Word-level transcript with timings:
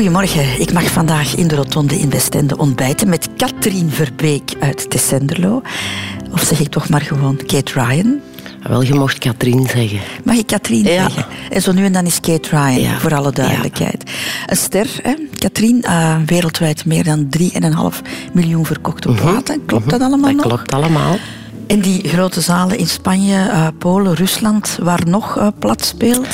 Goedemorgen. 0.00 0.60
Ik 0.60 0.72
mag 0.72 0.84
vandaag 0.90 1.34
in 1.36 1.48
de 1.48 1.54
Rotonde 1.54 1.98
in 1.98 2.10
Westende 2.10 2.56
ontbijten 2.56 3.08
met 3.08 3.28
Katrien 3.36 3.90
Verbeek 3.90 4.52
uit 4.60 4.90
Tessenderlo. 4.90 5.62
Of 6.32 6.42
zeg 6.42 6.60
ik 6.60 6.68
toch 6.68 6.88
maar 6.88 7.00
gewoon 7.00 7.36
Kate 7.36 7.72
Ryan? 7.72 8.20
Wel, 8.68 8.82
je 8.82 8.94
mocht 8.94 9.18
Katrien 9.18 9.66
zeggen. 9.66 9.98
Mag 10.24 10.36
ik 10.36 10.46
Katrien 10.46 10.84
Ja. 10.84 11.02
zeggen? 11.08 11.24
En 11.50 11.62
zo 11.62 11.72
nu 11.72 11.84
en 11.84 11.92
dan 11.92 12.06
is 12.06 12.20
Kate 12.20 12.48
Ryan, 12.50 12.80
Ja. 12.80 12.98
voor 12.98 13.14
alle 13.14 13.32
duidelijkheid. 13.32 14.10
Een 14.46 14.56
ster, 14.56 14.86
hè? 15.02 15.14
Katrien, 15.38 15.82
eh, 15.82 16.16
wereldwijd 16.26 16.84
meer 16.84 17.04
dan 17.04 17.28
3,5 17.28 18.00
miljoen 18.32 18.66
verkochte 18.66 19.08
platen. 19.08 19.64
Klopt 19.66 19.90
dat 19.90 20.00
allemaal 20.00 20.30
Mhm. 20.32 20.36
Dat 20.36 20.46
nog? 20.46 20.56
klopt 20.56 20.72
allemaal. 20.72 21.16
En 21.70 21.80
die 21.80 22.08
grote 22.08 22.40
zalen 22.40 22.78
in 22.78 22.86
Spanje, 22.86 23.36
eh, 23.36 23.66
Polen, 23.78 24.14
Rusland, 24.14 24.78
waar 24.82 25.00
nog 25.06 25.36
eh, 25.38 25.46
plat 25.58 25.84
speelt? 25.84 26.28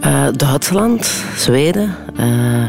Eh, 0.00 0.26
Duitsland, 0.36 1.12
Zweden. 1.36 1.94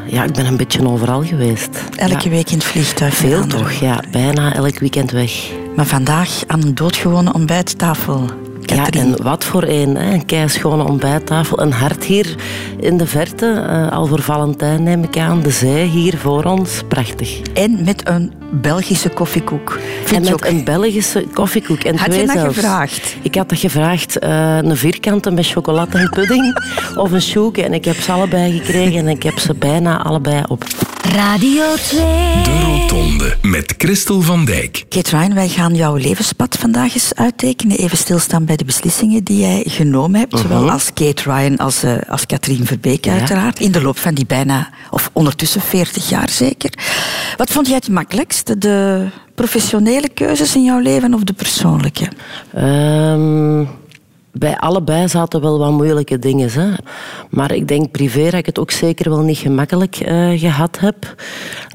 ja, 0.07 0.23
ik 0.23 0.33
ben 0.33 0.45
een 0.45 0.57
beetje 0.57 0.87
overal 0.87 1.23
geweest. 1.23 1.69
Elke 1.95 2.23
Ja. 2.23 2.29
week 2.29 2.49
in 2.49 2.57
het 2.57 2.63
vliegtuig. 2.63 3.13
Veel 3.13 3.45
toch, 3.47 3.71
ja. 3.71 3.99
Bijna 4.11 4.53
elk 4.53 4.79
weekend 4.79 5.11
weg. 5.11 5.31
Maar 5.75 5.85
vandaag 5.85 6.29
aan 6.47 6.61
een 6.63 6.75
doodgewone 6.75 7.33
ontbijttafel. 7.33 8.25
Ja, 8.61 8.89
en 8.89 9.23
wat 9.23 9.43
voor 9.43 9.63
een. 9.63 9.95
Hè? 9.95 10.13
Een 10.13 10.25
keischone 10.25 10.83
ontbijttafel. 10.83 11.59
Een 11.61 11.71
hart 11.71 12.03
hier 12.03 12.35
in 12.79 12.97
de 12.97 13.05
verte. 13.07 13.65
al 13.91 14.05
voor 14.07 14.21
Valentijn 14.21 14.83
neem 14.83 15.03
ik 15.03 15.17
aan. 15.17 15.41
De 15.41 15.49
zee 15.51 15.87
hier 15.87 16.17
voor 16.17 16.43
ons. 16.43 16.81
Prachtig. 16.87 17.41
En 17.53 17.83
met 17.83 18.07
een 18.07 18.33
Belgische 18.51 19.09
koffiekoek. 19.09 19.79
Vind 20.03 20.09
en 20.09 20.13
je 20.15 20.19
met 20.31 20.33
ook- 20.33 20.45
een 20.45 20.63
Belgische 20.63 21.25
koffiekoek. 21.33 21.79
En 21.83 21.97
Had 21.97 22.05
twee 22.09 22.19
je 22.21 22.25
dat 22.27 22.35
zelfs. 22.35 22.55
gevraagd? 22.55 23.15
Ik 23.21 23.35
had 23.35 23.49
dat 23.49 23.59
gevraagd. 23.59 24.19
eh, 24.19 24.57
een 24.61 24.77
vierkante 24.77 25.31
met 25.31 25.45
chocolade 25.47 25.97
en 25.97 26.09
pudding. 26.09 26.55
of 26.95 27.11
een 27.11 27.21
sjoeke. 27.21 27.63
En 27.63 27.73
ik 27.73 27.85
heb 27.85 27.95
ze 27.95 28.11
allebei 28.11 28.51
gekregen. 28.57 28.99
En 28.99 29.07
ik 29.07 29.23
heb 29.23 29.39
ze 29.39 29.53
bijna 29.53 30.03
allebei 30.03 30.43
op. 30.47 30.63
Radio 31.15 31.63
2. 31.87 31.99
De 32.43 32.59
Rotonde 32.65 33.37
met 33.41 33.73
Christel 33.77 34.21
van 34.21 34.45
Dijk. 34.45 34.83
Kate 34.89 35.17
Ryan, 35.17 35.33
wij 35.33 35.47
gaan 35.49 35.75
jouw 35.75 35.95
levenspad 35.95 36.57
vandaag 36.59 36.93
eens 36.93 37.15
uittekenen. 37.15 37.77
Even 37.77 37.97
stilstaan 37.97 38.45
bij 38.45 38.55
de 38.55 38.65
beslissingen 38.65 39.23
die 39.23 39.39
jij 39.39 39.63
genomen 39.67 40.19
hebt. 40.19 40.39
Zowel 40.39 40.71
als 40.71 40.93
Kate 40.93 41.23
Ryan 41.23 41.57
als, 41.57 41.83
eh, 41.83 41.93
als 42.09 42.25
Katrien 42.25 42.65
Verbeek 42.65 43.05
Ja. 43.05 43.11
uiteraard. 43.13 43.59
In 43.59 43.71
de 43.71 43.81
loop 43.81 43.97
van 43.97 44.13
die 44.13 44.25
bijna, 44.25 44.69
of 44.89 45.09
ondertussen 45.13 45.61
40 45.61 46.09
jaar 46.09 46.29
zeker. 46.29 46.71
Wat 47.37 47.49
vond 47.51 47.67
jij 47.67 47.75
het 47.75 47.89
makkelijkst? 47.89 48.40
De 48.43 49.07
professionele 49.35 50.09
keuzes 50.09 50.55
in 50.55 50.63
jouw 50.63 50.79
leven 50.79 51.13
of 51.13 51.23
de 51.23 51.33
persoonlijke? 51.33 52.07
Ehm, 52.53 53.65
bij 54.33 54.57
allebei 54.57 55.07
zaten 55.07 55.41
wel 55.41 55.57
wat 55.59 55.71
moeilijke 55.71 56.19
dingen. 56.19 56.49
Hè. 56.51 56.69
Maar 57.29 57.51
ik 57.51 57.67
denk 57.67 57.91
privé 57.91 58.23
dat 58.23 58.33
ik 58.33 58.45
het 58.45 58.59
ook 58.59 58.71
zeker 58.71 59.09
wel 59.09 59.19
niet 59.21 59.37
gemakkelijk 59.37 59.95
eh, 59.95 60.39
gehad 60.39 60.79
heb. 60.79 61.15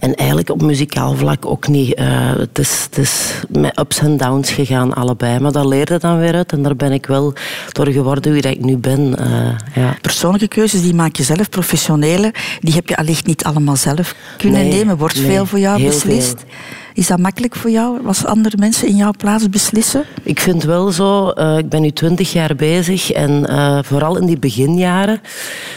En 0.00 0.14
eigenlijk 0.14 0.50
op 0.50 0.62
muzikaal 0.62 1.14
vlak 1.14 1.46
ook 1.46 1.68
niet. 1.68 1.94
Eh, 1.94 2.06
het, 2.36 2.58
is, 2.58 2.82
het 2.90 2.98
is 2.98 3.40
met 3.48 3.78
ups 3.78 3.98
en 3.98 4.16
downs 4.16 4.50
gegaan, 4.50 4.94
allebei. 4.94 5.38
Maar 5.40 5.52
dat 5.52 5.66
leerde 5.66 5.98
dan 5.98 6.18
weer 6.18 6.34
uit. 6.34 6.52
En 6.52 6.62
daar 6.62 6.76
ben 6.76 6.92
ik 6.92 7.06
wel 7.06 7.32
door 7.72 7.86
geworden 7.88 8.32
wie 8.32 8.42
dat 8.42 8.52
ik 8.52 8.64
nu 8.64 8.76
ben. 8.76 9.18
eh, 9.18 9.82
ja. 9.82 9.96
Persoonlijke 10.00 10.48
keuzes, 10.48 10.82
die 10.82 10.94
maak 10.94 11.16
je 11.16 11.22
zelf. 11.22 11.48
Professionele, 11.50 12.34
die 12.60 12.74
heb 12.74 12.88
je 12.88 12.96
allicht 12.96 13.26
niet 13.26 13.44
allemaal 13.44 13.76
zelf 13.76 14.14
kunnen 14.36 14.60
Nee, 14.60 14.72
nemen. 14.72 14.96
Wordt 14.96 15.16
nee, 15.16 15.24
veel 15.26 15.46
voor 15.46 15.58
jou 15.58 15.82
beslist. 15.84 16.38
veel. 16.38 16.48
Is 16.96 17.06
dat 17.06 17.18
makkelijk 17.18 17.56
voor 17.56 17.70
jou 17.70 18.06
als 18.06 18.24
andere 18.24 18.56
mensen 18.58 18.88
in 18.88 18.96
jouw 18.96 19.12
plaats 19.18 19.48
beslissen? 19.48 20.04
Ik 20.22 20.40
vind 20.40 20.62
wel 20.62 20.90
zo, 20.90 21.28
eh, 21.28 21.58
ik 21.58 21.68
ben 21.68 21.82
nu 21.82 21.90
twintig 21.90 22.32
jaar 22.32 22.54
bezig 22.54 23.10
en 23.12 23.46
eh, 23.46 23.78
vooral 23.82 24.16
in 24.16 24.26
die 24.26 24.38
beginjaren 24.38 25.20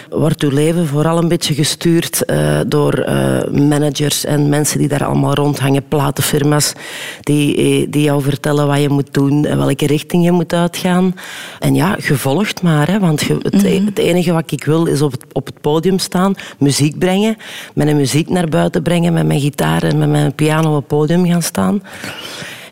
wordt 0.09 0.43
uw 0.43 0.49
leven 0.49 0.87
vooral 0.87 1.17
een 1.17 1.27
beetje 1.27 1.53
gestuurd 1.53 2.25
eh, 2.25 2.59
door 2.67 3.05
managers 3.51 4.25
en 4.25 4.49
mensen 4.49 4.79
die 4.79 4.87
daar 4.87 5.05
allemaal 5.05 5.33
rondhangen, 5.33 5.87
platenfirma's, 5.87 6.73
die, 7.21 7.89
die 7.89 8.03
jou 8.03 8.21
vertellen 8.21 8.67
wat 8.67 8.81
je 8.81 8.89
moet 8.89 9.13
doen 9.13 9.45
en 9.45 9.57
welke 9.57 9.87
richting 9.87 10.23
je 10.23 10.31
moet 10.31 10.53
uitgaan. 10.53 11.15
En 11.59 11.75
ja, 11.75 11.97
je 12.01 12.15
volgt 12.15 12.61
maar, 12.61 12.87
hè, 12.87 12.99
want 12.99 13.27
het, 13.27 13.63
e- 13.63 13.85
het 13.85 13.97
enige 13.97 14.31
wat 14.31 14.51
ik 14.51 14.63
wil 14.63 14.85
is 14.85 15.01
op 15.01 15.11
het, 15.11 15.25
op 15.31 15.45
het 15.45 15.61
podium 15.61 15.99
staan, 15.99 16.35
muziek 16.59 16.99
brengen, 16.99 17.37
mijn 17.73 17.95
muziek 17.95 18.29
naar 18.29 18.47
buiten 18.47 18.81
brengen, 18.81 19.13
met 19.13 19.25
mijn 19.25 19.39
gitaar 19.39 19.83
en 19.83 19.97
met 19.97 20.09
mijn 20.09 20.33
piano 20.33 20.69
op 20.69 20.75
het 20.75 20.87
podium 20.87 21.07
gaan 21.09 21.43
staan. 21.43 21.83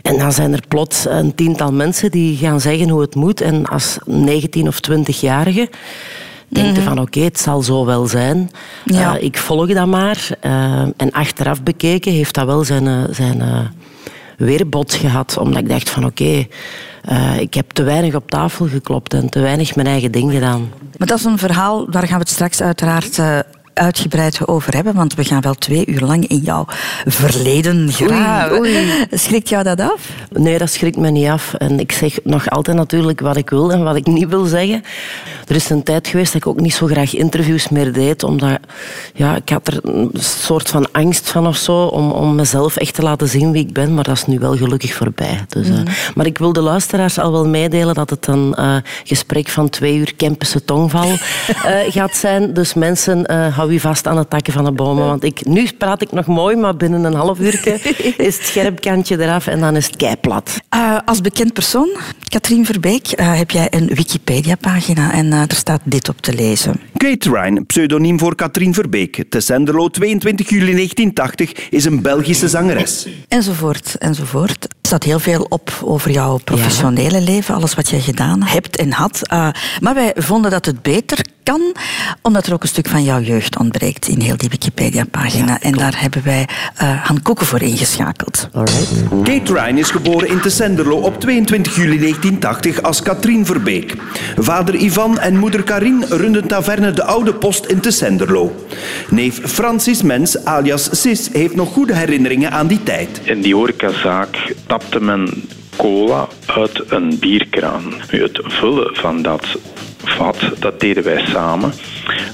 En 0.01 0.17
dan 0.17 0.31
zijn 0.31 0.53
er 0.53 0.63
plots 0.67 1.05
een 1.05 1.35
tiental 1.35 1.71
mensen 1.71 2.11
die 2.11 2.37
gaan 2.37 2.61
zeggen 2.61 2.89
hoe 2.89 3.01
het 3.01 3.15
moet. 3.15 3.41
En 3.41 3.65
als 3.65 3.97
19 4.05 4.67
of 4.67 4.79
20-jarige 4.91 5.69
denk 6.47 6.75
je 6.75 6.81
van 6.81 6.99
oké, 6.99 7.19
het 7.19 7.39
zal 7.39 7.61
zo 7.61 7.85
wel 7.85 8.07
zijn. 8.07 8.51
Ja. 8.85 9.17
Eh, 9.17 9.23
ik 9.23 9.37
volg 9.37 9.73
dat 9.73 9.87
maar. 9.87 10.29
Eh, 10.39 10.81
en 10.81 11.11
achteraf 11.11 11.63
bekeken 11.63 12.11
heeft 12.11 12.33
dat 12.33 12.45
wel 12.45 12.63
zijn, 12.63 12.87
eh, 12.87 13.03
zijn 13.11 13.41
eh, 13.41 13.59
weerbod 14.37 14.93
gehad. 14.93 15.37
Omdat 15.37 15.61
ik 15.61 15.69
dacht 15.69 15.89
van 15.89 16.05
oké, 16.05 16.45
ik 17.39 17.53
heb 17.53 17.71
te 17.71 17.83
weinig 17.83 18.15
op 18.15 18.29
tafel 18.29 18.67
geklopt 18.67 19.13
en 19.13 19.29
te 19.29 19.39
weinig 19.39 19.75
mijn 19.75 19.87
eigen 19.87 20.11
ding 20.11 20.31
gedaan. 20.31 20.69
Maar 20.97 21.07
dat 21.07 21.17
is 21.17 21.25
een 21.25 21.37
verhaal, 21.37 21.89
daar 21.89 22.07
gaan 22.07 22.17
we 22.17 22.23
het 22.23 22.29
straks 22.29 22.61
uiteraard 22.61 23.19
eh, 23.19 23.39
uitgebreid 23.77 24.47
over 24.47 24.73
hebben, 24.73 24.93
want 24.93 25.13
we 25.13 25.23
gaan 25.23 25.41
wel 25.41 25.53
twee 25.53 25.85
uur 25.85 26.01
lang 26.01 26.27
in 26.27 26.37
jouw 26.37 26.65
verleden 27.05 27.91
graven. 27.91 28.67
Schrikt 29.11 29.49
jou 29.49 29.63
dat 29.63 29.81
af? 29.81 30.09
Nee, 30.29 30.57
dat 30.57 30.69
schrikt 30.69 30.97
me 30.97 31.09
niet 31.09 31.27
af. 31.27 31.53
En 31.53 31.79
ik 31.79 31.91
zeg 31.91 32.19
nog 32.23 32.49
altijd 32.49 32.77
natuurlijk 32.77 33.19
wat 33.19 33.37
ik 33.37 33.49
wil 33.49 33.71
en 33.71 33.83
wat 33.83 33.95
ik 33.95 34.05
niet 34.05 34.27
wil 34.27 34.45
zeggen. 34.45 34.83
Er 35.47 35.55
is 35.55 35.69
een 35.69 35.83
tijd 35.83 36.07
geweest 36.07 36.33
dat 36.33 36.41
ik 36.41 36.47
ook 36.47 36.59
niet 36.59 36.73
zo 36.73 36.85
graag 36.85 37.15
interviews 37.15 37.69
meer 37.69 37.93
deed, 37.93 38.23
omdat 38.23 38.59
ja, 39.13 39.35
ik 39.35 39.49
had 39.49 39.67
er 39.67 39.79
een 39.83 40.11
soort 40.19 40.69
van 40.69 40.91
angst 40.91 41.29
van 41.29 41.47
of 41.47 41.57
zo, 41.57 41.83
om, 41.83 42.11
om 42.11 42.35
mezelf 42.35 42.77
echt 42.77 42.93
te 42.93 43.01
laten 43.01 43.27
zien 43.27 43.51
wie 43.51 43.65
ik 43.65 43.73
ben. 43.73 43.93
Maar 43.93 44.03
dat 44.03 44.15
is 44.15 44.25
nu 44.25 44.39
wel 44.39 44.57
gelukkig 44.57 44.93
voorbij. 44.93 45.45
Dus, 45.47 45.69
eh, 45.69 45.75
maar 46.15 46.25
ik 46.25 46.37
wil 46.37 46.53
de 46.53 46.61
luisteraars 46.61 47.19
al 47.19 47.31
wel 47.31 47.47
meedelen 47.47 47.95
dat 47.95 48.09
het 48.09 48.27
een 48.27 48.55
eh, 48.55 48.75
gesprek 49.03 49.47
van 49.47 49.69
twee 49.69 49.95
uur 49.97 50.15
Kempische 50.15 50.63
tongval 50.63 51.09
eh, 51.11 51.91
gaat 51.91 52.15
zijn. 52.15 52.53
Dus 52.53 52.73
mensen, 52.73 53.25
eh, 53.25 53.57
hou 53.67 53.79
je 53.79 53.87
vast 53.87 54.07
aan 54.07 54.15
de 54.15 54.27
takken 54.27 54.53
van 54.53 54.63
de 54.63 54.71
bomen. 54.71 55.05
Want 55.05 55.23
ik, 55.23 55.45
nu 55.45 55.67
praat 55.77 56.01
ik 56.01 56.11
nog 56.11 56.25
mooi, 56.25 56.55
maar 56.55 56.75
binnen 56.75 57.03
een 57.03 57.13
half 57.13 57.39
uur 57.39 57.61
is 58.27 58.37
het 58.37 58.45
scherp 58.45 58.81
kantje 58.81 59.21
eraf 59.21 59.47
en 59.47 59.59
dan 59.59 59.75
is 59.75 59.85
het 59.85 59.95
keiplat. 59.95 60.59
Eh, 60.69 60.97
als 61.05 61.21
bekend 61.21 61.53
persoon, 61.53 61.89
Katrien 62.27 62.65
Verbeek, 62.65 63.07
eh, 63.07 63.37
heb 63.37 63.51
jij 63.51 63.67
een 63.69 63.87
Wikipedia-pagina 63.87 65.13
en 65.13 65.33
eh, 65.33 65.41
er 65.41 65.55
staat 65.55 65.81
dit 65.83 66.09
op 66.09 66.21
te 66.21 66.33
lezen. 66.33 66.79
Kate 66.97 67.29
Ryan, 67.29 67.65
pseudoniem 67.65 68.19
voor 68.19 68.35
Katrien 68.35 68.73
Verbeek, 68.73 69.23
te 69.29 69.39
Senderlo, 69.39 69.87
22 69.87 70.49
juli 70.49 70.73
1980, 70.73 71.69
is 71.69 71.85
een 71.85 72.01
Belgische 72.01 72.47
zangeres. 72.47 73.07
Enzovoort, 73.27 73.95
enzovoort. 73.97 74.63
Er 74.63 74.93
staat 74.93 75.03
heel 75.03 75.19
veel 75.19 75.45
op 75.49 75.79
over 75.83 76.11
jouw 76.11 76.37
professionele 76.37 77.21
leven, 77.21 77.55
alles 77.55 77.75
wat 77.75 77.89
jij 77.89 77.99
gedaan 77.99 78.43
hebt 78.43 78.77
en 78.77 78.91
had. 78.91 79.21
Eh, 79.23 79.49
maar 79.79 79.93
wij 79.93 80.13
vonden 80.15 80.51
dat 80.51 80.65
het 80.65 80.81
beter 80.81 81.25
kan, 81.47 81.61
omdat 82.21 82.45
er 82.47 82.53
ook 82.53 82.61
een 82.61 82.67
stuk 82.67 82.87
van 82.87 83.03
jouw 83.03 83.19
jeugd 83.19 83.57
ontbreekt 83.57 84.07
in 84.07 84.19
heel 84.19 84.37
die 84.37 84.49
Wikipedia-pagina. 84.49 85.59
en 85.61 85.71
daar 85.71 86.01
hebben 86.01 86.23
wij 86.23 86.47
eh 86.75 87.05
Han 87.05 87.21
Koeken 87.21 87.45
voor 87.45 87.61
ingeschakeld. 87.61 88.49
Alright. 88.53 88.89
Kate 89.23 89.53
Ryan 89.53 89.77
is 89.77 89.91
geboren 89.91 90.27
in 90.27 90.41
Tessenderlo 90.41 90.97
op 90.97 91.19
22 91.19 91.75
juli 91.75 91.99
1980 91.99 92.81
als 92.81 93.01
Katrien 93.01 93.45
Verbeek. 93.45 93.95
Vader 94.37 94.75
Ivan 94.75 95.19
en 95.19 95.37
moeder 95.37 95.63
Karin 95.63 96.05
runden 96.09 96.47
taverne 96.47 96.91
De 96.91 97.03
Oude 97.03 97.33
Post 97.33 97.65
in 97.65 97.79
Tessenderlo. 97.79 98.65
Neef 99.09 99.39
Francis 99.43 100.01
Mens, 100.01 100.45
alias 100.45 101.01
Sis, 101.01 101.29
heeft 101.31 101.55
nog 101.55 101.73
goede 101.73 101.95
herinneringen 101.95 102.51
aan 102.51 102.67
die 102.67 102.83
tijd. 102.83 103.21
In 103.23 103.41
die 103.41 103.55
horecazaak 103.55 104.53
tapte 104.65 104.99
men 104.99 105.47
cola 105.75 106.27
uit 106.45 106.91
een 106.91 107.17
bierkraan. 107.19 107.83
Het 108.07 108.39
vullen 108.43 108.95
van 108.95 109.21
dat 109.21 109.45
vat, 110.09 110.37
dat 110.59 110.79
deden 110.79 111.03
wij 111.03 111.25
samen. 111.25 111.73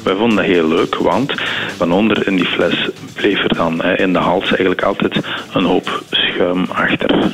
Wij 0.04 0.16
vonden 0.16 0.38
dat 0.38 0.46
heel 0.46 0.68
leuk, 0.68 0.96
want 0.96 1.34
van 1.78 1.92
onder 1.92 2.28
in 2.28 2.36
die 2.36 2.46
fles 2.46 2.90
bleef 3.14 3.44
er 3.44 3.56
dan 3.56 3.84
in 3.84 4.14
de 4.14 4.20
hals 4.20 4.48
eigenlijk 4.48 4.82
altijd 4.82 5.20
een 5.54 5.64
hoop 5.64 6.04
schuim 6.10 6.66
achter. 6.72 7.32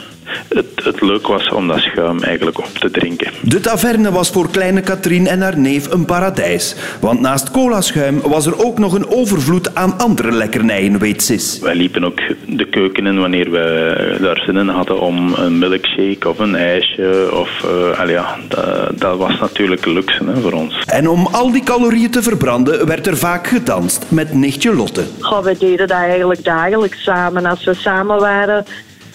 Het, 0.47 0.65
het 0.83 1.01
leuk 1.01 1.27
was 1.27 1.49
om 1.49 1.67
dat 1.67 1.79
schuim 1.79 2.23
eigenlijk 2.23 2.57
op 2.57 2.65
te 2.79 2.91
drinken. 2.91 3.31
De 3.41 3.59
taverne 3.59 4.11
was 4.11 4.29
voor 4.29 4.49
kleine 4.49 4.81
Katrien 4.81 5.27
en 5.27 5.41
haar 5.41 5.57
neef 5.57 5.91
een 5.91 6.05
paradijs. 6.05 6.75
Want 7.01 7.19
naast 7.19 7.51
colaschuim 7.51 8.21
was 8.21 8.45
er 8.45 8.65
ook 8.65 8.79
nog 8.79 8.93
een 8.93 9.09
overvloed 9.09 9.75
aan 9.75 9.97
andere 9.97 10.31
lekkernijen, 10.31 10.99
weet 10.99 11.21
Sis. 11.21 11.59
Wij 11.59 11.75
liepen 11.75 12.03
ook 12.03 12.19
de 12.45 12.65
keuken 12.69 13.05
in 13.05 13.19
wanneer 13.19 13.51
we 13.51 14.17
daar 14.21 14.41
zin 14.45 14.57
in 14.57 14.67
hadden 14.67 14.99
om 14.99 15.33
een 15.33 15.59
milkshake 15.59 16.29
of 16.29 16.39
een 16.39 16.55
ijsje. 16.55 17.29
Of, 17.33 17.63
eh, 17.63 17.99
allee, 17.99 18.13
ja, 18.13 18.37
dat, 18.47 18.99
dat 18.99 19.17
was 19.17 19.39
natuurlijk 19.39 19.85
luxe 19.85 20.23
hè, 20.25 20.41
voor 20.41 20.51
ons. 20.51 20.83
En 20.85 21.09
om 21.09 21.27
al 21.31 21.51
die 21.51 21.63
calorieën 21.63 22.11
te 22.11 22.21
verbranden 22.21 22.87
werd 22.87 23.07
er 23.07 23.17
vaak 23.17 23.47
gedanst 23.47 24.05
met 24.07 24.33
nichtje 24.33 24.75
Lotte. 24.75 25.03
Goh, 25.19 25.43
we 25.43 25.57
deden 25.57 25.87
dat 25.87 25.97
eigenlijk 25.97 26.43
dagelijks 26.43 27.03
samen. 27.03 27.45
Als 27.45 27.63
we 27.63 27.73
samen 27.73 28.19
waren, 28.19 28.65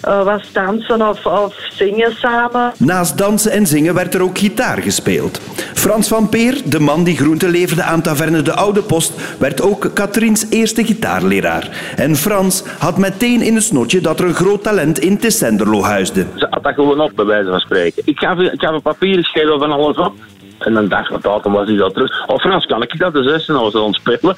uh, 0.07 0.23
was 0.23 0.51
dansen 0.51 1.09
of, 1.09 1.25
of 1.25 1.55
zingen 1.71 2.11
samen. 2.15 2.73
Naast 2.77 3.17
dansen 3.17 3.51
en 3.51 3.67
zingen 3.67 3.93
werd 3.93 4.13
er 4.13 4.21
ook 4.21 4.37
gitaar 4.37 4.81
gespeeld. 4.81 5.41
Frans 5.73 6.07
van 6.07 6.29
Peer, 6.29 6.61
de 6.65 6.79
man 6.79 7.03
die 7.03 7.17
groente 7.17 7.49
leverde 7.49 7.83
aan 7.83 8.01
taverne 8.01 8.41
De 8.41 8.53
Oude 8.53 8.81
Post, 8.81 9.37
werd 9.39 9.61
ook 9.61 9.89
Katriens 9.93 10.45
eerste 10.49 10.85
gitaarleraar. 10.85 11.69
En 11.95 12.15
Frans 12.15 12.63
had 12.79 12.97
meteen 12.97 13.41
in 13.41 13.55
het 13.55 13.63
snotje 13.63 14.01
dat 14.01 14.19
er 14.19 14.25
een 14.25 14.33
groot 14.33 14.63
talent 14.63 14.99
in 14.99 15.17
Tessenderlo 15.17 15.83
huisde. 15.83 16.25
Ze 16.35 16.47
had 16.49 16.63
dat 16.63 16.73
gewoon 16.73 16.99
op, 16.99 17.11
bij 17.15 17.25
wijze 17.25 17.49
van 17.49 17.59
spreken. 17.59 18.01
Ik 18.05 18.19
gaf, 18.19 18.39
ik 18.39 18.61
gaf 18.61 18.73
een 18.73 18.81
papier, 18.81 19.23
schreef 19.23 19.47
van 19.47 19.71
alles 19.71 19.97
op. 19.97 20.13
En 20.59 20.75
een 20.75 20.89
dag 20.89 21.23
later 21.23 21.51
was 21.51 21.67
hij 21.67 21.77
dat 21.77 21.93
terug. 21.93 22.27
Oh 22.27 22.37
Frans, 22.37 22.65
kan 22.65 22.81
ik 22.81 22.99
dat? 22.99 23.13
De 23.13 23.23
zes 23.23 23.47
en 23.47 23.53
dan 23.53 23.63
was 23.63 23.71
ze 23.71 23.79
ontspelen. 23.79 24.35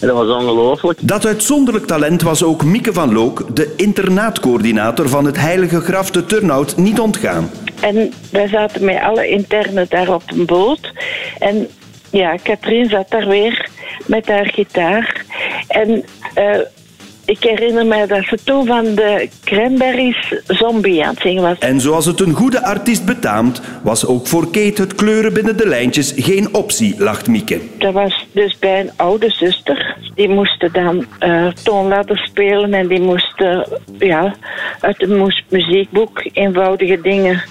En 0.00 0.06
dat 0.06 0.16
was 0.16 0.42
ongelooflijk. 0.42 0.98
Dat 1.02 1.26
uitzonderlijk 1.26 1.86
talent 1.86 2.22
was 2.22 2.42
ook 2.42 2.64
Mieke 2.64 2.92
van 2.92 3.12
Look, 3.12 3.56
de 3.56 3.72
internaatcoördinator 3.76 5.08
van 5.08 5.24
het 5.24 5.36
Heilige 5.36 5.80
Graf 5.80 6.10
de 6.10 6.26
Turnhout, 6.26 6.76
niet 6.76 7.00
ontgaan. 7.00 7.50
En 7.80 8.12
wij 8.30 8.48
zaten 8.48 8.84
met 8.84 9.00
alle 9.00 9.28
internen 9.28 9.86
daar 9.88 10.14
op 10.14 10.22
een 10.26 10.46
boot. 10.46 10.92
En 11.38 11.68
ja, 12.10 12.36
Katrien 12.36 12.88
zat 12.88 13.10
daar 13.10 13.28
weer 13.28 13.68
met 14.06 14.28
haar 14.28 14.46
gitaar. 14.46 15.24
En 15.68 16.04
uh, 16.38 16.58
ik 17.26 17.42
herinner 17.42 17.86
me 17.86 18.06
dat 18.06 18.24
ze 18.24 18.38
toen 18.44 18.66
van 18.66 18.84
de 18.84 19.28
Cranberries 19.44 20.34
Zombie 20.46 21.04
aan 21.04 21.10
het 21.10 21.22
zingen 21.22 21.42
was. 21.42 21.58
En 21.58 21.80
zoals 21.80 22.06
het 22.06 22.20
een 22.20 22.32
goede 22.32 22.64
artiest 22.64 23.04
betaamt, 23.04 23.60
was 23.82 24.06
ook 24.06 24.26
voor 24.26 24.44
Kate 24.44 24.82
het 24.82 24.94
kleuren 24.94 25.32
binnen 25.32 25.56
de 25.56 25.68
lijntjes 25.68 26.12
geen 26.16 26.54
optie, 26.54 26.94
lacht 26.98 27.28
Mieke. 27.28 27.60
Dat 27.78 27.92
was 27.92 28.26
dus 28.32 28.58
bij 28.58 28.80
een 28.80 28.90
oude 28.96 29.30
zuster. 29.30 29.96
Die 30.14 30.28
moesten 30.28 30.72
dan 30.72 31.06
uh, 31.20 31.46
toonladder 31.46 32.18
spelen 32.18 32.74
en 32.74 32.86
die 32.86 33.00
moesten 33.00 33.68
ja, 33.98 34.34
uit 34.80 35.02
een 35.02 35.32
muziekboek 35.48 36.28
eenvoudige 36.32 37.00
dingen 37.00 37.42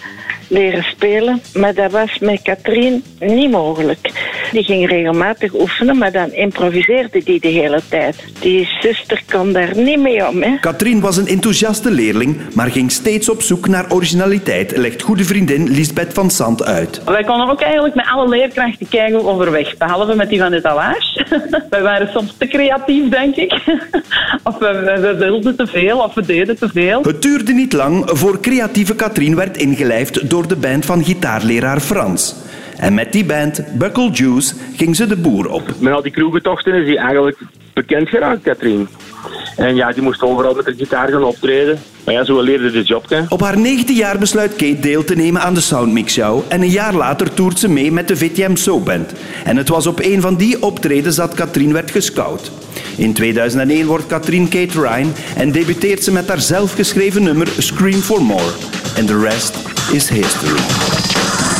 leren 0.47 0.83
spelen. 0.83 1.41
Maar 1.53 1.73
dat 1.73 1.91
was 1.91 2.19
met 2.19 2.41
Katrien 2.41 3.03
niet 3.19 3.51
mogelijk. 3.51 4.11
Die 4.51 4.63
ging 4.63 4.87
regelmatig 4.89 5.53
oefenen, 5.53 5.97
maar 5.97 6.11
dan 6.11 6.31
improviseerde 6.31 7.23
die 7.23 7.39
de 7.39 7.47
hele 7.47 7.81
tijd. 7.89 8.23
Die 8.39 8.69
zuster 8.81 9.23
kon 9.31 9.53
daar 9.53 9.77
niet 9.77 9.99
mee 9.99 10.27
om. 10.27 10.41
Hè. 10.41 10.57
Katrien 10.59 10.99
was 10.99 11.17
een 11.17 11.27
enthousiaste 11.27 11.91
leerling, 11.91 12.37
maar 12.53 12.71
ging 12.71 12.91
steeds 12.91 13.29
op 13.29 13.41
zoek 13.41 13.67
naar 13.67 13.91
originaliteit, 13.91 14.77
legt 14.77 15.01
goede 15.01 15.23
vriendin 15.23 15.69
Lisbeth 15.69 16.13
van 16.13 16.29
Sant 16.29 16.63
uit. 16.63 17.01
Wij 17.03 17.23
konden 17.23 17.49
ook 17.49 17.61
eigenlijk 17.61 17.95
met 17.95 18.05
alle 18.07 18.29
leerkrachten 18.29 18.87
kijken 18.89 19.25
overweg, 19.25 19.77
behalve 19.77 20.15
met 20.15 20.29
die 20.29 20.39
van 20.39 20.51
de 20.51 20.61
talage. 20.61 21.25
Wij 21.69 21.81
waren 21.81 22.09
soms 22.11 22.35
te 22.37 22.47
creatief, 22.47 23.09
denk 23.09 23.35
ik. 23.35 23.51
of 24.43 24.57
we, 24.57 24.99
we 25.01 25.15
wilden 25.17 25.55
te 25.55 25.67
veel, 25.67 25.97
of 25.97 26.13
we 26.13 26.25
deden 26.25 26.57
te 26.57 26.69
veel. 26.69 27.03
Het 27.03 27.21
duurde 27.21 27.53
niet 27.53 27.73
lang 27.73 28.09
voor 28.13 28.39
creatieve 28.39 28.95
Katrien 28.95 29.35
werd 29.35 29.57
ingelijfd 29.57 30.29
door 30.35 30.47
de 30.47 30.55
band 30.55 30.85
van 30.85 31.03
gitaarleraar 31.03 31.79
Frans. 31.79 32.35
En 32.77 32.93
met 32.93 33.11
die 33.11 33.25
band, 33.25 33.63
Buckle 33.77 34.09
Juice, 34.11 34.55
ging 34.75 34.95
ze 34.95 35.07
de 35.07 35.15
boer 35.15 35.49
op. 35.49 35.73
Met 35.79 35.93
al 35.93 36.01
die 36.01 36.11
kroegentochten 36.11 36.73
is 36.73 36.87
hij 36.87 36.97
eigenlijk 36.97 37.37
bekend 37.73 38.09
geraakt, 38.09 38.41
Katrien. 38.41 38.87
En 39.55 39.75
ja, 39.75 39.91
die 39.91 40.01
moest 40.01 40.21
overal 40.21 40.53
met 40.53 40.65
de 40.65 40.73
gitaar 40.77 41.09
gaan 41.09 41.23
optreden. 41.23 41.79
Maar 42.05 42.13
ja, 42.13 42.23
zo 42.23 42.41
leerde 42.41 42.71
de 42.71 42.81
job. 42.81 43.09
Hè. 43.09 43.21
Op 43.29 43.41
haar 43.41 43.59
negende 43.59 43.93
jaar 43.93 44.17
besluit 44.17 44.55
Kate 44.55 44.79
deel 44.79 45.03
te 45.03 45.15
nemen 45.15 45.41
aan 45.41 45.53
de 45.53 45.61
Soundmix 45.61 46.13
Show. 46.13 46.43
En 46.47 46.61
een 46.61 46.69
jaar 46.69 46.93
later 46.93 47.33
toert 47.33 47.59
ze 47.59 47.69
mee 47.69 47.91
met 47.91 48.07
de 48.07 48.15
VTM 48.15 48.55
Soap 48.55 48.85
Band. 48.85 49.13
En 49.43 49.57
het 49.57 49.69
was 49.69 49.87
op 49.87 49.99
een 49.99 50.21
van 50.21 50.35
die 50.35 50.61
optredens 50.61 51.15
dat 51.15 51.33
Katrien 51.33 51.73
werd 51.73 51.91
gescout. 51.91 52.51
In 52.97 53.13
2001 53.13 53.87
wordt 53.87 54.07
Katrien 54.07 54.47
Kate 54.47 54.81
Ryan 54.81 55.13
en 55.35 55.51
debuteert 55.51 56.03
ze 56.03 56.11
met 56.11 56.27
haar 56.27 56.41
zelfgeschreven 56.41 57.23
nummer 57.23 57.47
Scream 57.57 57.99
for 57.99 58.21
More. 58.21 58.51
En 58.95 59.05
de 59.05 59.19
rest 59.19 59.57
is 59.91 60.09
history. 60.09 61.54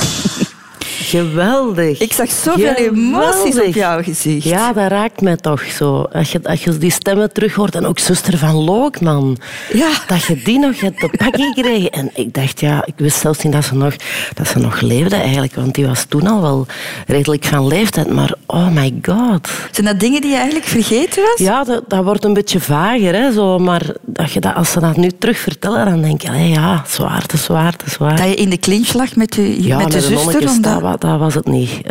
Geweldig. 1.16 2.00
Ik 2.00 2.14
zag 2.14 2.32
zoveel 2.32 2.74
emoties 2.74 3.62
op 3.62 3.74
jouw 3.74 4.04
gezicht. 4.04 4.44
Ja, 4.44 4.74
dat 4.74 4.88
raakt 4.88 5.22
mij 5.22 5.36
toch 5.36 5.64
zo. 5.64 6.02
Als 6.02 6.32
je, 6.32 6.40
als 6.44 6.64
je 6.64 6.78
die 6.78 6.92
stemmen 6.92 7.34
terug 7.34 7.54
hoort. 7.54 7.76
En 7.76 7.86
ook 7.86 8.00
zuster 8.00 8.38
van 8.38 8.56
Lookman. 8.56 9.38
Ja. 9.74 9.90
Dat 10.08 10.24
je 10.24 10.42
die 10.44 10.60
nog 10.60 10.80
hebt 10.80 11.00
te 11.00 11.10
pakken 11.18 11.54
gekregen. 11.54 11.90
En 11.90 12.12
ik 12.14 12.34
dacht, 12.34 12.60
ja, 12.60 12.86
ik 12.86 12.94
wist 12.98 13.20
zelfs 13.20 13.44
niet 13.44 13.54
dat 13.54 13.66
ze, 13.66 13.76
nog, 13.76 13.96
dat 14.34 14.48
ze 14.48 14.60
nog 14.60 14.82
leefde 14.82 15.16
eigenlijk. 15.16 15.56
Want 15.56 15.76
die 15.76 15.88
was 15.88 16.06
toen 16.10 16.28
al 16.28 16.42
wel 16.42 16.66
redelijk 17.08 17.46
van 17.46 17.68
leeftijd. 17.68 18.14
Maar 18.14 18.34
oh 18.46 18.68
my 18.68 18.94
god. 19.02 19.50
Zijn 19.72 19.88
dat 19.88 20.00
dingen 20.00 20.22
die 20.22 20.30
je 20.30 20.38
eigenlijk 20.38 20.66
vergeten 20.66 21.24
was? 21.24 21.38
Ja, 21.38 21.64
dat, 21.64 21.84
dat 21.88 22.04
wordt 22.04 22.24
een 22.24 22.34
beetje 22.34 22.60
vager. 22.60 23.14
Hè, 23.14 23.32
zo. 23.32 23.60
Maar 23.60 23.84
dat 24.02 24.32
je 24.32 24.40
dat, 24.40 24.56
als 24.56 24.72
ze 24.72 24.80
dat 24.80 24.98
nu 24.98 25.10
terug 25.20 25.38
vertellen, 25.38 25.86
dan 25.86 26.02
denk 26.02 26.22
je, 26.22 26.32
ja, 26.32 26.84
zwaar, 26.88 27.26
te 27.26 27.38
zwaar, 27.38 27.76
te 27.76 27.90
zwaar. 27.90 28.18
Dat 28.18 28.28
je 28.28 28.36
in 28.36 28.50
de 28.50 28.58
clinch 28.58 28.94
lag 28.94 29.16
met, 29.16 29.36
je, 29.36 29.64
ja, 29.64 29.78
met 29.78 29.92
de, 29.92 29.98
de 29.98 30.02
zuster? 30.02 30.50
Omdat 30.50 30.82
dat 30.82 31.05
was 31.18 31.34
het 31.34 31.46
niet. 31.46 31.81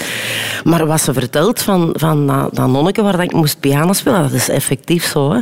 Maar 0.65 0.87
wat 0.87 1.01
ze 1.01 1.13
vertelt 1.13 1.63
van, 1.63 1.91
van 1.93 2.27
dat 2.27 2.69
nonneke 2.69 3.03
waar 3.03 3.23
ik 3.23 3.33
moest 3.33 3.61
piano 3.61 3.93
spelen, 3.93 4.23
dat 4.23 4.33
is 4.33 4.49
effectief 4.49 5.05
zo. 5.05 5.33
Hè. 5.33 5.39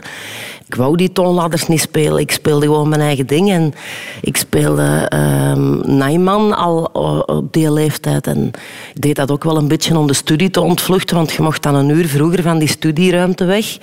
Ik 0.73 0.79
wou 0.79 0.97
die 0.97 1.13
toonladders 1.13 1.69
niet 1.69 1.81
spelen. 1.81 2.21
Ik 2.21 2.33
speelde 2.33 2.67
gewoon 2.67 2.89
mijn 2.89 3.01
eigen 3.01 3.27
ding. 3.27 3.51
En 3.51 3.75
ik 4.21 4.37
speelde 4.37 5.11
um, 5.55 5.97
Nijman 5.97 6.57
al 6.57 6.85
op 7.27 7.53
die 7.53 7.73
leeftijd. 7.73 8.27
En 8.27 8.51
ik 8.95 9.01
deed 9.01 9.17
dat 9.17 9.31
ook 9.31 9.45
wel 9.45 9.57
een 9.57 9.69
beetje 9.69 9.99
om 9.99 10.07
de 10.07 10.15
studie 10.15 10.51
te 10.51 10.61
ontvluchten. 10.61 11.17
Want 11.17 11.33
je 11.33 11.43
mocht 11.43 11.63
dan 11.63 11.75
een 11.75 11.89
uur 11.89 12.09
vroeger 12.09 12.43
van 12.43 12.59
die 12.59 12.69
studieruimte 12.69 13.45
weg 13.45 13.79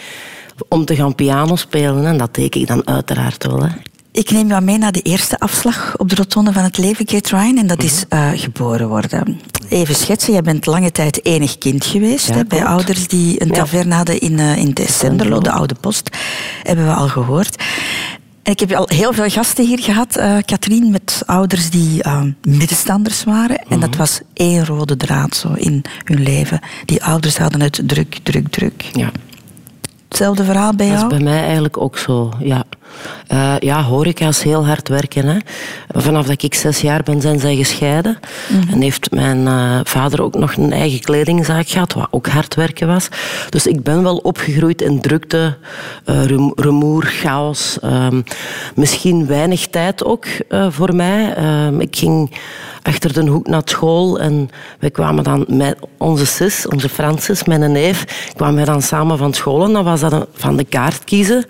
om 0.69 0.85
te 0.85 0.95
gaan 0.95 1.15
piano 1.15 1.55
spelen. 1.55 2.05
En 2.05 2.17
dat 2.17 2.35
deed 2.35 2.55
ik 2.55 2.67
dan 2.67 2.87
uiteraard 2.87 3.45
wel. 3.45 3.63
Hè. 3.63 3.69
Ik 4.11 4.31
neem 4.31 4.47
jou 4.47 4.61
mee 4.61 4.77
naar 4.77 4.91
de 4.91 5.01
eerste 5.01 5.39
afslag 5.39 5.97
op 5.97 6.09
de 6.09 6.15
rotonde 6.15 6.53
van 6.53 6.63
het 6.63 6.77
leven, 6.77 7.05
Kate 7.05 7.35
Ryan. 7.35 7.57
En 7.57 7.67
dat 7.67 7.83
is 7.83 8.05
uh, 8.09 8.29
geboren 8.33 8.87
worden. 8.87 9.39
Even 9.69 9.95
schetsen, 9.95 10.33
jij 10.33 10.41
bent 10.41 10.65
lange 10.65 10.91
tijd 10.91 11.25
enig 11.25 11.57
kind 11.57 11.85
geweest. 11.85 12.27
Ja, 12.27 12.33
hè, 12.33 12.45
bij 12.45 12.65
ouders 12.65 13.07
die 13.07 13.41
een 13.41 13.51
taverne 13.51 13.95
hadden 13.95 14.19
in, 14.19 14.37
uh, 14.39 14.57
in 14.57 14.71
Descenderlo, 14.71 15.39
de 15.39 15.51
Oude 15.51 15.75
Post. 15.79 16.09
Hebben 16.63 16.85
we 16.85 16.93
al 16.93 17.07
gehoord. 17.07 17.63
En 18.43 18.51
ik 18.51 18.59
heb 18.59 18.73
al 18.73 18.87
heel 18.93 19.13
veel 19.13 19.29
gasten 19.29 19.65
hier 19.65 19.79
gehad, 19.79 20.17
uh, 20.17 20.37
Katrien, 20.45 20.91
met 20.91 21.21
ouders 21.25 21.69
die 21.69 22.01
middenstanders 22.41 23.23
waren. 23.23 23.57
En 23.57 23.65
Mhm. 23.69 23.79
dat 23.79 23.95
was 23.95 24.21
één 24.33 24.65
rode 24.65 24.97
draad 24.97 25.35
zo 25.35 25.53
in 25.55 25.81
hun 26.03 26.23
leven. 26.23 26.59
Die 26.85 27.03
ouders 27.03 27.37
hadden 27.37 27.61
het 27.61 27.81
druk, 27.85 28.19
druk, 28.23 28.47
druk. 28.49 28.89
Ja. 28.93 29.11
Hetzelfde 30.07 30.43
verhaal 30.43 30.75
bij 30.75 30.85
Dat 30.87 30.95
is 30.95 31.01
jou? 31.01 31.13
bij 31.13 31.23
mij 31.23 31.43
eigenlijk 31.43 31.77
ook 31.77 31.97
zo, 31.97 32.33
ja. 32.39 32.63
Uh, 33.33 33.55
ja, 33.59 33.83
horeca 33.83 34.27
is 34.27 34.41
heel 34.41 34.65
hard 34.65 34.87
werken. 34.87 35.25
Hè. 35.25 35.37
Vanaf 35.87 36.25
dat 36.25 36.41
ik 36.41 36.53
zes 36.53 36.81
jaar 36.81 37.03
ben, 37.03 37.21
zijn 37.21 37.39
zij 37.39 37.55
gescheiden. 37.55 38.19
Mhm. 38.47 38.73
En 38.73 38.81
heeft 38.81 39.11
mijn 39.11 39.37
uh, 39.37 39.79
vader 39.83 40.21
ook 40.21 40.35
nog 40.35 40.53
een 40.53 40.71
eigen 40.71 40.99
kledingzaak 40.99 41.69
gehad, 41.69 41.93
wat 41.93 42.07
ook 42.11 42.27
hard 42.27 42.55
werken 42.55 42.87
was. 42.87 43.07
Dus 43.49 43.67
ik 43.67 43.83
ben 43.83 44.03
wel 44.03 44.17
opgegroeid 44.17 44.81
in 44.81 45.01
drukte, 45.01 45.57
uh, 46.05 46.25
rem 46.55 47.01
chaos. 47.01 47.77
Um, 47.83 48.23
misschien 48.75 49.27
weinig 49.27 49.67
tijd 49.67 50.03
ook 50.03 50.25
voor 50.69 50.95
mij. 50.95 51.37
Um, 51.65 51.81
ik 51.81 51.95
ging 51.95 52.31
achter 52.81 53.13
de 53.13 53.25
hoek 53.25 53.47
naar 53.47 53.61
school 53.65 54.19
en 54.19 54.49
wij 54.79 54.91
kwamen 54.91 55.23
dan 55.23 55.45
met 55.47 55.77
onze 55.97 56.25
zus, 56.25 56.67
onze 56.67 56.89
Francis, 56.89 57.43
mijn 57.43 57.71
neef, 57.71 58.31
kwamen 58.35 58.55
wij 58.55 58.65
dan 58.65 58.81
samen 58.81 59.17
van 59.17 59.33
school 59.33 59.63
en 59.63 59.73
dan 59.73 59.83
was 59.83 59.99
dat 59.99 60.11
een, 60.11 60.25
van 60.33 60.57
de 60.57 60.63
kaart 60.63 61.03
kiezen 61.03 61.45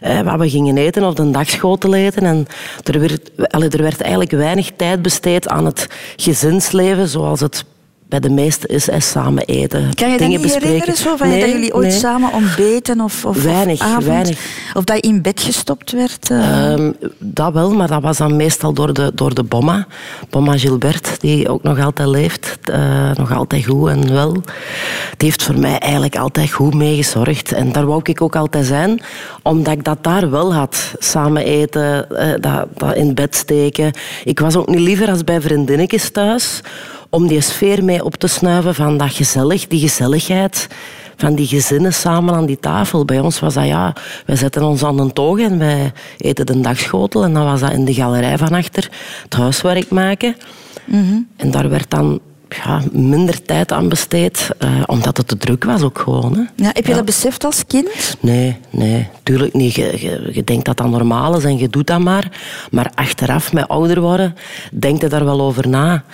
eh, 0.00 0.20
wat 0.20 0.38
we 0.38 0.50
gingen 0.50 0.74
of 1.04 1.14
de 1.14 1.30
dagschotel 1.30 1.94
eten. 1.94 2.22
En 2.22 2.46
er 2.84 3.00
werd, 3.00 3.30
er 3.72 3.82
werd 3.82 4.00
eigenlijk 4.00 4.30
weinig 4.30 4.70
tijd 4.76 5.02
besteed 5.02 5.48
aan 5.48 5.64
het 5.64 5.86
gezinsleven 6.16 7.08
zoals 7.08 7.40
het 7.40 7.64
bij 8.08 8.20
de 8.20 8.30
meesten 8.30 8.68
is 8.68 8.88
en 8.88 9.02
samen 9.02 9.44
eten. 9.44 9.94
Kan 9.94 10.10
je 10.10 10.18
dingen 10.18 10.40
bespreken. 10.40 10.68
herinneren? 10.68 10.96
Zo, 10.96 11.16
van 11.16 11.28
nee, 11.28 11.40
dat 11.40 11.50
jullie 11.50 11.74
ooit 11.74 11.88
nee. 11.88 11.98
samen 11.98 12.32
ontbeten 12.32 13.00
of, 13.00 13.24
of, 13.24 13.42
weinig, 13.42 13.80
of 13.80 13.86
avond? 13.86 14.04
weinig. 14.04 14.38
Of 14.74 14.84
dat 14.84 14.96
je 14.96 15.02
in 15.02 15.22
bed 15.22 15.40
gestopt 15.40 15.90
werd? 15.92 16.30
Uh... 16.30 16.70
Um, 16.70 16.96
dat 17.18 17.52
wel, 17.52 17.74
maar 17.74 17.88
dat 17.88 18.02
was 18.02 18.16
dan 18.16 18.36
meestal 18.36 18.72
door 18.72 18.92
de, 18.92 19.12
door 19.14 19.34
de 19.34 19.42
bomma. 19.42 19.86
Bomma 20.30 20.58
Gilbert, 20.58 21.20
die 21.20 21.48
ook 21.48 21.62
nog 21.62 21.80
altijd 21.80 22.08
leeft. 22.08 22.58
Uh, 22.70 23.10
nog 23.14 23.32
altijd 23.32 23.64
goed 23.64 23.88
en 23.88 24.12
wel. 24.12 24.32
Die 24.32 25.28
heeft 25.28 25.42
voor 25.42 25.58
mij 25.58 25.78
eigenlijk 25.78 26.16
altijd 26.16 26.50
goed 26.50 26.74
mee 26.74 26.96
gezorgd. 26.96 27.52
En 27.52 27.72
daar 27.72 27.86
wou 27.86 28.00
ik 28.04 28.22
ook 28.22 28.36
altijd 28.36 28.66
zijn, 28.66 29.00
omdat 29.42 29.72
ik 29.72 29.84
dat 29.84 30.04
daar 30.04 30.30
wel 30.30 30.54
had. 30.54 30.94
Samen 30.98 31.44
eten, 31.44 32.06
uh, 32.12 32.18
dat, 32.40 32.66
dat 32.74 32.94
in 32.94 33.14
bed 33.14 33.36
steken. 33.36 33.92
Ik 34.24 34.38
was 34.38 34.56
ook 34.56 34.68
niet 34.68 34.80
liever 34.80 35.10
als 35.10 35.24
bij 35.24 35.40
vriendinnetjes 35.40 36.10
thuis 36.10 36.62
om 37.10 37.26
die 37.26 37.40
sfeer 37.40 37.84
mee 37.84 38.04
op 38.04 38.14
te 38.14 38.26
snuiven 38.26 38.74
van 38.74 38.96
dat 38.96 39.12
gezellig, 39.12 39.66
die 39.66 39.80
gezelligheid 39.80 40.68
van 41.16 41.34
die 41.34 41.46
gezinnen 41.46 41.92
samen 41.94 42.34
aan 42.34 42.46
die 42.46 42.58
tafel. 42.58 43.04
Bij 43.04 43.20
ons 43.20 43.40
was 43.40 43.54
dat 43.54 43.66
ja, 43.66 43.92
wij 44.26 44.36
zetten 44.36 44.62
ons 44.62 44.84
aan 44.84 44.98
een 44.98 45.12
toog 45.12 45.38
en 45.38 45.58
wij 45.58 45.92
eten 46.16 46.46
de 46.46 46.60
dagschotel 46.60 47.24
en 47.24 47.32
dan 47.32 47.44
was 47.44 47.60
dat 47.60 47.72
in 47.72 47.84
de 47.84 47.94
galerij 47.94 48.38
van 48.38 48.52
achter 48.52 48.90
het 49.22 49.34
huiswerk 49.34 49.90
maken. 49.90 50.36
Mm 50.84 51.08
-hmm. 51.08 51.28
En 51.36 51.50
daar 51.50 51.68
werd 51.68 51.90
dan 51.90 52.20
ja, 52.48 52.80
minder 52.92 53.42
tijd 53.42 53.72
aan 53.72 53.88
besteed, 53.88 54.50
uh, 54.58 54.82
omdat 54.86 55.16
het 55.16 55.28
te 55.28 55.36
druk 55.36 55.64
was 55.64 55.82
ook 55.82 55.98
gewoon. 55.98 56.34
Hè. 56.34 56.64
Ja, 56.64 56.70
heb 56.72 56.86
je 56.86 56.94
dat 56.94 57.04
beseft 57.04 57.44
als 57.44 57.66
kind? 57.66 58.16
Nee, 58.20 58.56
nee, 58.70 59.08
tuurlijk 59.22 59.54
niet. 59.54 59.74
Je, 59.74 60.28
je, 60.32 60.44
denkt 60.44 60.64
dat 60.64 60.76
dat 60.76 60.90
normaal 60.90 61.36
is 61.36 61.44
en 61.44 61.58
je 61.58 61.68
doet 61.68 61.86
dat 61.86 62.00
maar. 62.00 62.30
Maar 62.70 62.90
achteraf, 62.94 63.52
met 63.52 63.68
ouder 63.68 64.00
worden, 64.00 64.34
denk 64.72 65.00
je 65.00 65.08
daar 65.08 65.24
wel 65.24 65.40
over 65.40 65.68
na. 65.68 66.04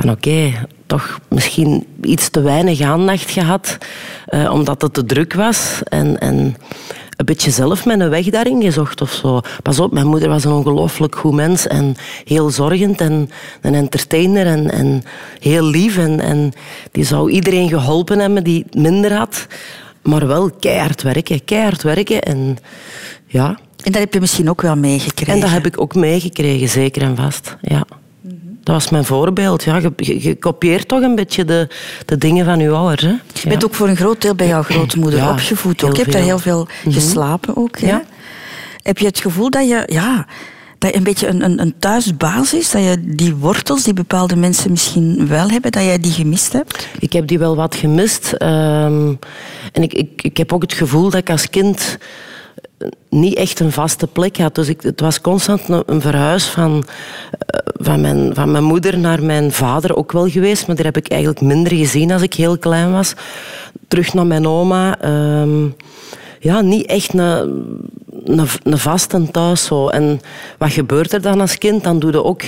Van 0.00 0.10
oké, 0.10 0.66
toch 0.86 1.20
misschien 1.28 1.86
iets 2.02 2.28
te 2.28 2.40
weinig 2.40 2.80
aandacht 2.80 3.30
gehad, 3.30 3.78
uh, 4.28 4.52
omdat 4.52 4.82
het 4.82 4.94
te 4.94 5.04
druk 5.04 5.34
was. 5.34 5.80
En... 5.84 6.18
en 6.18 6.56
een 7.16 7.24
beetje 7.24 7.50
zelf 7.50 7.84
mijn 7.84 8.08
weg 8.08 8.26
daarin 8.30 8.62
gezocht 8.62 9.00
of 9.00 9.12
zo. 9.12 9.40
Pas 9.62 9.80
op, 9.80 9.92
mijn 9.92 10.06
moeder 10.06 10.28
was 10.28 10.44
een 10.44 10.52
ongelooflijk 10.52 11.16
goed 11.16 11.32
mens 11.32 11.66
en 11.66 11.94
heel 12.24 12.50
zorgend 12.50 13.00
en 13.00 13.30
een 13.60 13.74
entertainer 13.74 14.46
en, 14.46 14.70
en 14.70 15.02
heel 15.40 15.64
lief. 15.64 15.96
En, 15.98 16.20
en 16.20 16.52
die 16.92 17.04
zou 17.04 17.30
iedereen 17.30 17.68
geholpen 17.68 18.18
hebben 18.18 18.44
die 18.44 18.64
het 18.66 18.74
minder 18.74 19.12
had. 19.12 19.46
Maar 20.02 20.26
wel 20.26 20.50
keihard 20.50 21.02
werken, 21.02 21.44
keihard 21.44 21.82
werken 21.82 22.22
en 22.22 22.56
ja. 23.26 23.58
En 23.82 23.92
dat 23.92 24.00
heb 24.00 24.14
je 24.14 24.20
misschien 24.20 24.50
ook 24.50 24.62
wel 24.62 24.76
meegekregen? 24.76 25.34
En 25.34 25.40
dat 25.40 25.50
heb 25.50 25.66
ik 25.66 25.80
ook 25.80 25.94
meegekregen, 25.94 26.68
zeker 26.68 27.02
en 27.02 27.16
vast, 27.16 27.56
ja. 27.60 27.86
Dat 28.66 28.74
was 28.74 28.90
mijn 28.90 29.04
voorbeeld. 29.04 29.64
Ja, 29.64 29.76
je, 29.96 30.22
je, 30.22 30.34
kopieert 30.34 30.88
toch 30.88 31.02
een 31.02 31.14
beetje 31.14 31.44
de, 31.44 31.68
de 32.06 32.18
dingen 32.18 32.44
van 32.44 32.58
je 32.58 32.70
ouders. 32.70 33.02
Hè? 33.02 33.14
Je 33.42 33.48
bent 33.48 33.64
ook 33.64 33.74
voor 33.74 33.88
een 33.88 33.96
groot 33.96 34.20
deel 34.20 34.34
bij 34.34 34.46
jouw 34.46 34.62
grootmoeder 34.62 35.28
opgevoed. 35.28 35.84
Ook. 35.84 35.96
Je 35.96 36.02
hebt 36.02 36.12
daar 36.12 36.22
heel 36.22 36.38
veel 36.38 36.68
mhm. 36.84 36.94
geslapen 36.94 37.56
ook. 37.56 37.78
Ja. 37.78 38.02
Heb 38.82 38.98
je 38.98 39.06
het 39.06 39.18
gevoel 39.18 39.50
dat 39.50 39.68
je, 39.68 39.82
ja, 39.86 40.26
dat 40.78 40.90
je 40.90 40.96
een 40.96 41.02
beetje 41.02 41.26
een, 41.26 41.44
een, 41.44 41.60
een 41.60 41.74
thuisbasis, 41.78 42.70
dat 42.70 42.82
je 42.82 43.02
die 43.06 43.34
wortels 43.34 43.82
die 43.82 43.94
bepaalde 43.94 44.36
mensen 44.36 44.70
misschien 44.70 45.28
wel 45.28 45.48
hebben, 45.48 45.72
dat 45.72 45.82
jij 45.82 45.98
die 45.98 46.12
gemist 46.12 46.52
hebt? 46.52 46.88
Ik 46.98 47.12
heb 47.12 47.26
die 47.26 47.38
wel 47.38 47.56
wat 47.56 47.74
gemist. 47.74 48.32
Ehm, 48.32 49.14
en 49.72 49.82
ik, 49.82 49.92
ik, 49.92 50.22
ik 50.22 50.36
heb 50.36 50.52
ook 50.52 50.62
het 50.62 50.72
gevoel 50.72 51.10
dat 51.10 51.20
ik 51.20 51.30
als 51.30 51.50
kind 51.50 51.98
niet 53.08 53.34
echt 53.34 53.60
een 53.60 53.72
vaste 53.72 54.06
plek 54.06 54.36
had. 54.36 54.54
Dus 54.54 54.68
ik, 54.68 54.82
het 54.82 55.00
was 55.00 55.20
constant 55.20 55.62
een, 55.86 56.00
verhuis 56.00 56.44
van, 56.44 56.84
eh, 57.30 57.60
van, 57.74 58.00
mijn, 58.00 58.34
van 58.34 58.50
mijn 58.50 58.64
moeder 58.64 58.98
naar 58.98 59.22
mijn 59.22 59.52
vader 59.52 59.96
ook 59.96 60.12
wel 60.12 60.28
geweest. 60.28 60.66
Maar 60.66 60.76
daar 60.76 60.84
heb 60.84 60.96
ik 60.96 61.08
eigenlijk 61.08 61.40
minder 61.40 61.72
gezien 61.72 62.12
als 62.12 62.22
ik 62.22 62.34
heel 62.34 62.58
klein 62.58 62.92
was. 62.92 63.14
Terug 63.88 64.14
naar 64.14 64.26
mijn 64.26 64.46
oma. 64.46 65.00
Ehm, 65.00 65.66
ja, 66.40 66.60
niet 66.60 66.86
echt 66.86 67.12
een, 67.12 67.20
een, 68.24 68.48
een 68.62 68.78
vaste 68.78 69.30
thuis. 69.30 69.64
Zo. 69.64 69.88
En 69.88 70.20
wat 70.58 70.72
gebeurt 70.72 71.12
er 71.12 71.22
dan 71.22 71.40
als 71.40 71.58
kind? 71.58 71.84
Dan 71.84 71.98
doe 71.98 72.12
je 72.12 72.24
ook 72.24 72.42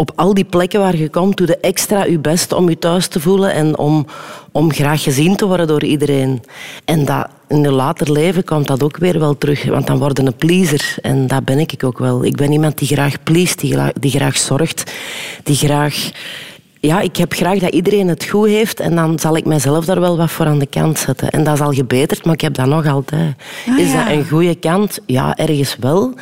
op 0.00 0.12
al 0.14 0.34
die 0.34 0.44
plekken 0.44 0.80
waar 0.80 0.96
je 0.96 1.08
komt, 1.08 1.36
doe 1.36 1.46
je 1.46 1.56
extra 1.56 2.04
je 2.04 2.18
best 2.18 2.52
om 2.52 2.68
je 2.68 2.78
thuis 2.78 3.06
te 3.06 3.20
voelen 3.20 3.52
en 3.52 3.78
om, 3.78 4.06
om 4.52 4.72
graag 4.72 5.02
gezien 5.02 5.36
te 5.36 5.46
worden 5.46 5.66
door 5.66 5.84
iedereen. 5.84 6.42
En 6.84 7.04
dat, 7.04 7.28
in 7.48 7.60
je 7.60 7.70
later 7.70 8.12
leven 8.12 8.44
komt 8.44 8.66
dat 8.66 8.82
ook 8.82 8.96
weer 8.96 9.18
wel 9.18 9.38
terug, 9.38 9.64
want 9.64 9.86
dan 9.86 9.98
word 9.98 10.18
je 10.18 10.24
een 10.26 10.36
pleaser. 10.36 10.94
En 11.02 11.26
dat 11.26 11.44
ben 11.44 11.58
ik 11.58 11.84
ook 11.84 11.98
wel. 11.98 12.24
Ik 12.24 12.36
ben 12.36 12.52
iemand 12.52 12.78
die 12.78 12.88
graag 12.88 13.22
pleest, 13.22 13.60
die, 13.60 13.76
die 14.00 14.10
graag 14.10 14.36
zorgt, 14.36 14.92
die 15.42 15.56
graag 15.56 16.10
ja, 16.80 17.00
ik 17.00 17.16
heb 17.16 17.32
graag 17.32 17.58
dat 17.58 17.72
iedereen 17.72 18.08
het 18.08 18.24
goed 18.24 18.48
heeft 18.48 18.80
en 18.80 18.94
dan 18.94 19.18
zal 19.18 19.36
ik 19.36 19.44
mezelf 19.44 19.84
daar 19.84 20.00
wel 20.00 20.16
wat 20.16 20.30
voor 20.30 20.46
aan 20.46 20.58
de 20.58 20.66
kant 20.66 20.98
zetten. 20.98 21.30
En 21.30 21.44
dat 21.44 21.54
is 21.54 21.60
al 21.60 21.72
gebeterd, 21.72 22.24
maar 22.24 22.34
ik 22.34 22.40
heb 22.40 22.54
dat 22.54 22.66
nog 22.66 22.86
altijd. 22.86 23.34
Ah, 23.68 23.78
is 23.78 23.92
dat 23.92 24.06
een 24.08 24.28
goede 24.28 24.54
kant? 24.54 24.98
Ja, 25.06 25.36
ergens 25.36 25.76
wel. 25.80 26.14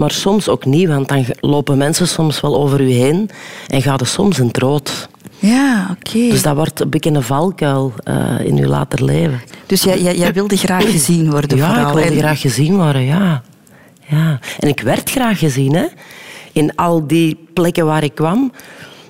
Maar 0.00 0.10
soms 0.10 0.48
ook 0.48 0.64
niet, 0.64 0.88
want 0.88 1.08
dan 1.08 1.24
lopen 1.40 1.78
mensen 1.78 2.08
soms 2.08 2.40
wel 2.40 2.56
over 2.56 2.80
u 2.80 2.90
heen 2.90 3.30
en 3.66 3.82
gaat 3.82 4.00
er 4.00 4.06
soms 4.06 4.38
een 4.38 4.50
troot. 4.50 5.08
Ja, 5.38 5.88
oké. 5.90 6.28
Dus 6.30 6.42
dat 6.42 6.54
wordt 6.54 6.80
een 6.80 6.90
beetje 6.90 7.10
een 7.10 7.22
valkuil 7.22 7.92
uh, 8.04 8.46
in 8.46 8.58
uw 8.58 8.68
later 8.68 9.04
leven. 9.04 9.40
Dus 9.66 9.82
jij, 9.82 10.00
jij, 10.00 10.16
jij, 10.16 10.32
wilde 10.32 10.56
graag 10.56 10.90
gezien 10.90 11.30
worden 11.30 11.56
ja, 11.56 11.66
vooral? 11.66 11.98
Ja, 11.98 11.98
ik 11.98 12.08
wilde 12.08 12.18
graag 12.18 12.40
gezien 12.40 12.76
worden, 12.76 13.02
ja. 13.02 13.42
ja. 14.06 14.38
En 14.58 14.68
ik 14.68 14.80
werd 14.80 15.10
graag 15.10 15.38
gezien, 15.38 15.74
hè. 15.74 15.86
In 16.52 16.74
al 16.74 17.06
die 17.06 17.46
plekken 17.54 17.86
waar 17.86 18.04
ik 18.04 18.14
kwam. 18.14 18.52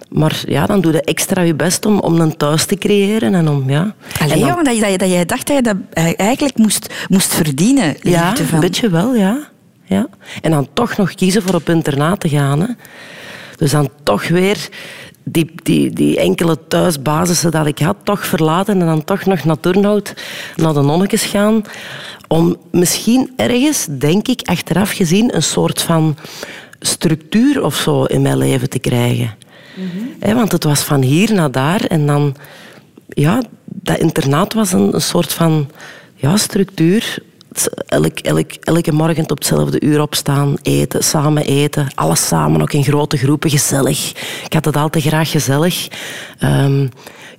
Maar 0.09 0.43
ja, 0.47 0.67
dan 0.67 0.81
doe 0.81 0.93
je 0.93 1.03
extra 1.03 1.43
je 1.43 1.55
best 1.55 1.87
om, 1.87 1.99
om 1.99 2.21
een 2.21 2.37
thuis 2.37 2.65
te 2.65 2.77
creëren. 2.77 3.35
En 3.35 3.49
om, 3.49 3.71
ja. 3.71 3.95
Allee, 4.21 4.45
en 4.45 4.65
dat, 4.65 4.77
je, 4.77 4.99
dat 4.99 5.11
jij 5.11 5.25
dacht 5.25 5.47
dat 5.47 5.57
je 5.57 5.63
dat 5.63 5.77
eigenlijk 6.17 6.57
moest, 6.57 6.95
moest 7.09 7.35
verdienen. 7.35 7.97
Ja, 8.03 8.35
een 8.53 8.61
beetje 8.61 8.91
wel, 8.91 9.15
ja. 9.15 9.49
Ja. 9.91 10.09
En 10.43 10.51
dan 10.51 10.69
toch 10.73 10.97
nog 10.97 11.15
kiezen 11.15 11.43
voor 11.43 11.55
op 11.55 11.69
internaat 11.69 12.21
te 12.21 12.29
gaan. 12.29 12.61
Hè. 12.61 12.67
Dus 13.57 13.71
dan 13.71 13.91
toch 14.03 14.29
weer 14.29 14.69
die, 15.25 15.51
die, 15.63 15.91
die 15.91 16.19
enkele 16.19 16.67
thuisbasissen 16.69 17.51
dat 17.51 17.67
ik 17.67 17.79
had, 17.79 17.97
toch 18.03 18.27
verlaten 18.27 18.81
en 18.81 18.87
dan 18.87 19.05
toch 19.05 19.25
nog 19.25 19.45
naar 19.45 19.61
Turnhout, 19.61 20.15
naar 20.57 20.75
de 20.75 20.81
nonnetjes 20.81 21.25
gaan. 21.25 21.63
Om 22.29 22.57
misschien 22.71 23.33
ergens, 23.37 23.87
denk 23.91 24.29
ik, 24.29 24.41
achteraf 24.45 24.91
gezien, 24.91 25.35
een 25.35 25.43
soort 25.43 25.83
van 25.83 26.17
structuur 26.81 27.65
of 27.65 27.77
zo 27.77 28.05
in 28.05 28.23
mijn 28.23 28.39
leven 28.39 28.71
te 28.71 28.79
krijgen 28.79 29.39
want 30.21 30.53
het 30.53 30.65
was 30.65 30.81
van 30.81 31.03
hier 31.03 31.35
naar 31.35 31.51
daar. 31.51 31.85
En 31.85 32.07
dan, 32.07 32.37
ja, 33.09 33.43
dat 33.65 33.99
internaat 33.99 34.53
was 34.53 34.73
een, 34.73 34.95
een 34.95 35.01
soort 35.01 35.33
van 35.33 35.71
ja, 36.15 36.37
structuur. 36.37 37.19
Elk, 37.87 38.19
elk, 38.19 38.51
elke 38.61 38.93
morgen 38.93 39.23
op 39.23 39.39
hetzelfde 39.39 39.81
uur 39.81 40.01
opstaan, 40.01 40.57
eten, 40.63 41.05
samen 41.05 41.45
eten. 41.45 41.89
Alles 41.95 42.27
samen, 42.27 42.63
ook 42.63 42.73
in 42.73 42.85
grote 42.85 43.17
groepen, 43.17 43.51
gezellig. 43.51 44.13
Ik 44.45 44.53
had 44.53 44.65
het 44.65 44.77
altijd 44.77 45.05
graag 45.05 45.31
gezellig. 45.31 45.89
Um, 46.45 46.91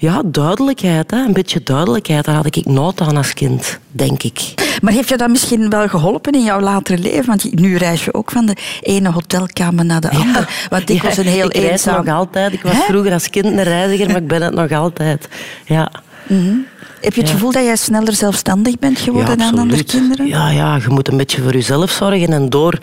ja, 0.01 0.21
duidelijkheid. 0.25 1.11
Hè. 1.11 1.17
Een 1.17 1.33
beetje 1.33 1.63
duidelijkheid. 1.63 2.25
Daar 2.25 2.35
had 2.35 2.55
ik 2.55 2.65
nood 2.65 3.01
aan 3.01 3.17
als 3.17 3.33
kind, 3.33 3.79
denk 3.91 4.23
ik. 4.23 4.53
Maar 4.81 4.93
heeft 4.93 5.09
je 5.09 5.17
dat 5.17 5.29
misschien 5.29 5.69
wel 5.69 5.87
geholpen 5.87 6.33
in 6.33 6.43
jouw 6.43 6.59
latere 6.59 6.97
leven? 6.97 7.25
Want 7.25 7.59
nu 7.59 7.75
reis 7.77 8.05
je 8.05 8.13
ook 8.13 8.31
van 8.31 8.45
de 8.45 8.55
ene 8.81 9.11
hotelkamer 9.11 9.85
naar 9.85 10.01
de 10.01 10.09
andere. 10.09 10.47
Want 10.69 10.89
ik 10.89 11.03
was 11.03 11.17
een 11.17 11.25
heel 11.25 11.45
ik 11.45 11.55
reis 11.55 11.83
nog 11.83 12.07
altijd. 12.07 12.53
Ik 12.53 12.61
was 12.61 12.75
vroeger 12.87 13.13
als 13.13 13.29
kind 13.29 13.45
een 13.45 13.63
reiziger, 13.63 14.07
maar 14.07 14.21
ik 14.21 14.27
ben 14.27 14.41
het 14.41 14.53
nog 14.53 14.71
altijd. 14.71 15.27
Ja. 15.65 15.91
Mhm. 16.27 16.55
Heb 17.01 17.13
je 17.13 17.21
het 17.21 17.29
gevoel 17.29 17.51
dat 17.51 17.63
jij 17.63 17.75
sneller 17.75 18.13
zelfstandig 18.13 18.79
bent 18.79 18.99
geworden 18.99 19.37
dan 19.37 19.57
andere 19.57 19.83
kinderen? 19.83 20.27
Ja, 20.27 20.49
ja, 20.49 20.75
je 20.75 20.89
moet 20.89 21.07
een 21.07 21.17
beetje 21.17 21.41
voor 21.41 21.53
jezelf 21.53 21.91
zorgen. 21.91 22.33
En 22.33 22.49
door 22.49 22.79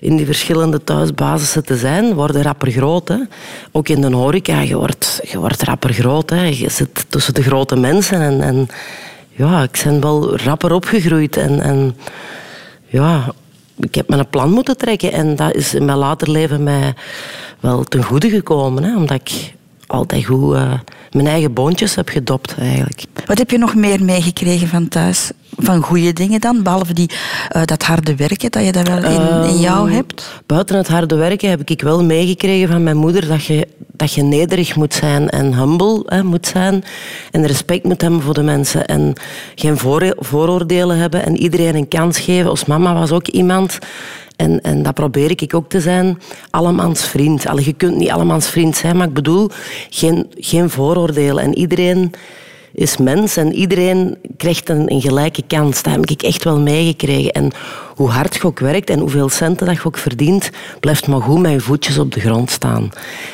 in 0.00 0.16
die 0.16 0.26
verschillende 0.26 0.84
thuisbasissen 0.84 1.64
te 1.64 1.76
zijn, 1.76 2.14
worden 2.14 2.42
rapper 2.42 2.70
groot. 2.70 3.08
Hè. 3.08 3.16
Ook 3.72 3.88
in 3.88 4.00
de 4.00 4.12
horeca, 4.12 4.60
je 4.60 4.76
wordt, 4.76 5.20
je 5.22 5.38
wordt 5.38 5.62
rapper 5.62 5.92
groot. 5.92 6.30
Hè. 6.30 6.42
Je 6.42 6.70
zit 6.70 7.06
tussen 7.08 7.34
de 7.34 7.42
grote 7.42 7.76
mensen. 7.76 8.20
En, 8.20 8.40
en 8.40 8.68
ja, 9.30 9.62
ik 9.62 9.80
ben 9.84 10.00
wel 10.00 10.36
rapper 10.36 10.72
opgegroeid. 10.72 11.36
En, 11.36 11.60
en 11.60 11.96
ja, 12.86 13.32
ik 13.78 13.94
heb 13.94 14.08
me 14.08 14.16
een 14.16 14.28
plan 14.28 14.50
moeten 14.50 14.76
trekken. 14.76 15.12
En 15.12 15.36
dat 15.36 15.54
is 15.54 15.74
in 15.74 15.84
mijn 15.84 15.98
later 15.98 16.30
leven 16.30 16.62
mij 16.62 16.94
wel 17.60 17.84
ten 17.84 18.02
goede 18.02 18.30
gekomen. 18.30 18.82
Hè, 18.82 18.96
omdat 18.96 19.20
ik 19.20 19.54
altijd 19.86 20.24
goed 20.24 20.54
uh, 20.54 20.72
mijn 21.16 21.28
eigen 21.28 21.52
boontjes 21.52 21.94
heb 21.94 22.08
gedopt 22.08 22.54
eigenlijk. 22.58 23.02
Wat 23.26 23.38
heb 23.38 23.50
je 23.50 23.58
nog 23.58 23.74
meer 23.74 24.04
meegekregen 24.04 24.68
van 24.68 24.88
thuis? 24.88 25.30
Van 25.58 25.82
goede 25.82 26.12
dingen 26.12 26.40
dan? 26.40 26.62
Behalve 26.62 26.92
die, 26.92 27.10
uh, 27.56 27.62
dat 27.64 27.82
harde 27.82 28.14
werken, 28.16 28.50
dat 28.50 28.64
je 28.64 28.72
dat 28.72 28.88
wel 28.88 29.04
in, 29.04 29.48
in 29.48 29.60
jou 29.60 29.86
ehm, 29.86 29.96
hebt? 29.96 30.40
Buiten 30.46 30.76
het 30.76 30.88
harde 30.88 31.14
werken 31.14 31.50
heb 31.50 31.70
ik 31.70 31.82
wel 31.82 32.04
meegekregen 32.04 32.68
van 32.68 32.82
mijn 32.82 32.96
moeder 32.96 33.28
dat 33.28 33.44
je, 33.44 33.68
dat 33.92 34.12
je 34.12 34.22
nederig 34.22 34.76
moet 34.76 34.94
zijn 34.94 35.28
en 35.28 35.54
humble 35.54 36.02
hè, 36.06 36.22
moet 36.22 36.46
zijn. 36.46 36.84
En 37.30 37.46
respect 37.46 37.84
moet 37.84 38.00
hebben 38.00 38.22
voor 38.22 38.34
de 38.34 38.42
mensen. 38.42 38.86
En 38.86 39.12
geen 39.54 39.78
vooroordelen 40.18 40.98
hebben 40.98 41.24
en 41.24 41.36
iedereen 41.36 41.74
een 41.74 41.88
kans 41.88 42.18
geven. 42.18 42.50
Als 42.50 42.64
mama 42.64 42.94
was 42.94 43.12
ook 43.12 43.28
iemand 43.28 43.78
en, 44.36 44.60
en 44.60 44.82
dat 44.82 44.94
probeer 44.94 45.30
ik 45.30 45.54
ook 45.54 45.68
te 45.68 45.80
zijn. 45.80 46.18
Allemans 46.50 47.04
vriend. 47.04 47.46
Allee, 47.46 47.64
je 47.64 47.72
kunt 47.72 47.96
niet 47.96 48.10
allemans 48.10 48.48
vriend 48.48 48.76
zijn, 48.76 48.96
maar 48.96 49.06
ik 49.06 49.14
bedoel 49.14 49.50
geen, 49.90 50.26
geen 50.38 50.70
vooroordelen. 50.70 51.44
En 51.44 51.58
iedereen 51.58 52.12
is 52.76 52.96
mens 52.96 53.36
en 53.36 53.54
iedereen 53.54 54.16
krijgt 54.36 54.68
een, 54.68 54.92
een, 54.92 55.00
gelijke 55.00 55.42
kans. 55.46 55.82
Dat 55.82 55.92
heb 55.92 56.06
ik 56.06 56.22
echt 56.22 56.44
wel 56.44 56.60
meegekregen. 56.60 57.32
En 57.32 57.50
hoe 57.94 58.10
hard 58.10 58.34
je 58.34 58.44
ook 58.44 58.58
werkt 58.58 58.90
en 58.90 58.98
hoeveel 58.98 59.28
centen 59.28 59.66
dat 59.66 59.76
je 59.76 59.84
ook 59.84 59.98
verdient, 59.98 60.50
blijft 60.80 61.06
maar 61.06 61.20
goed 61.20 61.40
met 61.40 61.52
je 61.52 61.60
voetjes 61.60 61.98
op 61.98 62.12
de 62.12 62.20
grond 62.20 62.50
staan. 62.50 62.90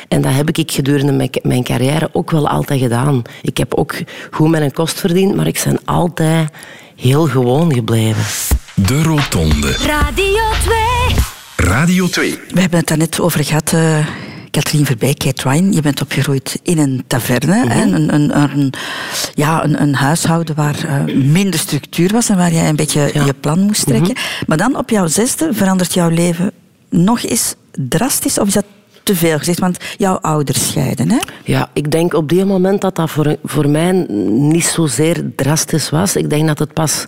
En 0.07 0.21
dat 0.21 0.33
heb 0.33 0.49
ik 0.49 0.71
gedurende 0.71 1.11
mijn, 1.11 1.29
mijn 1.41 1.63
carrière 1.63 2.09
ook 2.11 2.31
wel 2.31 2.47
altijd 2.47 2.79
gedaan. 2.79 3.21
Ik 3.41 3.57
heb 3.57 3.73
ook 3.73 3.95
goed 4.31 4.49
mijn 4.49 4.73
kost 4.73 4.99
verdiend, 4.99 5.35
maar 5.35 5.47
ik 5.47 5.61
ben 5.63 5.79
altijd 5.85 6.49
heel 6.95 7.27
gewoon 7.27 7.73
gebleven. 7.73 8.23
De 8.75 9.03
Rotonde. 9.03 9.71
Radio 9.71 10.11
2. 10.13 10.32
Radio 11.63 12.07
2. 12.07 12.39
We 12.49 12.61
hebben 12.61 12.79
het 12.79 12.87
daar 12.87 12.97
net 12.97 13.19
over 13.19 13.43
gehad. 13.43 13.71
Uh, 13.73 14.07
Katrien 14.51 14.85
Verbeek, 14.85 15.17
Kate 15.17 15.49
Ryan, 15.49 15.71
je 15.71 15.81
bent 15.81 16.01
opgegroeid 16.01 16.59
in 16.63 16.77
een 16.77 17.03
taverne. 17.07 17.53
hè? 17.53 17.85
Mhm. 17.85 17.93
Een, 17.93 18.13
een, 18.13 18.41
een, 18.41 18.73
ja, 19.33 19.63
een, 19.63 19.81
een 19.81 19.95
huishouden 19.95 20.55
waar 20.55 21.07
uh, 21.07 21.15
minder 21.15 21.59
structuur 21.59 22.11
was 22.11 22.29
en 22.29 22.37
waar 22.37 22.51
jij 22.51 22.69
een 22.69 22.75
beetje 22.75 23.11
je 23.25 23.33
plan 23.39 23.59
moest 23.59 23.85
trekken. 23.85 24.13
Mhm. 24.13 24.43
Maar 24.47 24.57
dan 24.57 24.77
op 24.77 24.89
jouw 24.89 25.07
zesde 25.07 25.49
verandert 25.51 25.93
jouw 25.93 26.09
leven 26.09 26.51
nog 26.89 27.23
eens 27.23 27.55
drastisch? 27.71 28.39
Of 28.39 28.47
is 28.47 28.53
dat 28.53 28.65
te 29.03 29.15
veel 29.15 29.37
gezegd? 29.37 29.59
Want 29.59 29.77
jouw 29.97 30.15
ouders 30.15 30.67
scheiden, 30.67 31.09
hè? 31.09 31.19
Ja, 31.43 31.69
ik 31.73 31.91
denk 31.91 32.13
op 32.13 32.29
die 32.29 32.45
moment 32.45 32.81
dat 32.81 32.95
dat 32.95 33.09
voor, 33.09 33.35
voor 33.43 33.69
mij 33.69 33.91
niet 34.27 34.65
zozeer 34.65 35.23
drastisch 35.35 35.89
was. 35.89 36.15
Ik 36.15 36.29
denk 36.29 36.47
dat 36.47 36.59
het 36.59 36.73
pas 36.73 37.05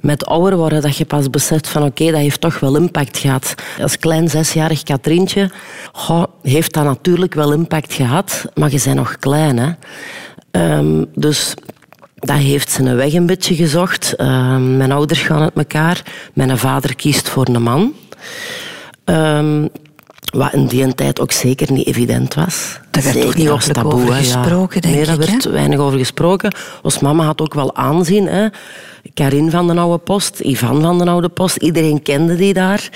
met 0.00 0.26
ouder 0.26 0.56
worden 0.56 0.82
dat 0.82 0.96
je 0.96 1.04
pas 1.04 1.30
beseft 1.30 1.68
van 1.68 1.82
oké, 1.82 2.04
dat 2.04 2.20
heeft 2.20 2.40
toch 2.40 2.60
wel 2.60 2.76
impact 2.76 3.18
gehad. 3.18 3.54
Als 3.80 3.98
klein 3.98 4.28
zesjarig 4.28 4.82
Katrientje 4.82 5.50
heeft 6.42 6.72
dat 6.74 6.84
natuurlijk 6.84 7.34
wel 7.34 7.52
impact 7.52 7.92
gehad, 7.92 8.44
maar 8.54 8.70
je 8.70 8.80
bent 8.84 8.96
nog 8.96 9.16
klein. 9.16 9.58
Hè? 9.58 9.70
Ehm, 10.50 11.04
dus 11.14 11.54
dat 12.14 12.36
heeft 12.36 12.70
zijn 12.70 12.96
weg 12.96 13.12
een 13.12 13.26
beetje 13.26 13.54
gezocht. 13.54 14.14
Ehm, 14.16 14.76
mijn 14.76 14.92
ouders 14.92 15.20
gaan 15.20 15.42
uit 15.42 15.54
elkaar. 15.54 16.02
Mijn 16.34 16.58
vader 16.58 16.96
kiest 16.96 17.28
voor 17.28 17.48
een 17.48 17.62
man. 17.62 17.92
Ehm, 19.04 19.66
wat 20.30 20.52
in 20.52 20.66
die 20.66 20.94
tijd 20.94 21.20
ook 21.20 21.32
zeker 21.32 21.72
niet 21.72 21.86
evident 21.86 22.34
was. 22.34 22.78
Daar 22.90 23.02
werd 23.02 23.14
Zeker 23.14 23.30
toch 23.30 23.38
niet 23.38 23.48
als 23.48 23.62
over 23.62 23.74
taboe, 23.74 24.12
hè, 24.12 24.18
gesproken, 24.18 24.80
denk 24.80 24.94
nee, 24.94 25.04
daar 25.04 25.20
ik, 25.20 25.28
werd 25.28 25.44
weinig 25.44 25.78
over 25.78 25.98
gesproken. 25.98 26.54
Ons 26.82 26.98
mama 26.98 27.24
had 27.24 27.40
ook 27.40 27.54
wel 27.54 27.76
aanzien. 27.76 28.26
Hè. 28.26 28.46
Karin 29.14 29.50
van 29.50 29.66
den 29.66 29.78
Oude 29.78 29.98
Post, 29.98 30.40
Ivan 30.40 30.80
van 30.80 30.98
den 30.98 31.08
Oude 31.08 31.28
Post. 31.28 31.56
Iedereen 31.56 32.02
kende 32.02 32.36
die 32.36 32.52
daar. 32.52 32.88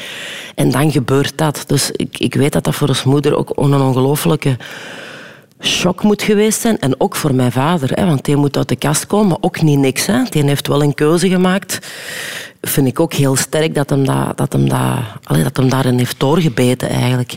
En 0.54 0.70
dan 0.70 0.90
gebeurt 0.92 1.32
dat. 1.38 1.64
Dus 1.66 1.90
ik, 1.90 2.18
ik 2.18 2.34
weet 2.34 2.52
dat 2.52 2.64
dat 2.64 2.74
voor 2.74 2.88
ons 2.88 3.04
moeder 3.04 3.36
ook 3.36 3.52
een 3.56 3.74
ongelooflijke 3.74 4.56
shock 5.64 6.02
moet 6.02 6.23
geweest 6.23 6.61
zijn. 6.61 6.78
En 6.78 7.00
ook 7.00 7.16
voor 7.16 7.35
mijn 7.35 7.52
vader. 7.52 7.90
Hè, 7.94 8.06
want 8.06 8.25
die 8.25 8.37
moet 8.37 8.56
uit 8.56 8.68
de 8.68 8.76
kast 8.76 9.06
komen, 9.06 9.37
ook 9.40 9.62
niet 9.62 9.78
niks. 9.78 10.06
Hè. 10.06 10.23
Die 10.28 10.44
heeft 10.44 10.66
wel 10.66 10.83
een 10.83 10.94
keuze 10.94 11.28
gemaakt. 11.28 11.78
Vind 12.61 12.87
ik 12.87 13.00
ook 13.00 13.12
heel 13.12 13.37
sterk 13.37 13.75
dat 13.75 13.90
hem, 13.90 14.04
dat, 14.04 14.37
dat 14.37 14.52
hem, 14.52 14.68
dat, 14.68 14.99
allee, 15.23 15.42
dat 15.42 15.56
hem 15.56 15.68
daarin 15.68 15.99
heeft 15.99 16.21
doorgebeten 16.21 16.88
eigenlijk. 16.88 17.37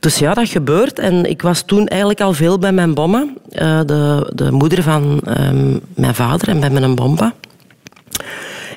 Dus 0.00 0.18
ja, 0.18 0.34
dat 0.34 0.48
gebeurt. 0.48 0.98
En 0.98 1.24
ik 1.30 1.42
was 1.42 1.62
toen 1.62 1.86
eigenlijk 1.86 2.20
al 2.20 2.32
veel 2.32 2.58
bij 2.58 2.72
mijn 2.72 2.94
bomma. 2.94 3.26
eh, 3.50 3.80
de, 3.86 4.32
de 4.34 4.50
moeder 4.50 4.82
van 4.82 5.20
ehm, 5.24 5.78
mijn 5.94 6.14
vader 6.14 6.48
en 6.48 6.60
bij 6.60 6.70
mijn 6.70 6.94
bomba. 6.94 7.34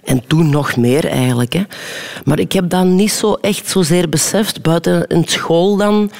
En 0.03 0.27
toen 0.27 0.49
nog 0.49 0.75
meer 0.75 1.07
eigenlijk. 1.07 1.53
Hè. 1.53 1.63
Maar 2.23 2.39
ik 2.39 2.51
heb 2.51 2.69
dat 2.69 2.85
niet 2.85 3.11
zo 3.11 3.33
echt 3.33 3.69
zozeer 3.69 4.09
beseft, 4.09 4.61
buiten 4.61 5.07
in 5.07 5.23
school 5.25 5.77
dan, 5.77 6.11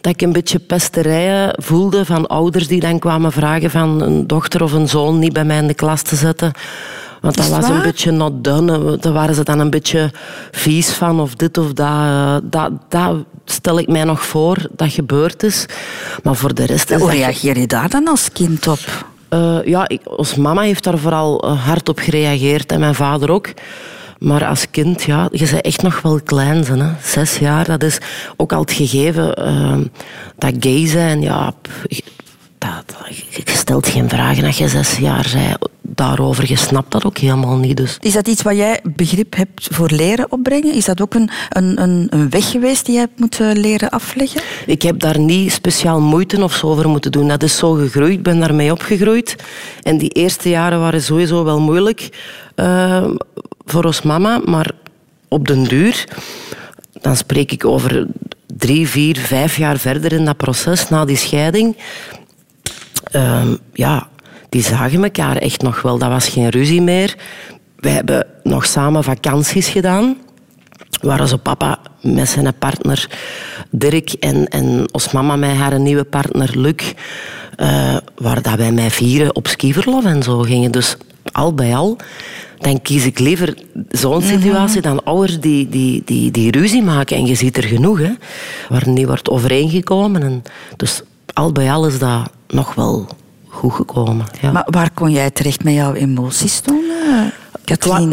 dat 0.00 0.12
ik 0.12 0.20
een 0.22 0.32
beetje 0.32 0.58
pesterijen 0.58 1.54
voelde 1.62 2.04
van 2.04 2.26
ouders 2.26 2.68
die 2.68 2.80
dan 2.80 2.98
kwamen 2.98 3.32
vragen 3.32 3.70
van 3.70 4.00
een 4.00 4.26
dochter 4.26 4.62
of 4.62 4.72
een 4.72 4.88
zoon 4.88 5.18
niet 5.18 5.32
bij 5.32 5.44
mij 5.44 5.58
in 5.58 5.66
de 5.66 5.74
klas 5.74 6.02
te 6.02 6.16
zetten. 6.16 6.52
Want 7.20 7.36
dat 7.36 7.48
was 7.48 7.68
een 7.68 7.82
beetje 7.82 8.10
not 8.10 8.44
done. 8.44 8.96
Daar 9.00 9.12
waren 9.12 9.34
ze 9.34 9.44
dan 9.44 9.58
een 9.58 9.70
beetje 9.70 10.10
vies 10.50 10.90
van 10.90 11.20
of 11.20 11.34
dit 11.34 11.58
of 11.58 11.72
dat. 11.72 12.40
Dat, 12.52 12.70
dat 12.88 13.16
stel 13.44 13.78
ik 13.78 13.88
mij 13.88 14.04
nog 14.04 14.24
voor 14.24 14.68
dat 14.70 14.92
gebeurd 14.92 15.42
is. 15.42 15.66
Maar 16.22 16.34
voor 16.34 16.54
de 16.54 16.64
rest 16.64 16.94
Hoe 16.94 17.10
reageer 17.10 17.58
je 17.58 17.66
daar 17.66 17.88
dan 17.90 18.08
als 18.08 18.32
kind 18.32 18.66
op? 18.66 18.78
eh, 19.30 19.58
ja, 19.64 19.88
ik, 19.88 20.00
ons 20.04 20.34
mama 20.34 20.62
heeft 20.62 20.84
daar 20.84 20.98
vooral 20.98 21.42
eh, 21.42 21.66
hard 21.66 21.88
op 21.88 21.98
gereageerd 21.98 22.72
en 22.72 22.80
mijn 22.80 22.94
vader 22.94 23.30
ook. 23.30 23.48
Maar 24.20 24.44
als 24.44 24.70
kind, 24.70 25.02
ja, 25.02 25.28
je 25.32 25.48
bent 25.50 25.64
echt 25.64 25.82
nog 25.82 26.02
wel 26.02 26.20
klein. 26.20 26.64
Hè. 26.64 26.90
Zes 27.02 27.38
jaar, 27.38 27.64
dat 27.64 27.82
is 27.82 27.98
ook 28.36 28.52
al 28.52 28.60
het 28.60 28.72
gegeven 28.72 29.34
eh, 29.34 29.78
dat 30.38 30.54
gay 30.60 30.86
zijn. 30.86 31.20
Ja, 31.20 31.54
dat, 32.58 33.16
je 33.30 33.42
stelt 33.44 33.88
geen 33.88 34.08
vragen 34.08 34.44
als 34.44 34.58
je 34.58 34.68
zes 34.68 34.96
jaar 34.96 35.30
bent 35.32 35.70
daarover. 35.82 36.48
Je 36.48 36.56
snapt 36.56 36.92
dat 36.92 37.04
ook 37.04 37.18
helemaal 37.18 37.56
niet. 37.56 37.76
Dus. 37.76 37.98
Is 38.00 38.12
dat 38.12 38.28
iets 38.28 38.42
waar 38.42 38.54
jij 38.54 38.80
begrip 38.94 39.36
hebt 39.36 39.68
voor 39.70 39.90
leren 39.90 40.32
opbrengen? 40.32 40.74
Is 40.74 40.84
dat 40.84 41.00
ook 41.00 41.14
een, 41.14 41.30
een, 41.48 41.82
een, 41.82 42.30
weg 42.30 42.50
geweest 42.50 42.84
die 42.84 42.94
jij 42.94 43.02
hebt 43.02 43.20
moeten 43.20 43.58
leren 43.58 43.90
afleggen? 43.90 44.42
Ik 44.66 44.82
heb 44.82 45.00
daar 45.00 45.18
niet 45.18 45.52
speciaal 45.52 46.00
moeite 46.00 46.42
of 46.42 46.54
zo 46.54 46.66
over 46.66 46.88
moeten 46.88 47.12
doen. 47.12 47.28
Dat 47.28 47.42
is 47.42 47.56
zo 47.56 47.72
gegroeid, 47.72 48.12
ik 48.12 48.22
ben 48.22 48.40
daarmee 48.40 48.72
opgegroeid. 48.72 49.36
En 49.82 49.98
die 49.98 50.10
eerste 50.10 50.48
jaren 50.48 50.80
waren 50.80 51.02
sowieso 51.02 51.44
wel 51.44 51.60
moeilijk 51.60 52.08
eh, 52.54 53.04
voor 53.70 53.84
ons 53.84 54.02
mama. 54.02 54.40
Maar 54.44 54.70
op 55.28 55.48
den 55.48 55.64
duur, 55.64 56.04
dan 57.00 57.16
spreek 57.16 57.52
ik 57.52 57.64
over 57.64 58.06
drie, 58.46 58.88
vier, 58.88 59.16
vijf 59.16 59.56
jaar 59.56 59.78
verder 59.78 60.12
in 60.12 60.24
dat 60.24 60.36
proces, 60.36 60.88
na 60.88 61.04
die 61.04 61.16
scheiding. 61.16 61.76
Ehm, 63.10 63.56
ja, 63.72 64.08
die 64.48 64.62
zagen 64.62 65.02
elkaar 65.04 65.36
echt 65.36 65.62
nog 65.62 65.82
wel. 65.82 65.98
Dat 65.98 66.08
was 66.08 66.28
geen 66.28 66.48
ruzie 66.48 66.82
meer. 66.82 67.16
Wij 67.76 67.92
hebben 67.92 68.26
nog 68.42 68.66
samen 68.66 69.04
vakanties 69.04 69.68
gedaan 69.68 70.16
waar 71.00 71.20
onze 71.20 71.38
papa 71.38 71.78
met 72.02 72.28
zijn 72.28 72.54
partner 72.58 73.08
Dirk 73.70 74.12
en, 74.12 74.48
en 74.48 74.88
ons 74.92 75.12
mama 75.12 75.36
met 75.36 75.56
haar 75.56 75.80
nieuwe 75.80 76.04
partner 76.04 76.58
Luc, 76.58 76.92
eh, 77.56 77.96
waar 78.16 78.42
dat 78.42 78.54
wij 78.54 78.72
mij 78.72 78.90
vieren 78.90 79.34
op 79.34 79.48
skiverlof 79.48 80.04
en 80.04 80.22
zo 80.22 80.38
gingen. 80.38 80.70
Dus 80.70 80.96
al 81.32 81.54
bij 81.54 81.76
al, 81.76 81.96
dan 82.60 82.82
kies 82.82 83.04
ik 83.04 83.18
liever 83.18 83.54
zo'n 83.90 84.22
situatie 84.22 84.80
dan 84.80 85.04
ouders 85.04 85.40
die, 85.40 85.68
die, 85.68 86.02
die, 86.04 86.30
die 86.30 86.50
ruzie 86.50 86.82
maken. 86.82 87.16
En 87.16 87.26
je 87.26 87.34
ziet 87.34 87.56
er 87.56 87.62
genoeg, 87.62 87.98
hè, 87.98 88.12
waar 88.68 88.88
niet 88.88 89.06
wordt 89.06 89.30
overeengekomen. 89.30 90.22
En 90.22 90.42
dus 90.76 91.02
al 91.32 91.52
bij 91.52 91.72
al 91.72 91.86
is 91.86 91.98
dat 91.98 92.30
nog 92.48 92.74
wel 92.74 93.06
goed 93.48 93.72
gekomen. 93.72 94.26
Ja. 94.40 94.52
Maar 94.52 94.66
waar 94.70 94.90
kon 94.94 95.10
jij 95.10 95.30
terecht 95.30 95.64
met 95.64 95.74
jouw 95.74 95.94
emoties 95.94 96.60
toen, 96.60 96.82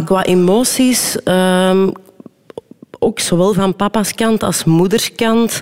qua 0.05 0.23
emoties, 0.23 1.23
ehm, 1.23 1.89
ook 2.99 3.19
zowel 3.19 3.53
van 3.53 3.75
papa's 3.75 4.13
kant 4.13 4.43
als 4.43 4.63
moederskant, 4.63 5.61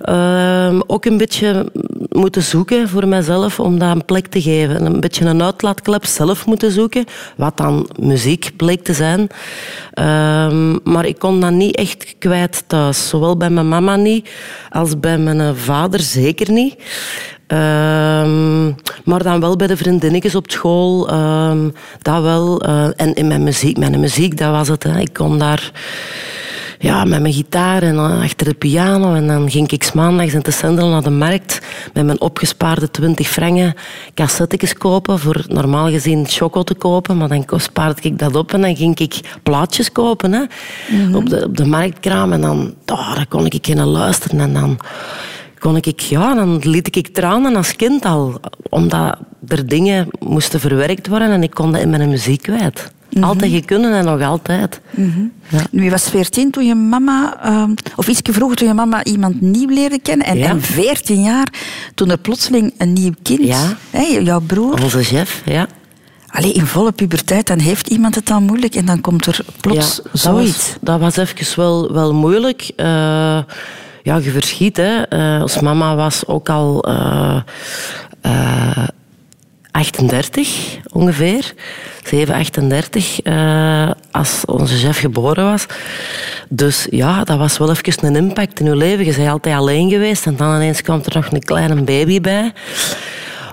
ehm, 0.00 0.80
ook 0.86 1.04
een 1.04 1.16
beetje 1.16 1.72
moeten 2.08 2.42
zoeken 2.42 2.88
voor 2.88 3.08
mezelf 3.08 3.60
om 3.60 3.78
dat 3.78 3.94
een 3.94 4.04
plek 4.04 4.26
te 4.26 4.42
geven. 4.42 4.86
Een 4.86 5.00
beetje 5.00 5.24
een 5.24 5.42
uitlaatklep 5.42 6.04
zelf 6.06 6.46
moeten 6.46 6.70
zoeken, 6.70 7.04
wat 7.36 7.56
dan 7.56 7.88
muziek 8.00 8.50
bleek 8.56 8.84
te 8.84 8.92
zijn. 8.92 9.28
Ehm, 9.92 10.78
maar 10.84 11.06
ik 11.06 11.18
kon 11.18 11.40
dat 11.40 11.50
niet 11.52 11.76
echt 11.76 12.14
kwijt 12.18 12.64
thuis. 12.66 13.08
Zowel 13.08 13.36
bij 13.36 13.50
mijn 13.50 13.68
mama 13.68 13.96
niet, 13.96 14.30
als 14.70 15.00
bij 15.00 15.18
mijn 15.18 15.56
vader 15.56 16.00
zeker 16.00 16.52
niet. 16.52 16.76
Ehm, 17.46 18.66
maar 19.04 19.22
dan 19.22 19.40
wel 19.40 19.56
bij 19.56 19.66
de 19.66 19.76
vriendinnetjes 19.76 20.34
op 20.34 20.50
school. 20.50 21.06
dat 22.02 22.22
wel. 22.22 22.60
eh, 22.60 22.88
en 22.96 23.14
in 23.14 23.26
mijn 23.26 23.42
muziek, 23.42 23.76
mijn 23.78 24.00
muziek, 24.00 24.38
dat 24.38 24.50
was 24.50 24.68
het. 24.68 24.82
Hè. 24.82 24.98
Ik 24.98 25.12
kon 25.12 25.38
daar 25.38 25.72
ja, 26.78 27.04
met 27.04 27.20
mijn 27.20 27.34
gitaar 27.34 27.82
en 27.82 27.94
dan 27.94 28.22
achter 28.22 28.46
de 28.46 28.54
piano. 28.54 29.14
En 29.14 29.26
dan 29.26 29.50
ging 29.50 29.70
ik 29.70 29.94
maandags 29.94 30.32
in 30.32 30.42
te 30.42 30.50
Sendel 30.50 30.88
naar 30.88 31.02
de 31.02 31.10
markt 31.10 31.60
met 31.94 32.04
mijn 32.04 32.20
opgespaarde 32.20 32.90
20 32.90 33.28
frangen 33.28 33.74
cassettetjes 34.14 34.74
kopen. 34.74 35.18
Voor 35.18 35.44
normaal 35.48 35.88
gezien 35.88 36.26
choco 36.28 36.62
te 36.62 36.74
kopen. 36.74 37.16
Maar 37.16 37.28
dan 37.28 37.44
spaarde 37.56 38.00
ik 38.02 38.18
dat 38.18 38.34
op 38.34 38.52
en 38.52 38.60
dan 38.60 38.76
ging 38.76 38.98
ik 38.98 39.20
plaatjes 39.42 39.92
kopen 39.92 40.32
hè, 40.32 40.42
op, 41.16 41.28
de, 41.28 41.44
op 41.44 41.56
de 41.56 41.66
marktkraam. 41.66 42.32
En 42.32 42.40
dan, 42.40 42.74
oh, 42.86 43.14
dan 43.14 43.28
kon 43.28 43.46
ik 43.46 43.66
in 43.66 43.84
luisteren. 43.84 44.40
En 44.40 44.52
dan 44.52 44.78
kon 45.58 45.76
ik, 45.76 46.00
ja, 46.00 46.34
dan 46.34 46.58
liet 46.58 46.96
ik 46.96 47.08
tranen 47.08 47.56
als 47.56 47.76
kind 47.76 48.04
al. 48.04 48.40
Omdat 48.68 49.18
er 49.48 49.66
dingen 49.66 50.08
moesten 50.18 50.60
verwerkt 50.60 51.06
worden 51.06 51.30
en 51.30 51.42
ik 51.42 51.50
kon 51.50 51.72
dat 51.72 51.80
in 51.80 51.90
mijn 51.90 52.08
muziek 52.08 52.42
kwijt. 52.42 52.92
Altijd 53.20 53.52
gekunnen 53.52 53.92
en 53.92 54.04
nog 54.04 54.22
altijd. 54.22 54.80
Ja. 55.48 55.60
Nu, 55.70 55.84
je 55.84 55.90
was 55.90 56.08
14 56.08 56.50
toen 56.50 56.66
je 56.66 56.74
mama, 56.74 57.36
ehm, 57.42 57.70
of 57.96 58.08
iets 58.08 58.20
vroeger 58.22 58.56
toen 58.56 58.68
je 58.68 58.74
mama 58.74 59.04
iemand 59.04 59.40
nieuw 59.40 59.68
leerde 59.68 59.98
kennen. 60.00 60.26
En, 60.26 60.38
Ja. 60.38 60.48
en 60.48 60.62
14 60.62 61.22
jaar 61.22 61.48
toen 61.94 62.10
er 62.10 62.18
plotseling 62.18 62.74
een 62.78 62.92
nieuw 62.92 63.12
kind, 63.22 63.42
Ja. 63.46 63.76
hè, 63.90 64.02
jouw 64.02 64.40
broer. 64.40 64.82
Onze 64.82 65.02
chef, 65.02 65.42
ja. 65.44 65.66
Allee, 66.26 66.52
in 66.52 66.66
volle 66.66 66.92
puberteit, 66.92 67.46
dan 67.46 67.58
heeft 67.58 67.88
iemand 67.88 68.14
het 68.14 68.26
dan 68.26 68.42
moeilijk 68.42 68.74
en 68.74 68.84
dan 68.84 69.00
komt 69.00 69.26
er 69.26 69.40
plots 69.60 69.96
dat 69.96 70.06
zoiets. 70.12 70.56
Was, 70.56 70.76
dat 70.80 71.00
was 71.00 71.16
even 71.16 71.56
wel, 71.56 71.92
wel 71.92 72.14
moeilijk. 72.14 72.70
Eh, 72.76 72.86
ja, 74.02 74.16
je 74.16 74.30
verschiet, 74.30 74.76
hè. 74.76 75.02
Eh, 75.02 75.42
ons 75.42 75.60
mama 75.60 75.94
was 75.96 76.26
ook 76.26 76.48
al 76.48 76.82
eh, 76.84 77.36
38 79.78 80.78
ongeveer. 80.92 81.54
7, 82.04 82.34
38 82.34 83.20
eh, 83.22 83.90
als 84.10 84.44
onze 84.44 84.76
chef 84.76 84.98
geboren 84.98 85.44
was. 85.44 85.66
Dus 86.48 86.86
ja, 86.90 87.24
dat 87.24 87.38
was 87.38 87.58
wel 87.58 87.70
even 87.70 88.04
een 88.04 88.16
impact 88.16 88.60
in 88.60 88.66
je 88.66 88.76
leven. 88.76 89.04
Je 89.04 89.14
bent 89.16 89.28
altijd 89.28 89.56
alleen 89.56 89.90
geweest 89.90 90.26
en 90.26 90.36
dan 90.36 90.54
ineens 90.54 90.82
komt 90.82 91.06
er 91.06 91.14
nog 91.14 91.32
een 91.32 91.42
kleine 91.42 91.82
baby 91.82 92.20
bij. 92.20 92.52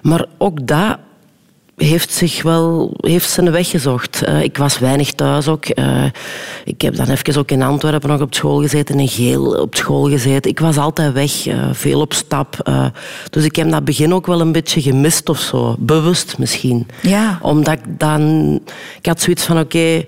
Maar 0.02 0.26
ook 0.38 0.68
dat 0.68 0.98
heeft 1.76 2.12
zich 2.12 2.44
wel 2.44 2.94
heeft 2.98 3.30
zijn 3.30 3.52
weg 3.52 3.70
gezocht. 3.70 4.24
Eh, 4.24 4.44
ik 4.44 4.58
was 4.58 4.80
weinig 4.80 5.12
thuis 5.12 5.48
ook. 5.48 5.66
Eh, 5.66 6.04
ik 6.66 6.82
heb 6.82 6.96
dan 6.96 7.10
even 7.10 7.38
ook 7.38 7.52
in 7.52 7.62
Antwerpen 7.62 8.10
nog 8.10 8.22
op 8.22 8.34
school 8.34 8.62
gezeten, 8.62 9.00
in 9.00 9.08
Geel 9.08 9.62
op 9.62 9.76
school 9.76 10.10
gezeten. 10.10 10.52
Ik 10.52 10.60
was 10.60 10.78
altijd 10.78 11.14
weg, 11.14 11.48
eh, 11.48 11.70
veel 11.72 12.00
op 12.00 12.14
stap. 12.14 12.74
dus 13.30 13.44
ik 13.44 13.56
heb 13.56 13.72
dat 13.72 13.86
begin 13.86 14.14
ook 14.14 14.28
wel 14.28 14.42
een 14.42 14.52
beetje 14.52 14.82
gemist 14.82 15.30
of 15.30 15.40
zo. 15.40 15.76
Bewust 15.80 16.38
misschien. 16.38 16.88
Ja. 17.02 17.40
Omdat 17.42 17.74
ik 17.74 18.00
dan... 18.00 18.54
Ik 19.00 19.06
had 19.06 19.22
zoiets 19.22 19.44
van, 19.44 19.60
oké, 19.60 20.06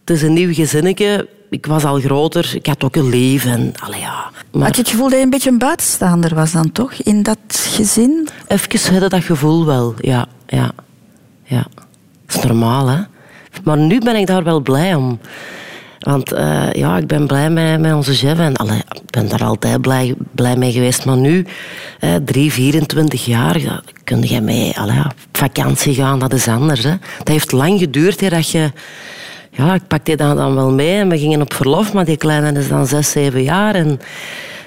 het 0.00 0.10
is 0.10 0.22
een 0.22 0.32
nieuw 0.32 0.54
gezinnetje. 0.54 1.28
ik 1.50 1.66
was 1.66 1.84
al 1.84 2.00
groter, 2.00 2.50
ik 2.54 2.66
had 2.66 2.84
ook 2.84 2.96
een 2.96 3.08
leven. 3.08 3.50
En, 3.50 3.72
allee, 3.78 4.00
ja. 4.00 4.30
Maar 4.52 4.66
Had 4.66 4.76
je 4.76 4.82
het 4.82 4.90
gevoel 4.90 5.08
dat 5.08 5.18
je 5.18 5.24
een 5.24 5.30
beetje 5.30 5.50
een 5.50 5.58
buitenstaander 5.58 6.34
was 6.34 6.52
dan 6.52 6.72
toch, 6.72 6.92
in 6.92 7.22
dat 7.22 7.38
gezin? 7.48 8.25
Even 8.46 8.92
hadden 8.92 9.10
dat 9.10 9.24
gevoel 9.24 9.66
wel, 9.66 9.94
ja. 10.00 10.26
ja, 10.46 10.70
ja. 11.44 11.66
Dat 12.26 12.36
is 12.36 12.42
normaal, 12.42 12.88
hè. 12.88 12.98
Maar 13.64 13.78
nu 13.78 13.98
ben 13.98 14.16
ik 14.16 14.26
daar 14.26 14.44
wel 14.44 14.60
blij 14.60 14.94
om. 14.94 15.18
Want 15.98 16.32
eh, 16.32 16.72
ja, 16.72 16.96
ik 16.96 17.06
ben 17.06 17.26
blij 17.26 17.50
met, 17.50 17.80
met 17.80 17.92
onze 17.92 18.14
chef. 18.14 18.38
En 18.38 18.56
allee, 18.56 18.78
ik 18.78 19.10
ben 19.10 19.28
daar 19.28 19.44
altijd 19.44 19.80
blij, 19.80 20.14
blij 20.32 20.56
mee 20.56 20.72
geweest. 20.72 21.04
Maar 21.04 21.16
nu, 21.16 21.46
eh, 22.00 22.14
3, 22.24 22.52
24 22.52 23.24
jaar, 23.24 23.60
ja, 23.60 23.80
kun 24.04 24.22
je 24.22 24.40
mee 24.40 24.78
allee, 24.78 24.98
op 24.98 25.14
vakantie 25.32 25.94
gaan. 25.94 26.18
Dat 26.18 26.32
is 26.32 26.48
anders. 26.48 26.82
Hè. 26.82 26.94
Dat 27.18 27.28
heeft 27.28 27.52
lang 27.52 27.78
geduurd 27.78 28.20
hè, 28.20 28.28
dat 28.28 28.50
je... 28.50 28.72
Ja, 29.50 29.74
ik 29.74 29.86
pakte 29.86 30.16
dat 30.16 30.36
dan 30.36 30.54
wel 30.54 30.70
mee 30.70 30.98
en 30.98 31.08
we 31.08 31.18
gingen 31.18 31.40
op 31.40 31.54
verlof. 31.54 31.92
Maar 31.92 32.04
die 32.04 32.16
kleine 32.16 32.58
is 32.58 32.68
dan 32.68 32.86
6, 32.86 33.10
7 33.10 33.42
jaar. 33.42 33.74
En 33.74 34.00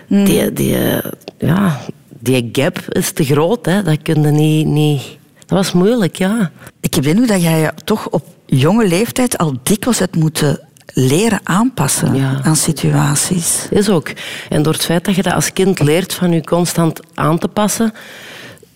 die, 0.08 0.54
die, 0.54 0.78
eh, 0.78 1.12
ja, 1.38 1.80
die 2.19 2.49
gap 2.51 2.77
is 2.89 3.12
te 3.12 3.23
groot. 3.23 3.65
Hè. 3.65 3.84
Dat 3.84 4.01
kun 4.01 4.21
je 4.21 4.27
niet, 4.32 4.67
niet... 4.67 5.01
Dat 5.45 5.58
was 5.58 5.71
moeilijk, 5.71 6.15
ja. 6.15 6.51
Ik 6.82 6.93
heb 6.93 7.03
de 7.03 7.10
indruk 7.10 7.27
dat 7.27 7.41
jij 7.41 7.60
je 7.60 7.71
toch 7.84 8.10
op 8.10 8.25
jonge 8.45 8.88
leeftijd 8.88 9.38
al 9.38 9.53
dikwijls 9.63 9.99
hebt 9.99 10.15
moeten 10.15 10.60
leren 10.93 11.39
aanpassen 11.43 12.15
Ja. 12.15 12.39
aan 12.43 12.55
situaties. 12.55 13.67
Is 13.69 13.89
ook. 13.89 14.12
En 14.49 14.63
door 14.63 14.73
het 14.73 14.86
feit 14.86 15.05
dat 15.05 15.15
je 15.15 15.21
dat 15.21 15.34
als 15.34 15.53
kind 15.53 15.79
leert 15.79 16.13
van 16.13 16.32
je 16.32 16.43
constant 16.43 16.99
aan 17.13 17.38
te 17.38 17.47
passen, 17.47 17.93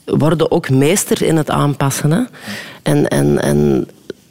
worden 0.05 0.51
ook 0.51 0.69
meester 0.69 1.21
in 1.21 1.37
het 1.37 1.49
aanpassen. 1.49 2.11
Hè? 2.11 2.21
En, 2.81 3.07
en, 3.07 3.41
en 3.41 3.87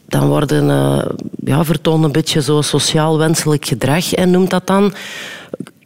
dan 0.08 0.28
worden, 0.28 0.70
eh, 0.70 1.04
ja, 1.44 1.64
vertonen 1.64 2.04
een 2.04 2.12
beetje 2.12 2.42
zo 2.42 2.60
sociaal 2.60 3.18
wenselijk 3.18 3.64
gedrag 3.66 4.12
en 4.14 4.30
noemt 4.30 4.50
dat 4.50 4.66
dan. 4.66 4.94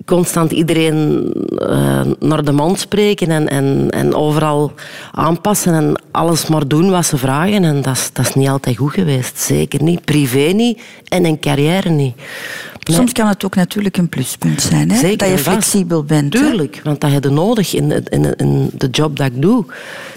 Constant 0.06 0.52
iedereen 0.52 1.32
eh, 1.58 2.00
naar 2.20 2.44
de 2.44 2.52
mond 2.52 2.78
spreken 2.78 3.30
en, 3.30 3.48
en, 3.48 3.90
en 3.90 4.14
overal 4.14 4.72
aanpassen 5.12 5.74
en 5.74 6.02
alles 6.10 6.46
maar 6.46 6.68
doen 6.68 6.90
wat 6.90 7.06
ze 7.06 7.16
vragen. 7.16 7.64
En 7.64 7.82
dat 7.82 7.94
is, 7.96 8.10
dat 8.12 8.26
is 8.28 8.34
niet 8.34 8.48
altijd 8.48 8.76
goed 8.76 8.92
geweest. 8.92 9.38
Zeker 9.38 9.82
niet. 9.82 10.04
Privé 10.04 10.38
niet 10.52 10.80
en 11.08 11.24
in 11.24 11.40
carrière 11.40 11.88
niet. 11.88 12.14
Nee. 12.16 12.96
Soms 12.96 13.12
kan 13.12 13.28
het 13.28 13.44
ook 13.44 13.54
natuurlijk 13.54 13.96
een 13.96 14.08
pluspunt 14.08 14.62
zijn, 14.62 14.90
hè? 14.90 14.98
Zeker 14.98 15.18
dat 15.18 15.28
je 15.28 15.38
flexibel 15.38 16.04
bent. 16.04 16.32
hè? 16.34 16.38
Tuurlijk, 16.40 16.80
want 16.84 17.00
dat 17.00 17.10
heb 17.10 17.24
je 17.24 17.30
nodig 17.30 17.74
in, 17.74 18.04
in, 18.08 18.34
in 18.36 18.70
de 18.74 18.88
job 18.90 19.16
dat 19.16 19.26
ik 19.26 19.42
doe. 19.42 19.64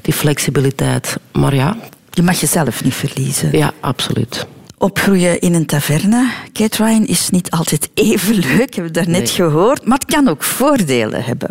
Die 0.02 0.14
flexibiliteit. 0.14 1.18
Maar 1.32 1.56
ja, 1.56 1.78
Je 2.12 2.22
mag 2.24 2.40
jezelf 2.40 2.84
niet 2.84 2.94
verliezen. 2.94 3.58
ja, 3.58 3.72
absoluut. 3.80 4.46
Opgroeien 4.82 5.40
in 5.40 5.54
een 5.54 5.66
taverne, 5.66 6.32
Kate 6.54 6.84
Ryan, 6.84 7.06
is 7.06 7.30
niet 7.30 7.52
altijd 7.52 7.90
even 7.94 8.36
leuk, 8.36 8.76
hebben 8.76 8.84
we 8.84 8.92
daarnet 8.92 9.18
Nee. 9.18 9.28
gehoord. 9.28 9.86
Maar 9.86 9.98
het 9.98 10.14
kan 10.14 10.28
ook 10.28 10.44
voordelen 10.44 11.24
hebben. 11.24 11.50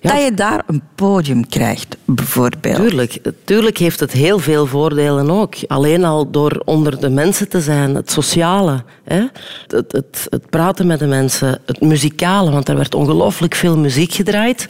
Ja. 0.00 0.12
Dat 0.12 0.22
je 0.22 0.34
daar 0.34 0.62
een 0.66 0.82
podium 0.94 1.48
krijgt, 1.48 1.96
bijvoorbeeld. 2.04 2.76
Tuurlijk, 2.76 3.18
tuurlijk 3.44 3.78
heeft 3.78 4.00
het 4.00 4.12
heel 4.12 4.38
veel 4.38 4.66
voordelen 4.66 5.30
ook. 5.30 5.54
Alleen 5.66 6.04
al 6.04 6.30
door 6.30 6.62
onder 6.64 7.00
de 7.00 7.08
mensen 7.08 7.48
te 7.48 7.60
zijn, 7.60 7.94
het 7.94 8.10
sociale, 8.10 8.82
hè? 9.04 9.24
Het, 9.66 9.92
het, 9.92 10.26
het 10.30 10.50
praten 10.50 10.86
met 10.86 10.98
de 10.98 11.06
mensen, 11.06 11.60
het 11.66 11.80
muzikale, 11.80 12.50
want 12.50 12.68
er 12.68 12.76
werd 12.76 12.94
ongelooflijk 12.94 13.54
veel 13.54 13.76
muziek 13.78 14.12
gedraaid. 14.12 14.66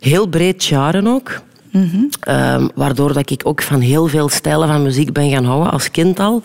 Heel 0.00 0.26
breed 0.26 0.64
jaren 0.64 1.06
ook. 1.06 1.40
Ehm, 2.20 2.68
waardoor 2.74 3.12
dat 3.12 3.30
ik 3.30 3.40
ook 3.44 3.62
van 3.62 3.80
heel 3.80 4.06
veel 4.06 4.28
stijlen 4.28 4.68
van 4.68 4.82
muziek 4.82 5.12
ben 5.12 5.30
gaan 5.30 5.44
houden. 5.44 5.72
Als 5.72 5.90
kind 5.90 6.20
al 6.20 6.42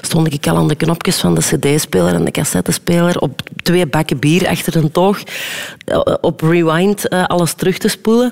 stond 0.00 0.32
ik 0.32 0.46
al 0.46 0.56
aan 0.56 0.68
de 0.68 0.74
knopjes 0.74 1.18
van 1.18 1.34
de 1.34 1.40
cd-speler 1.40 2.14
en 2.14 2.24
de 2.24 2.30
cassettespeler 2.30 3.18
op 3.18 3.40
twee 3.62 3.86
bakken 3.86 4.18
bier 4.18 4.48
achter 4.48 4.76
een 4.76 4.92
toog 4.92 5.22
eh, 5.84 6.00
op 6.20 6.40
rewind 6.40 7.08
eh, 7.08 7.24
alles 7.24 7.52
terug 7.52 7.78
te 7.78 7.88
spoelen. 7.88 8.30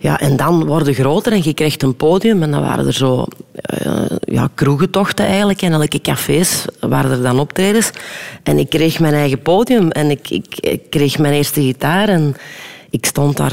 Ja, 0.00 0.20
en 0.20 0.36
dan 0.36 0.64
worden 0.64 0.94
groter 0.94 1.32
en 1.32 1.40
je 1.42 1.54
krijgt 1.54 1.82
een 1.82 1.96
podium 1.96 2.42
en 2.42 2.50
dan 2.50 2.60
waren 2.60 2.86
er 2.86 2.92
zo 2.92 3.26
eh, 3.52 3.90
ja, 4.20 4.48
kroegentochten 4.54 5.26
eigenlijk 5.26 5.62
en 5.62 5.72
elke 5.72 6.00
cafés 6.00 6.64
waren 6.80 7.10
er 7.10 7.22
dan 7.22 7.40
optredens. 7.40 7.90
En 8.42 8.58
ik 8.58 8.68
kreeg 8.68 9.00
mijn 9.00 9.14
eigen 9.14 9.42
podium 9.42 9.90
en 9.90 10.10
ik, 10.10 10.30
ik, 10.30 10.56
ik 10.60 10.82
kreeg 10.90 11.18
mijn 11.18 11.34
eerste 11.34 11.60
gitaar 11.62 12.08
en 12.08 12.36
ik 12.90 13.06
stond 13.06 13.36
daar 13.36 13.50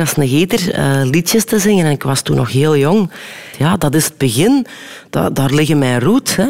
als 0.00 0.16
een 0.16 0.28
gieter 0.28 0.72
eh, 0.72 1.00
liedjes 1.02 1.44
te 1.44 1.58
zingen 1.58 1.84
en 1.86 1.90
ik 1.92 2.02
was 2.02 2.22
toen 2.22 2.36
nog 2.36 2.52
heel 2.52 2.76
jong. 2.76 3.10
Ja, 3.58 3.76
dat 3.76 3.94
is 3.94 4.04
het 4.04 4.16
begin. 4.18 4.66
Da- 5.10 5.30
daar 5.30 5.50
liggen 5.50 5.78
mijn 5.78 6.00
roots. 6.00 6.36
Hè. 6.36 6.46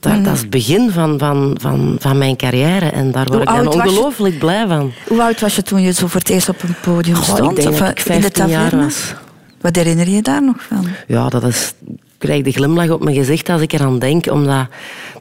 Da- 0.00 0.16
Dat 0.18 0.34
is 0.34 0.40
het 0.40 0.50
begin 0.50 0.90
van, 0.90 1.18
van, 1.18 1.56
van, 1.60 1.96
van 1.98 2.18
mijn 2.18 2.36
carrière 2.36 2.88
en 2.90 3.10
daar 3.10 3.26
word 3.26 3.42
ik 3.42 3.74
ongelooflijk 3.74 4.38
blij 4.38 4.66
van. 4.66 4.92
Hoe 5.08 5.22
oud 5.22 5.40
was 5.40 5.56
je 5.56 5.62
toen 5.62 5.80
je 5.82 5.92
zo 5.92 6.06
voor 6.06 6.20
het 6.20 6.30
eerst 6.30 6.48
op 6.48 6.62
een 6.62 6.74
podium 6.82 7.16
stond? 7.22 7.50
ik 7.50 7.56
denk 7.56 7.68
Of, 7.68 7.78
dat 7.78 7.88
eh, 7.88 7.88
ik 7.88 7.98
in 7.98 8.20
de 8.20 8.20
15 8.20 8.46
jaar 8.48 8.62
taverne? 8.62 8.84
was. 8.84 9.14
Wat 9.60 9.76
herinner 9.76 10.08
je 10.08 10.22
daar 10.22 10.42
nog 10.42 10.56
van? 10.68 10.86
Ja, 11.06 11.28
dat 11.28 11.44
is... 11.44 11.72
Ik 11.86 12.30
krijg 12.30 12.44
de 12.44 12.52
glimlach 12.52 12.88
op 12.90 13.04
mijn 13.04 13.16
gezicht 13.16 13.48
als 13.48 13.60
ik 13.60 13.72
eraan 13.72 13.98
denk, 13.98 14.30
omdat 14.30 14.66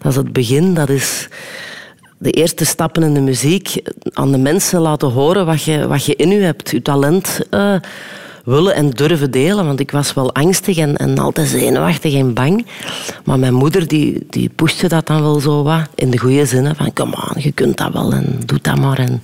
dat 0.01 0.11
is 0.11 0.15
het 0.17 0.33
begin, 0.33 0.73
dat 0.73 0.89
is 0.89 1.27
de 2.23 2.31
eerste 2.31 2.65
stappen 2.65 3.03
in 3.03 3.13
de 3.13 3.21
muziek, 3.21 3.81
aan 4.13 4.31
de 4.31 4.37
mensen 4.37 4.79
laten 4.79 5.09
horen 5.09 5.45
wat 5.45 5.63
je, 5.63 5.87
wat 5.87 6.05
je 6.05 6.15
in 6.15 6.29
je 6.29 6.41
hebt, 6.41 6.69
je 6.69 6.81
talent 6.81 7.39
eh, 7.49 7.75
willen 8.45 8.75
en 8.75 8.89
durven 8.89 9.31
delen. 9.31 9.65
Want 9.65 9.79
ik 9.79 9.91
was 9.91 10.13
wel 10.13 10.33
angstig 10.33 10.77
en, 10.77 10.97
en 10.97 11.17
altijd 11.17 11.47
zenuwachtig 11.47 12.13
en 12.13 12.33
bang. 12.33 12.65
Maar 13.23 13.39
mijn 13.39 13.53
moeder 13.53 13.87
die, 13.87 14.25
die 14.29 14.49
pushte 14.49 14.87
dat 14.87 15.07
dan 15.07 15.21
wel 15.21 15.39
zo 15.39 15.63
wat, 15.63 15.89
in 15.95 16.09
de 16.09 16.17
goede 16.17 16.45
zinnen, 16.45 16.75
van 16.75 16.93
kom 16.93 17.13
aan, 17.15 17.35
je 17.41 17.51
kunt 17.51 17.77
dat 17.77 17.93
wel 17.93 18.13
en 18.13 18.39
doe 18.45 18.59
dat 18.61 18.79
maar. 18.79 18.99
En, 18.99 19.21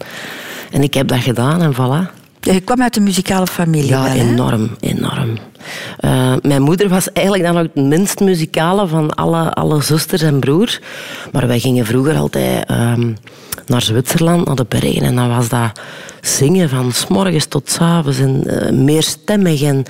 en 0.71 0.83
ik 0.83 0.93
heb 0.93 1.07
dat 1.07 1.19
gedaan 1.19 1.61
en 1.61 1.73
voilà. 1.73 2.17
Je 2.41 2.59
kwam 2.59 2.81
uit 2.81 2.95
een 2.95 3.03
muzikale 3.03 3.47
familie. 3.47 3.89
Ja, 3.89 4.03
wel, 4.03 4.13
enorm, 4.13 4.69
enorm. 4.79 5.37
Eh, 5.97 6.33
mijn 6.41 6.61
moeder 6.61 6.89
was 6.89 7.11
eigenlijk 7.11 7.47
dan 7.47 7.57
ook 7.57 7.67
het 7.73 7.85
minst 7.85 8.19
muzikale 8.19 8.87
van 8.87 9.15
alle, 9.15 9.53
alle 9.53 9.81
zusters 9.81 10.21
en 10.21 10.39
broers. 10.39 10.79
Maar 11.31 11.47
wij 11.47 11.59
gingen 11.59 11.85
vroeger 11.85 12.15
altijd 12.15 12.65
ehm, 12.65 13.13
naar 13.65 13.81
Zwitserland, 13.81 14.45
naar 14.45 14.55
de 14.55 14.65
bergen. 14.67 15.01
En 15.01 15.15
dan 15.15 15.29
was 15.29 15.49
dat 15.49 15.71
zingen 16.21 16.69
van 16.69 16.91
morgens 17.09 17.45
tot 17.45 17.69
s 17.69 17.79
avonds. 17.79 18.19
En 18.19 18.47
eh, 18.47 18.71
meerstemmig. 18.71 19.61
En 19.61 19.83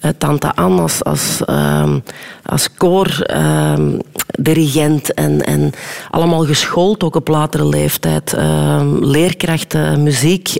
eh, 0.00 0.10
tante 0.18 0.54
Anne 0.54 0.80
als, 0.80 1.04
als, 1.04 1.44
ehm, 1.44 1.98
als 2.44 2.68
koordirigent. 2.76 5.14
en, 5.14 5.44
en 5.44 5.72
allemaal 6.10 6.44
geschoold, 6.44 7.02
ook 7.02 7.16
op 7.16 7.28
latere 7.28 7.66
leeftijd. 7.66 8.32
Ehm, 8.32 9.04
leerkrachten, 9.04 10.02
muziek, 10.02 10.52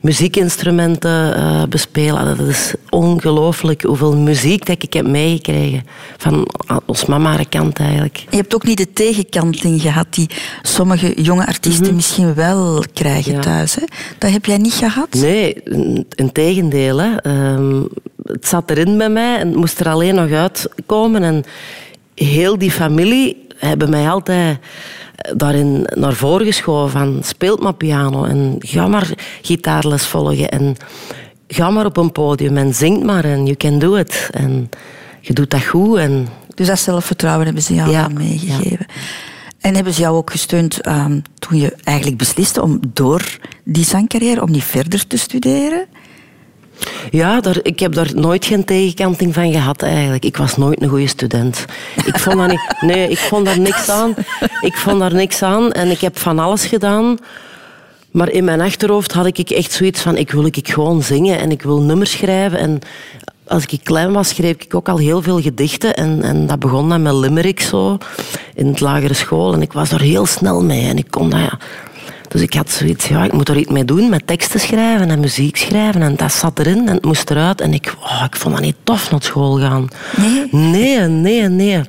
muziekinstrumenten 0.00 1.40
bespelen. 1.68 2.36
Dat 2.36 2.46
is 2.46 2.74
ongelooflijk 2.90 3.71
hoeveel 3.80 4.16
muziek 4.16 4.66
dat 4.66 4.82
ik 4.82 4.92
heb 4.92 5.06
meegekregen. 5.06 5.82
Van 6.16 6.48
ons 6.86 7.04
mama 7.04 7.36
kant 7.48 7.78
eigenlijk. 7.78 8.24
Je 8.30 8.36
hebt 8.36 8.54
ook 8.54 8.64
niet 8.64 8.76
de 8.76 8.92
tegenkanting 8.92 9.80
gehad 9.82 10.06
die 10.10 10.28
sommige 10.62 11.22
jonge 11.22 11.46
artiesten 11.46 11.94
misschien 11.94 12.34
wel 12.34 12.84
krijgen 12.92 13.32
Mhm. 13.32 13.40
Ja. 13.40 13.46
thuis. 13.46 13.74
Hè? 13.74 13.82
Dat 14.18 14.30
heb 14.30 14.44
jij 14.44 14.56
niet 14.58 14.72
gehad? 14.72 15.14
Nee, 15.14 15.62
in, 16.14 16.32
tegendeel. 16.32 16.98
Hè. 16.98 17.16
Ehm, 17.16 17.82
het 18.22 18.46
zat 18.48 18.70
erin 18.70 18.98
bij 18.98 19.10
mij 19.10 19.38
en 19.38 19.46
het 19.48 19.56
moest 19.56 19.80
er 19.80 19.88
alleen 19.88 20.14
nog 20.14 20.30
uitkomen. 20.30 21.22
En 21.22 21.44
heel 22.14 22.58
die 22.58 22.70
familie 22.70 23.46
hebben 23.56 23.90
mij 23.90 24.08
altijd 24.08 24.58
daarin 25.36 25.86
naar 25.94 26.12
voren 26.12 26.46
geschoven 26.46 26.90
van 26.90 27.20
speelt 27.24 27.60
maar 27.60 27.74
piano 27.74 28.24
en 28.24 28.56
ga 28.58 28.86
maar 28.88 29.10
gitaarles 29.42 30.06
volgen 30.06 30.48
en 30.48 30.76
ga 31.54 31.70
maar 31.70 31.86
op 31.86 31.96
een 31.96 32.12
podium 32.12 32.56
en 32.56 32.74
zing 32.74 33.02
maar 33.02 33.24
en 33.24 33.44
you 33.44 33.56
can 33.56 33.78
do 33.78 33.94
it. 33.94 34.28
En 34.32 34.68
je 35.20 35.32
doet 35.32 35.50
dat 35.50 35.64
goed 35.64 35.98
en 35.98 36.28
Dus 36.54 36.66
dat 36.66 36.78
zelfvertrouwen 36.78 37.44
hebben 37.44 37.62
ze 37.62 37.74
jou 37.74 37.90
Ja, 37.90 38.08
meegegeven. 38.08 38.86
En 39.60 39.74
hebben 39.74 39.92
ze 39.94 40.00
jou 40.00 40.16
ook 40.16 40.30
gesteund 40.30 40.80
ehm, 40.80 41.20
toen 41.38 41.58
je 41.58 41.76
eigenlijk 41.84 42.18
besliste 42.18 42.62
om 42.62 42.80
door 42.92 43.38
die 43.64 43.84
zangcarrière, 43.84 44.42
om 44.42 44.50
niet 44.50 44.64
verder 44.64 45.06
te 45.06 45.16
studeren? 45.16 45.86
Ja, 47.10 47.40
daar, 47.40 47.58
ik 47.62 47.80
heb 47.80 47.94
daar 47.94 48.10
nooit 48.14 48.44
geen 48.44 48.64
tegenkanting 48.64 49.34
van 49.34 49.52
gehad 49.52 49.82
eigenlijk. 49.82 50.24
Ik 50.24 50.36
was 50.36 50.56
nooit 50.56 50.82
een 50.82 50.88
goede 50.88 51.06
student. 51.06 51.64
Ik 52.04 52.18
vond 52.18 52.36
daar 52.36 52.48
niet, 52.48 52.74
nee, 52.90 53.08
ik 53.08 53.18
vond 53.18 53.46
daar 53.46 53.60
niks 53.60 53.88
aan. 53.88 54.14
Ik 54.60 54.76
vond 54.76 54.98
daar 54.98 55.14
niks 55.14 55.42
aan 55.42 55.72
en 55.72 55.90
ik 55.90 56.00
heb 56.00 56.18
van 56.18 56.38
alles 56.38 56.64
gedaan. 56.64 57.18
Maar 58.12 58.30
in 58.30 58.44
mijn 58.44 58.60
achterhoofd 58.60 59.12
had 59.12 59.26
ik 59.26 59.50
echt 59.50 59.72
zoiets 59.72 60.00
van, 60.00 60.16
ik 60.16 60.30
wil 60.30 60.46
ik 60.46 60.68
gewoon 60.68 61.02
zingen 61.02 61.38
en 61.38 61.50
ik 61.50 61.62
wil 61.62 61.80
nummers 61.80 62.10
schrijven. 62.10 62.58
En 62.58 62.78
als 63.46 63.64
ik 63.66 63.80
klein 63.82 64.12
was, 64.12 64.28
schreef 64.28 64.56
ik 64.58 64.74
ook 64.74 64.88
al 64.88 64.98
heel 64.98 65.22
veel 65.22 65.40
gedichten. 65.40 65.94
En, 65.94 66.22
en 66.22 66.46
dat 66.46 66.58
begon 66.58 66.88
dan 66.88 67.02
met 67.02 67.14
limerick 67.14 67.60
zo, 67.60 67.98
in 68.54 68.66
het 68.66 68.80
lagere 68.80 69.14
school. 69.14 69.52
En 69.52 69.62
ik 69.62 69.72
was 69.72 69.88
daar 69.88 70.00
heel 70.00 70.26
snel 70.26 70.62
mee 70.62 70.88
en 70.88 70.98
ik 70.98 71.10
kon 71.10 71.30
dat... 71.30 71.40
Ja, 71.40 71.58
Dus 72.28 72.40
ik 72.40 72.54
had 72.54 72.70
zoiets, 72.70 73.08
ja, 73.08 73.24
ik 73.24 73.32
moet 73.32 73.48
er 73.48 73.56
iets 73.56 73.70
mee 73.70 73.84
doen 73.84 74.08
met 74.10 74.26
teksten 74.26 74.60
schrijven 74.60 75.10
en 75.10 75.20
muziek 75.20 75.56
schrijven. 75.56 76.02
En 76.02 76.16
dat 76.16 76.32
zat 76.32 76.58
erin 76.58 76.88
en 76.88 76.94
het 76.94 77.04
moest 77.04 77.30
eruit. 77.30 77.60
En 77.60 77.72
ik, 77.72 77.94
oh, 78.02 78.24
ik 78.26 78.36
vond 78.36 78.54
dat 78.54 78.64
niet 78.64 78.76
tof 78.84 79.10
naar 79.10 79.22
school 79.22 79.58
gaan. 79.58 79.88
Nee? 80.16 80.48
Nee, 80.50 81.08
nee, 81.08 81.48
nee. 81.48 81.80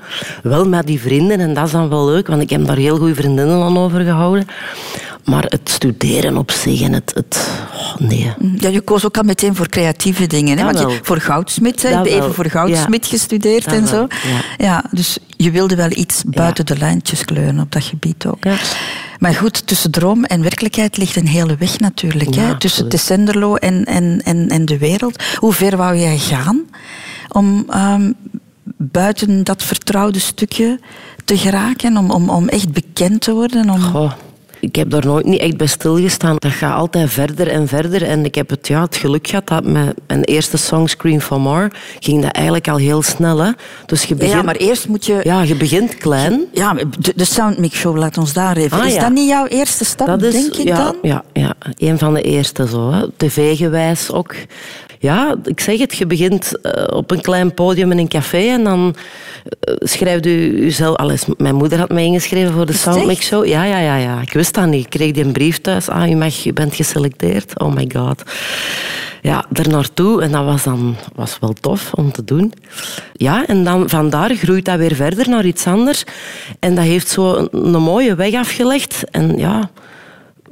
Wel 0.43 0.67
met 0.67 0.87
die 0.87 1.01
vrienden 1.01 1.39
en 1.39 1.53
dat 1.53 1.65
is 1.65 1.71
dan 1.71 1.89
wel 1.89 2.05
leuk, 2.05 2.27
want 2.27 2.41
ik 2.41 2.49
heb 2.49 2.65
daar 2.65 2.77
heel 2.77 2.97
goede 2.97 3.15
vriendinnen 3.15 3.61
aan 3.61 3.77
overgehouden. 3.77 4.45
Maar 5.25 5.43
het 5.47 5.69
studeren 5.69 6.37
op 6.37 6.51
zich 6.51 6.81
en 6.81 6.93
het... 6.93 7.11
het 7.15 7.49
oh, 7.73 7.95
nee. 7.97 8.33
Ja, 8.57 8.69
je 8.69 8.81
koos 8.81 9.05
ook 9.05 9.17
al 9.17 9.23
meteen 9.23 9.55
voor 9.55 9.69
creatieve 9.69 10.27
dingen. 10.27 10.57
Hè? 10.57 10.63
Want 10.63 10.79
je, 10.79 10.99
voor 11.01 11.19
goudsmid, 11.19 11.81
hè? 11.81 11.89
je 11.89 11.95
hebt 11.95 12.09
wel. 12.09 12.17
even 12.17 12.33
voor 12.33 12.49
goudsmid 12.49 13.05
Ja. 13.05 13.11
gestudeerd 13.11 13.65
Dat 13.65 13.73
en 13.73 13.87
zo. 13.87 14.07
ja. 14.07 14.41
Ja, 14.57 14.83
dus 14.91 15.17
je 15.37 15.51
wilde 15.51 15.75
wel 15.75 15.91
iets 15.91 16.23
buiten 16.27 16.65
de 16.65 16.77
lijntjes 16.77 17.25
kleuren 17.25 17.59
op 17.59 17.71
dat 17.71 17.83
gebied 17.83 18.25
ook. 18.25 18.43
Maar 19.19 19.33
goed, 19.33 19.67
tussen 19.67 19.91
droom 19.91 20.23
en 20.23 20.41
werkelijkheid 20.41 20.97
ligt 20.97 21.15
een 21.15 21.27
hele 21.27 21.55
weg 21.55 21.79
natuurlijk. 21.79 22.35
Hè? 22.35 22.57
Tussen. 22.57 22.89
Tessenderlo 22.89 23.55
en, 23.55 23.85
en, 23.85 24.21
en, 24.23 24.49
en 24.49 24.65
de 24.65 24.77
wereld. 24.77 25.23
Hoe 25.35 25.53
ver 25.53 25.77
wou 25.77 25.97
jij 25.97 26.17
gaan 26.17 26.61
om 27.29 27.65
ehm, 27.69 28.11
buiten 28.77 29.43
dat 29.43 29.63
vertrouwde 29.63 30.19
stukje 30.19 30.79
te 31.25 31.37
geraken? 31.37 31.97
Om, 31.97 32.11
om, 32.11 32.29
om 32.29 32.49
echt 32.49 32.71
bekend 32.71 33.21
te 33.21 33.33
worden? 33.33 33.69
Om... 33.69 33.81
Goh, 33.81 34.11
ik 34.63 34.75
heb 34.75 34.89
daar 34.89 35.05
nooit 35.05 35.25
niet 35.25 35.39
echt 35.39 35.57
bij 35.57 35.67
stilgestaan. 35.67 36.35
Dat 36.39 36.51
gaat 36.51 36.75
altijd 36.77 37.09
verder 37.09 37.47
en 37.47 37.67
verder. 37.67 38.03
En 38.03 38.25
ik 38.25 38.35
heb 38.35 38.49
het, 38.49 38.67
ja, 38.67 38.81
het 38.81 38.95
geluk 38.95 39.27
gehad 39.27 39.47
dat 39.47 39.63
met 39.65 39.95
mijn 40.07 40.23
eerste 40.23 40.57
song, 40.57 40.87
Scream 40.87 41.19
for 41.19 41.41
More, 41.41 41.71
ging 41.99 42.21
dat 42.21 42.31
eigenlijk 42.31 42.67
al 42.67 42.77
heel 42.77 43.01
snel. 43.01 43.37
Hè? 43.37 43.51
Dus 43.85 44.03
je 44.03 44.07
Ja, 44.09 44.15
begint, 44.15 44.35
ja, 44.37 44.41
maar 44.43 44.55
eerst 44.55 44.87
moet 44.87 45.05
je... 45.05 45.19
ja, 45.23 45.41
je 45.41 45.55
begint 45.55 45.97
klein. 45.97 46.45
Ja, 46.53 46.73
de, 46.99 47.13
de 47.15 47.25
Soundmix 47.25 47.75
Show, 47.77 47.97
laat 47.97 48.17
ons 48.17 48.33
daar 48.33 48.57
even. 48.57 48.79
Ah, 48.79 48.85
is 48.85 48.93
ja. 48.93 48.99
dat 48.99 49.11
niet 49.11 49.27
jouw 49.29 49.45
eerste 49.45 49.85
stap, 49.85 50.07
Dat 50.07 50.23
is 50.23 50.33
denk 50.33 50.55
ik 50.55 50.67
ja, 50.67 50.75
dan? 50.83 50.95
Ja, 51.01 51.23
ja, 51.33 51.53
een 51.77 51.97
van 51.97 52.13
de 52.13 52.21
eerste 52.21 52.67
zo. 52.67 52.91
hè. 52.91 53.05
TV-gewijs 53.17 54.11
ook. 54.11 54.35
Ja, 55.03 55.35
ik 55.43 55.59
zeg 55.59 55.79
het, 55.79 55.95
je 55.95 56.05
begint 56.05 56.61
eh, 56.61 56.97
op 56.97 57.11
een 57.11 57.21
klein 57.21 57.53
podium 57.53 57.91
in 57.91 57.97
een 57.97 58.07
café 58.07 58.37
en 58.37 58.63
dan 58.63 58.95
eh, 59.59 59.73
schrijft 59.79 60.25
u 60.25 60.61
jezelf... 60.63 60.95
Alles, 60.95 61.25
mijn 61.37 61.55
moeder 61.55 61.79
had 61.79 61.89
mij 61.89 62.03
ingeschreven 62.03 62.53
voor 62.53 62.65
de 62.65 62.73
Soundmix? 62.73 63.25
Show. 63.25 63.45
Ja, 63.45 63.63
ja, 63.63 63.79
ja, 63.79 63.95
ja. 63.95 64.21
Ik 64.21 64.33
wist 64.33 64.53
dat 64.53 64.65
niet. 64.65 64.83
Ik 64.83 64.89
kreeg 64.89 65.11
die 65.11 65.23
een 65.23 65.31
brief 65.31 65.61
thuis. 65.61 65.89
Ah, 65.89 66.07
je, 66.07 66.15
mag, 66.15 66.35
je 66.35 66.53
bent 66.53 66.75
geselecteerd. 66.75 67.59
Oh 67.59 67.73
my 67.73 67.89
god. 67.95 68.23
Ja, 69.21 69.45
er 69.53 69.69
naartoe. 69.69 70.21
En 70.21 70.31
dat 70.31 70.45
was 70.45 70.63
dan 70.63 70.95
was 71.15 71.37
wel 71.39 71.53
tof 71.53 71.93
om 71.93 72.11
te 72.11 72.23
doen. 72.23 72.53
Ja, 73.13 73.45
en 73.45 73.63
dan 73.63 73.89
vandaar 73.89 74.35
groeit 74.35 74.65
dat 74.65 74.77
weer 74.77 74.95
verder 74.95 75.29
naar 75.29 75.45
iets 75.45 75.67
anders. 75.67 76.03
En 76.59 76.75
dat 76.75 76.85
heeft 76.85 77.09
zo 77.09 77.35
een, 77.35 77.49
een 77.51 77.81
mooie 77.81 78.15
weg 78.15 78.33
afgelegd. 78.33 79.03
En 79.11 79.37
ja, 79.37 79.69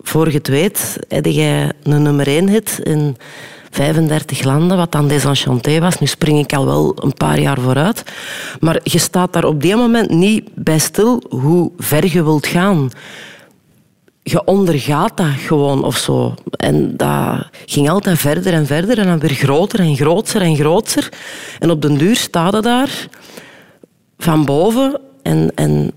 voor 0.02 0.28
je 0.28 0.38
het 0.38 0.48
weet, 0.48 0.98
heb 1.08 1.26
jij 1.26 1.72
een 1.84 2.02
nummer 2.02 2.28
1 2.28 2.50
hit 2.50 2.80
in 2.84 3.18
35 3.72 4.44
landen, 4.44 4.78
wat 4.78 4.92
dan 4.92 5.08
Desenchanté 5.08 5.80
was. 5.80 6.00
Nu 6.00 6.08
spring 6.08 6.40
ik 6.40 6.54
al 6.54 6.66
wel 6.66 6.94
een 6.96 7.14
paar 7.14 7.40
jaar 7.40 7.60
vooruit. 7.60 8.04
Maar 8.60 8.80
je 8.84 9.00
staat 9.00 9.34
daar 9.34 9.46
op 9.46 9.62
die 9.62 9.76
moment 9.76 10.10
niet 10.10 10.50
bij 10.56 10.80
stil 10.80 11.24
hoe 11.30 11.72
ver 11.78 12.14
je 12.14 12.24
wilt 12.24 12.48
gaan. 12.48 12.90
Je 14.24 14.44
ondergaat 14.44 15.18
dat 15.18 15.28
gewoon 15.28 15.84
of 15.84 15.98
zo. 15.98 16.34
En 16.50 16.98
dat 16.98 17.50
ging 17.66 17.90
altijd 17.90 18.20
verder 18.20 18.54
en 18.54 18.66
verder 18.66 18.98
en 18.98 19.06
dan 19.06 19.20
weer 19.20 19.30
groter 19.30 19.80
en 19.80 19.96
groter 19.96 20.42
en 20.42 20.56
groter. 20.56 21.10
En 21.60 21.72
op 21.72 21.82
den 21.82 21.98
duur 21.98 22.16
staat 22.16 22.54
je 22.54 22.62
daar 22.62 23.08
van 24.18 24.46
boven 24.46 25.00
en, 25.24 25.52
en 25.56 25.92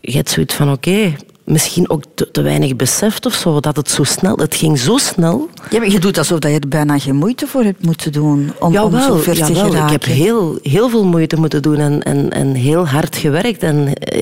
je 0.00 0.16
hebt 0.16 0.30
zoiets 0.30 0.54
van 0.54 0.72
oké, 0.72 1.14
misschien 1.50 1.90
ook 1.90 2.02
te, 2.14 2.30
te 2.30 2.42
weinig 2.42 2.76
beseft 2.76 3.26
of 3.26 3.34
zo, 3.34 3.60
dat 3.60 3.76
het 3.76 3.90
zo 3.90 4.04
snel, 4.04 4.36
het 4.36 4.54
ging 4.54 4.78
zo 4.78 4.96
snel. 4.96 5.48
Ja, 5.70 5.78
maar 5.78 5.90
je 5.90 6.00
doet 6.00 6.18
alsof 6.18 6.42
je 6.42 6.48
er 6.48 6.68
bijna 6.68 6.98
geen 6.98 7.16
moeite 7.16 7.46
voor 7.46 7.62
hebt 7.62 7.84
moeten 7.84 8.12
doen 8.12 8.52
om, 8.58 8.76
om 8.78 9.00
zo 9.00 9.16
ver 9.16 9.34
te 9.34 9.38
jawel. 9.38 9.70
geraken. 9.70 9.84
ik 9.84 9.90
heb 9.90 10.04
heel, 10.04 10.58
heel 10.62 10.88
veel 10.88 11.04
moeite 11.04 11.36
moeten 11.36 11.62
doen 11.62 11.76
en, 11.76 12.02
en, 12.02 12.30
en 12.30 12.54
heel 12.54 12.86
hard 12.86 13.16
gewerkt 13.16 13.62
en 13.62 13.94
eh, 13.94 14.20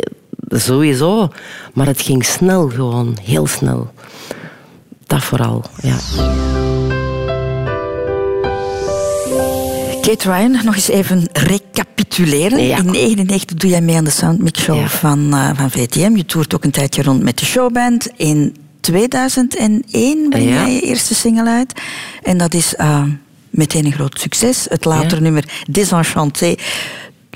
sowieso. 0.49 1.29
Maar 1.73 1.87
het 1.87 2.01
ging 2.01 2.25
snel 2.25 2.69
gewoon, 2.69 3.17
heel 3.23 3.47
snel. 3.47 3.91
Dat 5.07 5.23
vooral, 5.23 5.65
ja. 5.83 5.97
Kate 10.09 10.31
Ryan, 10.33 10.51
nog 10.65 10.75
eens 10.75 10.89
even 10.89 11.29
recapituleren. 11.33 12.59
Ja. 12.59 12.77
In 12.77 12.85
1999 12.85 13.57
doe 13.57 13.71
jij 13.71 13.81
mee 13.81 13.97
aan 13.97 14.05
de 14.05 14.11
Soundmix 14.11 14.61
Show 14.63 14.77
Ja. 14.79 14.89
van, 14.89 15.33
eh, 15.35 15.51
van 15.55 15.71
VTM. 15.71 16.17
Je 16.17 16.25
toert 16.27 16.55
ook 16.55 16.65
een 16.65 16.71
tijdje 16.71 17.03
rond 17.03 17.23
met 17.23 17.39
de 17.39 17.45
showband. 17.45 18.09
In 18.17 18.57
2001 18.81 20.29
breng 20.29 20.49
jij 20.49 20.73
je 20.73 20.81
eerste 20.81 21.15
single 21.15 21.49
uit. 21.49 21.73
En 22.23 22.39
dat 22.39 22.55
is 22.55 22.75
eh, 22.75 23.03
meteen 23.51 23.85
een 23.85 23.93
groot 23.93 24.21
succes. 24.21 24.67
Het 24.69 24.85
latere 24.85 25.21
nummer 25.21 25.45
Desenchanté 25.71 26.55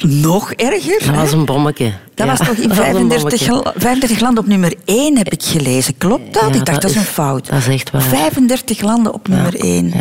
nog 0.03 0.53
erger. 0.53 1.07
Dat 1.07 1.15
was 1.15 1.33
een 1.33 1.45
bommetje. 1.45 1.93
Dat 2.15 2.27
Ja, 2.27 2.37
was 2.37 2.47
toch 2.47 2.57
in 2.57 2.69
dat 2.69 2.77
was 2.77 2.87
een 2.87 2.93
35, 2.93 3.21
bommetje. 3.23 3.45
gel- 3.45 3.73
35 3.77 4.21
landen 4.21 4.43
op 4.43 4.49
nummer 4.49 4.75
1, 4.85 5.17
heb 5.19 5.29
ik 5.33 5.43
gelezen. 5.43 5.99
Klopt 5.99 6.35
dat? 6.35 6.43
Ja, 6.43 6.49
ik 6.49 6.53
dacht, 6.55 6.67
dat 6.67 6.81
dat 6.83 6.91
is 6.91 6.97
is- 6.97 7.03
een 7.03 7.09
fout. 7.13 7.49
dat 7.49 7.59
is 7.59 7.67
echt 7.67 7.91
waar. 7.91 8.03
35 8.03 8.81
landen 8.81 9.13
op 9.15 9.29
nummer 9.29 9.55
1. 9.55 9.93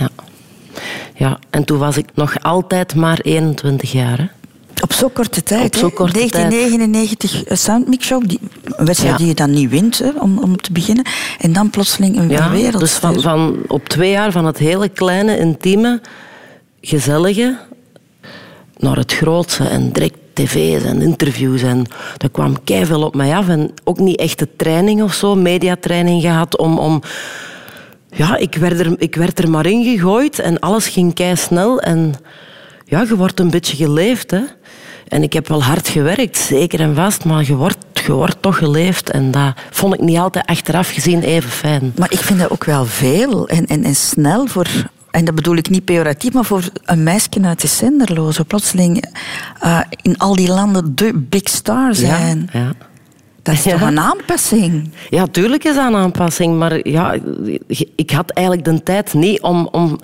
Ja. 1.16 1.40
en 1.50 1.64
toen 1.64 1.78
was 1.78 1.98
ik 1.98 2.06
nog 2.14 2.44
altijd 2.44 2.96
maar 2.96 3.20
21 3.22 3.92
jaar. 3.92 4.18
Hè. 4.18 4.26
Op 4.82 4.94
zo'n 4.94 5.14
korte 5.14 5.44
tijd. 5.44 5.66
Op 5.66 5.76
zo'n 5.76 5.94
korte 5.94 6.14
1999 6.14 7.44
eh, 7.44 7.58
Soundmix 7.58 8.06
Show, 8.06 8.28
die, 8.28 8.40
een 8.64 8.86
wedstrijd 8.86 9.12
Ja. 9.14 9.18
die 9.18 9.28
je 9.28 9.34
dan 9.34 9.52
niet 9.52 9.70
wint, 9.70 10.00
hè, 10.00 10.10
om, 10.20 10.38
om 10.40 10.58
te 10.58 10.72
beginnen. 10.72 11.06
En 11.40 11.54
dan 11.54 11.70
plotseling 11.70 12.18
een 12.18 12.30
Ja, 12.30 12.52
wereld. 12.52 12.80
dus 12.80 12.92
van, 12.92 13.22
van 13.22 13.56
op 13.68 13.90
twee 13.90 14.12
jaar 14.12 14.32
van 14.32 14.46
het 14.46 14.58
hele 14.58 14.90
kleine, 14.90 15.38
intieme, 15.38 16.02
gezellige 16.82 17.58
naar 18.78 18.98
het 18.98 19.14
grootste 19.14 19.64
en 19.64 19.92
direct 19.92 20.18
tv's 20.34 20.84
en 20.84 21.02
interviews. 21.02 21.62
En 21.62 21.86
er 22.18 22.30
kwam 22.32 22.56
veel 22.66 23.04
op 23.04 23.16
mij 23.16 23.36
af. 23.36 23.48
En 23.48 23.72
ook 23.84 24.00
niet 24.00 24.18
echte 24.20 24.48
training 24.58 25.04
of 25.04 25.14
zo, 25.14 25.36
mediatraining 25.36 26.22
gehad 26.22 26.58
om... 26.58 26.80
om 26.80 27.02
ja, 28.12 28.38
ik 28.38 28.56
werd, 28.56 28.80
er, 28.80 28.94
ik 28.98 29.16
werd 29.16 29.40
er 29.40 29.50
maar 29.50 29.66
in 29.66 29.84
gegooid 29.84 30.40
en 30.40 30.60
alles 30.60 30.88
ging 30.88 31.14
kei 31.14 31.36
snel. 31.36 31.80
En 31.80 32.14
ja, 32.86 33.02
je 33.02 33.16
wordt 33.16 33.40
een 33.40 33.50
beetje 33.50 33.76
geleefd. 33.76 34.32
Hè. 34.32 34.42
En 35.08 35.24
ik 35.24 35.34
heb 35.34 35.48
wel 35.48 35.64
hard 35.64 35.88
gewerkt, 35.88 36.38
zeker 36.38 36.80
en 36.80 36.96
vast, 36.96 37.26
maar 37.26 37.44
je 37.46 37.56
wordt, 37.56 37.78
je 38.06 38.12
wordt 38.12 38.42
toch 38.42 38.58
geleefd. 38.58 39.10
En 39.10 39.32
dat 39.32 39.54
vond 39.70 39.94
ik 39.94 40.00
niet 40.00 40.18
altijd 40.18 40.46
achteraf 40.46 40.90
gezien 40.90 41.22
even 41.22 41.50
fijn. 41.50 41.94
Maar 41.96 42.12
ik 42.12 42.20
vind 42.20 42.40
dat 42.40 42.52
ook 42.52 42.64
wel 42.64 42.86
veel 42.86 43.48
en, 43.48 43.66
en, 43.66 43.84
en 43.84 43.96
snel 43.96 44.48
voor... 44.48 44.68
En 45.12 45.26
dat 45.26 45.36
bedoel 45.36 45.56
ik 45.56 45.70
niet 45.70 45.86
pejoratief, 45.86 46.34
maar 46.34 46.46
voor 46.46 46.64
een 46.86 47.04
meisje 47.04 47.30
uit 47.42 47.62
de 47.62 47.68
zenderlo. 47.68 48.32
Zo 48.32 48.44
plotseling 48.48 49.06
eh, 49.60 49.80
in 50.02 50.18
al 50.18 50.36
die 50.36 50.48
landen 50.48 50.96
de 50.96 51.14
big 51.30 51.50
star 51.50 51.96
zijn. 51.96 52.50
Ja, 52.54 52.60
ja. 52.60 52.74
Dat 53.44 53.54
is 53.54 53.64
Ja. 53.64 53.72
toch 53.72 53.82
een 53.88 54.00
aanpassing? 54.00 54.90
Ja, 55.10 55.26
tuurlijk 55.26 55.64
is 55.64 55.76
dat 55.76 55.88
een 55.88 55.96
aanpassing, 55.96 56.58
maar 56.58 56.88
ja, 56.90 57.16
ik 57.96 58.10
had 58.12 58.30
eigenlijk 58.32 58.68
de 58.68 58.84
tijd 58.84 59.14
niet 59.14 59.42
om, 59.42 59.68
om, 59.72 60.00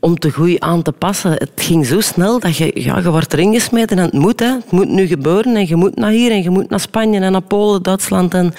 om 0.00 0.18
te 0.18 0.30
goed 0.30 0.60
aan 0.60 0.82
te 0.82 0.92
passen. 0.92 1.30
Het 1.32 1.50
ging 1.54 1.86
zo 1.86 2.00
snel 2.00 2.40
dat 2.40 2.56
je, 2.56 2.70
ja, 2.74 2.98
je 2.98 3.10
wordt 3.10 3.32
erin 3.32 3.54
gesmeten 3.54 3.98
en 3.98 4.04
het 4.04 4.12
moet. 4.12 4.40
Hè. 4.40 4.46
Het 4.46 4.70
moet 4.70 4.88
nu 4.88 5.06
gebeuren 5.06 5.56
en 5.56 5.68
je 5.68 5.76
moet 5.76 5.96
naar 5.96 6.10
hier 6.10 6.30
en 6.30 6.42
je 6.42 6.50
moet 6.50 6.70
naar 6.70 6.80
Spanje 6.80 7.20
en 7.20 7.32
naar 7.32 7.40
Polen, 7.40 7.82
Duitsland. 7.82 8.34
En, 8.34 8.54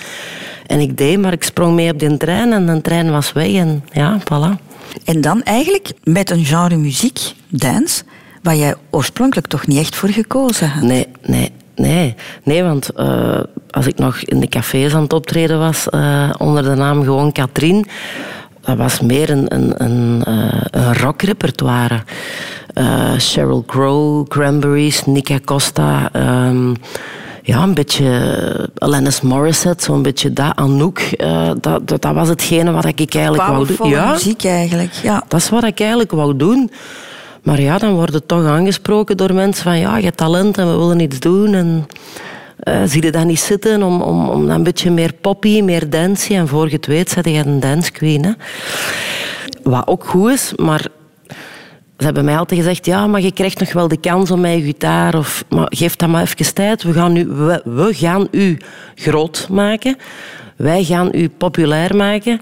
en 0.66 0.80
ik 0.80 0.98
deed, 0.98 1.20
maar 1.20 1.34
ik 1.34 1.44
sprong 1.44 1.76
mee 1.76 1.92
op 1.92 2.00
die 2.00 2.18
trein 2.18 2.52
en 2.54 2.66
de 2.66 2.82
trein 2.82 3.12
was 3.12 3.32
weg 3.34 3.54
en 3.54 3.84
ja, 3.92 4.20
voilà. 4.22 4.66
En 5.04 5.22
dan 5.22 5.44
eigenlijk 5.44 5.92
met 6.04 6.30
een 6.30 6.46
genre 6.46 6.76
muziek, 6.78 7.20
dance, 7.50 8.04
waar 8.44 8.56
jij 8.56 8.76
oorspronkelijk 8.90 9.48
toch 9.48 9.68
niet 9.68 9.78
echt 9.80 9.96
voor 9.96 10.10
gekozen 10.10 10.70
had. 10.70 10.84
Nee, 10.84 11.08
nee, 11.26 11.52
nee. 11.78 12.16
Nee, 12.44 12.64
want 12.64 12.90
eh, 12.90 13.40
als 13.70 13.88
ik 13.88 13.98
nog 13.98 14.18
in 14.18 14.40
de 14.40 14.48
cafés 14.48 14.94
aan 14.94 15.02
het 15.02 15.14
optreden 15.14 15.60
was, 15.60 15.90
eh, 15.90 16.30
onder 16.38 16.64
de 16.64 16.76
naam 16.76 17.04
gewoon 17.04 17.32
Katrien, 17.32 17.86
dat 18.62 18.78
was 18.78 19.02
meer 19.02 19.30
een, 19.30 19.56
een, 19.56 19.84
een, 19.84 20.24
eh, 20.24 20.62
een 20.72 20.98
rockrepertoire. 20.98 22.04
Sheryl 23.20 23.64
Crow, 23.66 24.28
Cranberries, 24.28 25.06
Nika 25.06 25.40
Costa... 25.46 26.10
ehm, 26.12 26.74
ja, 27.44 27.64
een 27.64 27.74
beetje 27.74 28.70
Alanis 28.78 29.22
Morissette, 29.22 29.84
zo'n 29.84 30.02
beetje 30.02 30.34
dat. 30.34 30.56
Anouk, 30.56 31.02
dat, 31.62 31.88
dat, 31.88 32.02
dat 32.02 32.14
was 32.14 32.28
hetgene 32.28 32.72
wat 32.72 32.86
ik 32.86 33.16
eigenlijk 33.16 33.48
wou 33.48 33.66
doen. 33.66 33.76
Powervolle 33.76 34.12
muziek 34.12 34.44
eigenlijk, 34.44 34.94
ja. 34.94 35.24
Dat 35.28 35.40
is 35.40 35.50
wat 35.50 35.64
ik 35.64 35.80
eigenlijk 35.80 36.12
wou 36.12 36.36
doen. 36.36 36.72
Maar 37.48 37.62
ja, 37.62 37.78
dan 37.78 37.94
wordt 37.94 38.14
het 38.14 38.28
toch 38.28 38.46
aangesproken 38.46 39.18
door 39.18 39.34
mensen 39.34 39.64
van 39.64 39.80
ja, 39.80 39.98
je 39.98 40.04
hebt 40.04 40.18
talent 40.18 40.58
en 40.58 40.72
we 40.72 40.78
willen 40.78 41.00
iets 41.00 41.20
doen. 41.20 41.54
En 41.54 41.88
eh, 42.60 42.82
zie 42.86 43.04
je 43.04 43.12
dat 43.12 43.26
niet 43.26 43.40
zitten 43.40 43.84
om, 43.84 44.02
om, 44.02 44.30
om 44.30 44.50
een 44.50 44.64
beetje 44.64 44.92
meer 44.92 45.14
poppy, 45.14 45.62
meer 45.62 45.90
dancey. 45.90 46.38
En 46.38 46.48
voor 46.48 46.70
je 46.70 46.76
het 46.76 46.86
weet, 46.86 47.18
je 47.24 47.34
een 47.34 47.60
dance 47.60 47.92
queen. 47.92 48.26
Hè. 48.26 48.32
Wat 49.64 49.88
ook 49.88 50.06
goed 50.06 50.32
is, 50.32 50.54
maar 50.56 50.88
ze 51.98 52.06
hebben 52.06 52.26
mij 52.26 52.38
altijd 52.38 52.60
gezegd, 52.60 52.86
ja, 52.86 53.08
maar 53.08 53.22
je 53.22 53.32
krijgt 53.32 53.60
nog 53.60 53.74
wel 53.74 53.88
de 53.88 54.00
kans 54.00 54.32
om 54.32 54.46
je 54.46 54.62
gitaar. 54.62 55.18
Of, 55.18 55.44
maar 55.50 55.68
geef 55.70 55.96
dat 55.96 56.10
maar 56.10 56.22
even 56.22 56.54
tijd. 56.54 56.84
We 56.84 56.94
gaan, 56.94 57.16
u, 57.16 57.28
we, 57.28 57.62
we 57.64 57.94
gaan 57.94 58.28
u 58.32 58.58
groot 58.96 59.48
maken. 59.52 59.96
wij 60.56 60.84
gaan 60.84 61.10
u 61.12 61.30
populair 61.30 61.96
maken 61.96 62.40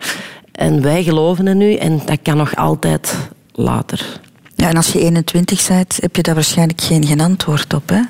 en 0.52 0.82
wij 0.82 1.04
geloven 1.04 1.48
in 1.48 1.62
u 1.62 1.76
en 1.76 2.02
dat 2.06 2.20
kan 2.22 2.38
nog 2.38 2.56
altijd 2.56 3.30
later. 3.52 4.24
Ja, 4.56 4.70
en 4.70 4.76
als 4.76 4.92
je 4.92 5.00
21 5.00 5.68
bent, 5.68 5.98
heb 6.02 6.16
je 6.16 6.22
daar 6.22 6.36
waarschijnlijk 6.36 6.82
geen, 6.82 7.06
geen 7.06 7.22
antwoord 7.22 7.74
op, 7.74 7.90
hè? 7.90 8.02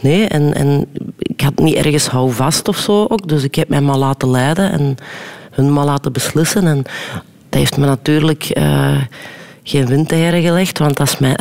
Nee, 0.00 0.26
en, 0.28 0.54
en 0.54 0.86
ik 1.18 1.40
had 1.40 1.58
niet 1.58 1.74
ergens 1.74 2.06
houvast 2.06 2.68
of 2.68 2.76
zo 2.76 3.06
ook, 3.08 3.28
dus 3.28 3.42
ik 3.42 3.54
heb 3.54 3.68
mij 3.68 3.80
maar 3.80 3.96
laten 3.96 4.30
leiden 4.30 4.72
en 4.72 4.96
hun 5.50 5.72
maar 5.72 5.84
laten 5.84 6.12
beslissen. 6.12 6.66
En 6.66 6.82
dat 7.48 7.60
heeft 7.60 7.76
me 7.76 7.86
natuurlijk 7.86 8.50
uh, 8.58 8.96
geen 9.62 9.86
windeieren 9.86 10.42
gelegd, 10.42 10.78
want 10.78 10.96
dat 10.96 11.06
is 11.06 11.18
mijn, 11.18 11.36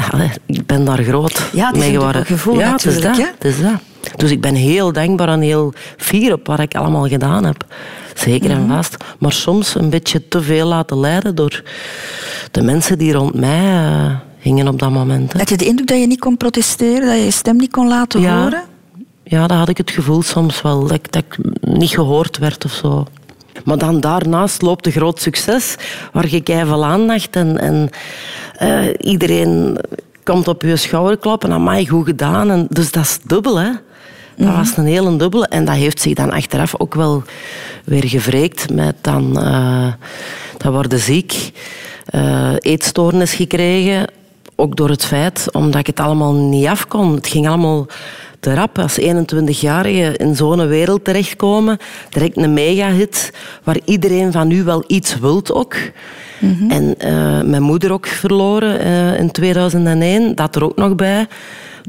ik 0.46 0.66
ben 0.66 0.86
daar 0.86 1.04
groot 1.04 1.50
ja, 1.54 1.72
mee 1.72 1.92
geworden. 1.92 2.26
gevoel 2.26 2.60
ja. 2.60 2.72
Het 2.72 2.86
is, 2.86 3.02
dat, 3.02 3.18
het 3.18 3.46
is 3.46 3.62
dat. 3.62 3.80
Dus 4.16 4.32
ik 4.32 4.42
ben 4.42 4.56
heel 4.56 4.92
dankbaar 4.92 5.30
en 5.30 5.42
heel 5.42 5.74
fier 5.98 6.34
op 6.34 6.48
wat 6.48 6.60
ik 6.60 6.76
allemaal 6.76 7.08
gedaan 7.08 7.46
heb. 7.46 7.66
Zeker 8.14 8.50
en 8.50 8.68
vast. 8.68 8.98
Maar 9.20 9.32
soms 9.32 9.76
een 9.76 9.90
beetje 9.90 10.28
te 10.28 10.42
veel 10.42 10.68
laten 10.68 11.00
leiden 11.00 11.36
door 11.36 11.64
de 12.52 12.62
mensen 12.62 12.98
die 12.98 13.14
rond 13.14 13.34
mij 13.34 13.64
uh, 13.64 14.12
hingen 14.44 14.68
op 14.68 14.80
dat 14.80 14.92
moment. 14.92 15.34
Hè. 15.34 15.40
Had 15.40 15.50
je 15.50 15.58
de 15.58 15.66
indruk 15.66 15.88
dat 15.88 16.00
je 16.00 16.08
niet 16.08 16.20
kon 16.20 16.38
protesteren, 16.38 17.08
dat 17.08 17.18
je 17.18 17.24
je 17.24 17.32
stem 17.32 17.58
niet 17.58 17.72
kon 17.72 17.88
laten 17.88 18.22
ja. 18.22 18.42
horen? 18.42 18.64
Ja, 19.24 19.48
dat 19.48 19.58
had 19.58 19.70
ik 19.70 19.78
het 19.78 19.92
gevoel 19.92 20.22
soms 20.22 20.62
wel, 20.62 20.82
dat 20.82 20.92
ik, 20.92 21.12
dat 21.12 21.24
ik 21.30 21.38
niet 21.62 21.90
gehoord 21.90 22.38
werd 22.38 22.66
of 22.66 22.72
zo. 22.72 23.06
Maar 23.66 23.78
dan 23.78 24.00
daarnaast 24.00 24.62
loopt 24.62 24.86
een 24.86 24.92
groot 24.92 25.22
succes, 25.22 25.76
waar 26.12 26.30
je 26.30 26.42
keihard 26.42 26.82
aandacht 26.82 27.36
en, 27.36 27.58
en 27.60 27.90
uh, 28.62 28.94
iedereen 29.00 29.78
komt 30.24 30.48
op 30.48 30.62
je 30.62 30.76
schouder 30.76 31.18
klappen. 31.18 31.52
Amai, 31.52 31.88
goed 31.88 32.06
gedaan. 32.06 32.50
En 32.52 32.68
dus 32.70 32.92
dat 32.92 33.04
is 33.04 33.20
dubbel, 33.24 33.60
hè. 33.60 33.70
Dat 34.38 34.48
Mhm. 34.48 34.58
was 34.58 34.78
een 34.78 34.86
hele 34.86 35.16
dubbele. 35.16 35.48
En 35.48 35.66
dat 35.66 35.76
heeft 35.76 36.02
zich 36.02 36.14
dan 36.14 36.32
achteraf 36.32 36.80
ook 36.80 36.96
wel 36.96 37.24
weer 37.86 38.08
gevreekt 38.08 38.74
met 38.74 38.96
dan... 39.02 39.38
Uh, 39.40 39.94
dat 40.58 40.72
worden 40.74 41.00
ziek, 41.00 41.52
uh, 42.16 42.54
eetstoornis 42.60 43.34
gekregen. 43.34 44.08
Ook 44.56 44.76
door 44.76 44.90
het 44.90 45.06
feit, 45.06 45.48
omdat 45.52 45.80
ik 45.80 45.88
het 45.88 46.00
allemaal 46.00 46.34
niet 46.34 46.68
af 46.68 46.88
kon. 46.88 47.16
Het 47.16 47.28
ging 47.28 47.48
allemaal 47.48 47.88
te 48.40 48.54
rap. 48.54 48.80
Als 48.80 49.00
21-jarige 49.00 50.18
in 50.18 50.36
zo'n 50.36 50.68
wereld 50.68 51.04
terechtkomen, 51.04 51.78
direct 52.10 52.38
een 52.38 52.54
megahit, 52.54 53.34
waar 53.64 53.78
iedereen 53.86 54.32
van 54.32 54.52
u 54.52 54.64
wel 54.64 54.84
iets 54.88 55.20
wilt 55.20 55.54
ook. 55.54 55.76
Mm 56.40 56.58
-hmm. 56.60 56.72
En 56.72 56.96
uh, 56.98 57.42
mijn 57.42 57.62
moeder 57.62 57.92
ook 57.92 58.08
verloren 58.08 58.82
uh, 58.86 59.20
in 59.20 59.32
2001, 59.32 60.36
dat 60.36 60.56
er 60.56 60.64
ook 60.64 60.76
nog 60.76 60.96
bij. 60.96 61.28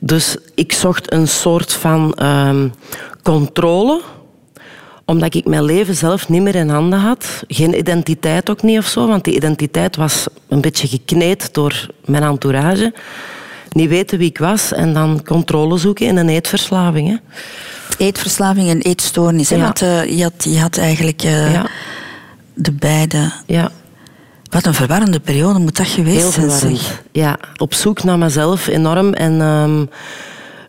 Dus 0.01 0.37
ik 0.55 0.73
zocht 0.73 1.13
een 1.13 1.29
soort 1.29 1.73
van 1.73 2.19
uh, 2.23 2.51
controle 3.23 4.01
omdat 5.05 5.35
ik 5.35 5.45
mijn 5.45 5.65
leven 5.65 5.95
zelf 5.95 6.29
niet 6.29 6.43
meer 6.43 6.55
in 6.55 6.69
handen 6.69 6.99
had. 6.99 7.43
Geen 7.49 7.79
identiteit 7.79 8.51
ook 8.51 8.63
niet 8.63 8.79
of 8.79 8.87
zo, 8.87 9.07
want 9.07 9.25
die 9.25 9.35
identiteit 9.35 9.97
was 9.97 10.27
een 10.49 10.61
beetje 10.61 10.89
gekneed 10.89 11.55
door 11.55 11.87
mijn 12.05 12.23
entourage. 12.23 12.95
Niet 13.73 13.89
weten 13.89 14.19
wie 14.19 14.29
ik 14.29 14.39
was 14.39 14.73
en 14.73 14.95
dan 14.95 15.23
controle 15.25 15.79
zoeken 15.79 16.07
in 16.07 16.17
een 16.17 16.29
eetverslaving. 16.29 17.09
Hè. 17.09 17.17
Eetverslaving 18.05 18.69
en 18.69 18.81
eetstoornis. 18.81 19.49
Ja. 19.49 19.59
Want 19.59 19.83
uh, 19.83 20.05
je, 20.19 20.23
had, 20.23 20.45
je 20.45 20.61
had 20.61 20.79
eigenlijk 20.79 21.25
uh, 21.25 21.53
ja. 21.53 21.67
de 22.55 22.73
beide. 22.73 23.33
Ja. 23.47 23.71
Wat 24.51 24.67
een 24.67 24.75
verwarrende 24.75 25.21
periode 25.21 25.59
moet 25.59 25.77
dat 25.77 25.87
geweest 25.87 26.21
Heel 26.21 26.31
zijn. 26.31 26.51
verwarrend. 26.51 26.81
Zeg. 26.81 27.03
Ja, 27.13 27.39
op 27.57 27.75
zoek 27.75 28.05
naar 28.05 28.19
mezelf 28.19 28.67
enorm. 28.67 29.13
En 29.13 29.41
um, 29.41 29.89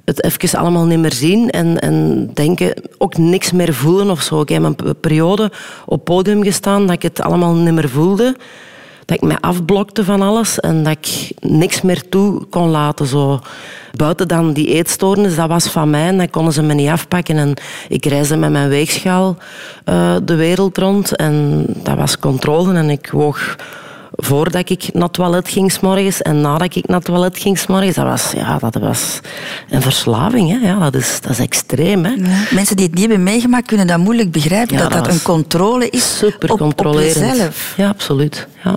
het 0.06 0.24
even 0.24 0.60
allemaal 0.60 0.86
niet 0.86 1.00
meer 1.00 1.14
zien 1.14 1.50
en, 1.50 1.80
en 1.80 2.30
denken, 2.34 2.74
ook 2.98 3.18
niks 3.18 3.52
meer 3.52 3.74
voelen 3.74 4.10
of 4.10 4.22
zo. 4.22 4.42
Ik 4.42 4.50
heb 4.50 4.64
een 4.64 5.00
periode 5.00 5.52
op 5.86 6.04
podium 6.04 6.44
gestaan 6.44 6.86
dat 6.86 6.96
ik 6.96 7.02
het 7.02 7.22
allemaal 7.22 7.54
niet 7.54 7.74
meer 7.74 7.90
voelde. 7.90 8.36
Dat 9.06 9.18
ik 9.18 9.24
mij 9.24 9.38
afblokte 9.40 10.04
van 10.04 10.22
alles 10.22 10.60
en 10.60 10.84
dat 10.84 10.98
ik 10.98 11.32
niks 11.40 11.82
meer 11.82 12.10
toe 12.10 12.46
kon 12.46 12.70
laten. 12.70 13.06
Zo. 13.06 13.40
Buiten 13.96 14.28
dan 14.28 14.54
die 14.54 14.68
eetstoornis, 14.68 15.36
dat 15.36 15.48
was 15.48 15.68
van 15.68 15.90
mij 15.90 16.08
en 16.08 16.18
dat 16.18 16.30
konden 16.30 16.54
ze 16.54 16.62
me 16.62 16.74
niet 16.74 16.90
afpakken. 16.90 17.38
En 17.38 17.54
ik 17.90 18.06
reisde 18.06 18.38
met 18.38 18.52
mijn 18.52 18.70
weegschaal 18.70 19.38
uh, 19.86 20.16
de 20.24 20.36
wereld 20.36 20.78
rond 20.78 21.16
en 21.16 21.66
dat 21.68 21.98
was 21.98 22.20
controle. 22.20 22.74
En 22.74 22.90
ik 22.90 23.10
woog 23.12 23.56
voordat 24.16 24.70
ik 24.70 24.90
naar 24.94 25.04
het 25.04 25.14
toilet 25.14 25.50
ging 25.50 25.72
s'morgens 25.72 26.22
en 26.22 26.42
nadat 26.42 26.76
ik 26.76 26.88
naar 26.88 26.98
het 26.98 27.06
toilet 27.06 27.38
ging 27.38 27.58
s'morgens. 27.58 27.96
Dat 27.96 28.06
was, 28.06 28.32
ja, 28.36 28.58
dat 28.60 28.76
was 28.76 29.20
een 29.70 29.82
verslaving. 29.82 30.50
Hè. 30.50 30.68
Ja, 30.68 30.80
dat, 30.80 31.02
is, 31.02 31.22
dat 31.22 31.32
is 31.32 31.40
extreem. 31.40 32.06
Hè. 32.06 32.12
Ja. 32.12 32.44
Mensen 32.52 32.76
die 32.76 32.86
het 32.86 32.96
niet 32.96 33.06
hebben 33.06 33.24
meegemaakt 33.24 33.68
kunnen 33.68 33.88
dat 33.88 33.98
moeilijk 33.98 34.32
begrijpen. 34.32 34.76
Ja, 34.76 34.82
dat 34.82 34.92
dat, 34.92 35.06
dat 35.06 35.14
een 35.14 35.22
controle 35.22 35.90
is 35.90 36.18
super 36.18 36.52
op, 36.52 36.62
op 36.62 36.94
jezelf. 36.94 37.74
Ja, 37.78 37.88
absoluut. 37.88 38.48
Ja. 38.64 38.76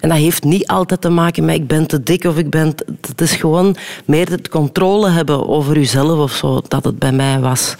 En 0.00 0.08
dat 0.08 0.18
heeft 0.18 0.44
niet 0.44 0.66
altijd 0.66 1.00
te 1.00 1.08
maken 1.08 1.44
met 1.44 1.54
ik 1.54 1.66
ben 1.66 1.86
te 1.86 2.02
dik 2.02 2.24
of 2.24 2.36
ik 2.36 2.50
ben... 2.50 2.74
Het 3.06 3.20
is 3.20 3.32
gewoon 3.32 3.76
meer 4.04 4.30
het 4.30 4.48
controle 4.48 5.10
hebben 5.10 5.48
over 5.48 5.74
jezelf 5.74 6.18
of 6.18 6.32
zo, 6.32 6.60
dat 6.68 6.84
het 6.84 6.98
bij 6.98 7.12
mij 7.12 7.40
was. 7.40 7.74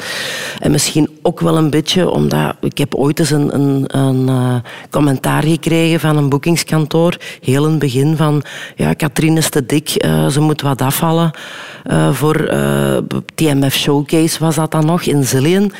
En 0.58 0.70
misschien 0.70 1.08
ook 1.22 1.40
wel 1.40 1.56
een 1.56 1.70
beetje 1.70 2.10
omdat... 2.10 2.56
Ik 2.60 2.78
heb 2.78 2.94
ooit 2.94 3.18
eens 3.18 3.30
een, 3.30 3.54
een, 3.54 3.84
een 3.98 4.28
uh, 4.28 4.54
commentaar 4.90 5.42
gekregen 5.42 6.00
van 6.00 6.16
een 6.16 6.28
boekingskantoor, 6.28 7.16
heel 7.40 7.64
in 7.64 7.70
het 7.70 7.78
begin, 7.78 8.16
van 8.16 8.42
ja, 8.76 8.92
Katrien 8.92 9.36
is 9.36 9.48
te 9.48 9.66
dik, 9.66 10.04
uh, 10.04 10.26
ze 10.26 10.40
moet 10.40 10.60
wat 10.60 10.82
afvallen. 10.82 11.30
Uh, 11.90 12.12
voor 12.12 12.52
TMF 13.34 13.74
Showcase 13.74 14.38
was 14.38 14.54
dat 14.54 14.70
dan 14.70 14.86
nog, 14.86 15.02
in 15.02 15.24
Zillion. 15.24 15.72